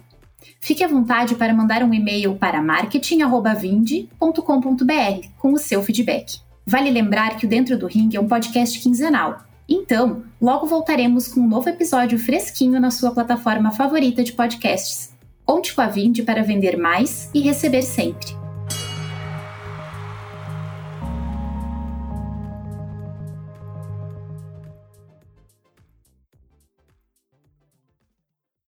Fique 0.59 0.83
à 0.83 0.87
vontade 0.87 1.33
para 1.33 1.51
mandar 1.51 1.81
um 1.81 1.91
e-mail 1.91 2.35
para 2.35 2.61
marketing@vindi.com.br 2.61 5.27
com 5.39 5.53
o 5.53 5.57
seu 5.57 5.81
feedback. 5.81 6.37
Vale 6.63 6.91
lembrar 6.91 7.37
que 7.37 7.47
o 7.47 7.49
Dentro 7.49 7.75
do 7.75 7.87
Ring 7.87 8.11
é 8.13 8.19
um 8.19 8.27
podcast 8.27 8.79
quinzenal. 8.79 9.43
Então, 9.67 10.25
logo 10.39 10.67
voltaremos 10.67 11.27
com 11.27 11.39
um 11.39 11.47
novo 11.47 11.69
episódio 11.69 12.19
fresquinho 12.19 12.79
na 12.79 12.91
sua 12.91 13.09
plataforma 13.09 13.71
favorita 13.71 14.23
de 14.23 14.33
podcasts. 14.33 15.11
Conte 15.43 15.73
com 15.73 15.81
a 15.81 15.87
Vindi 15.87 16.21
para 16.21 16.43
vender 16.43 16.77
mais 16.77 17.31
e 17.33 17.41
receber 17.41 17.81
sempre. 17.81 18.39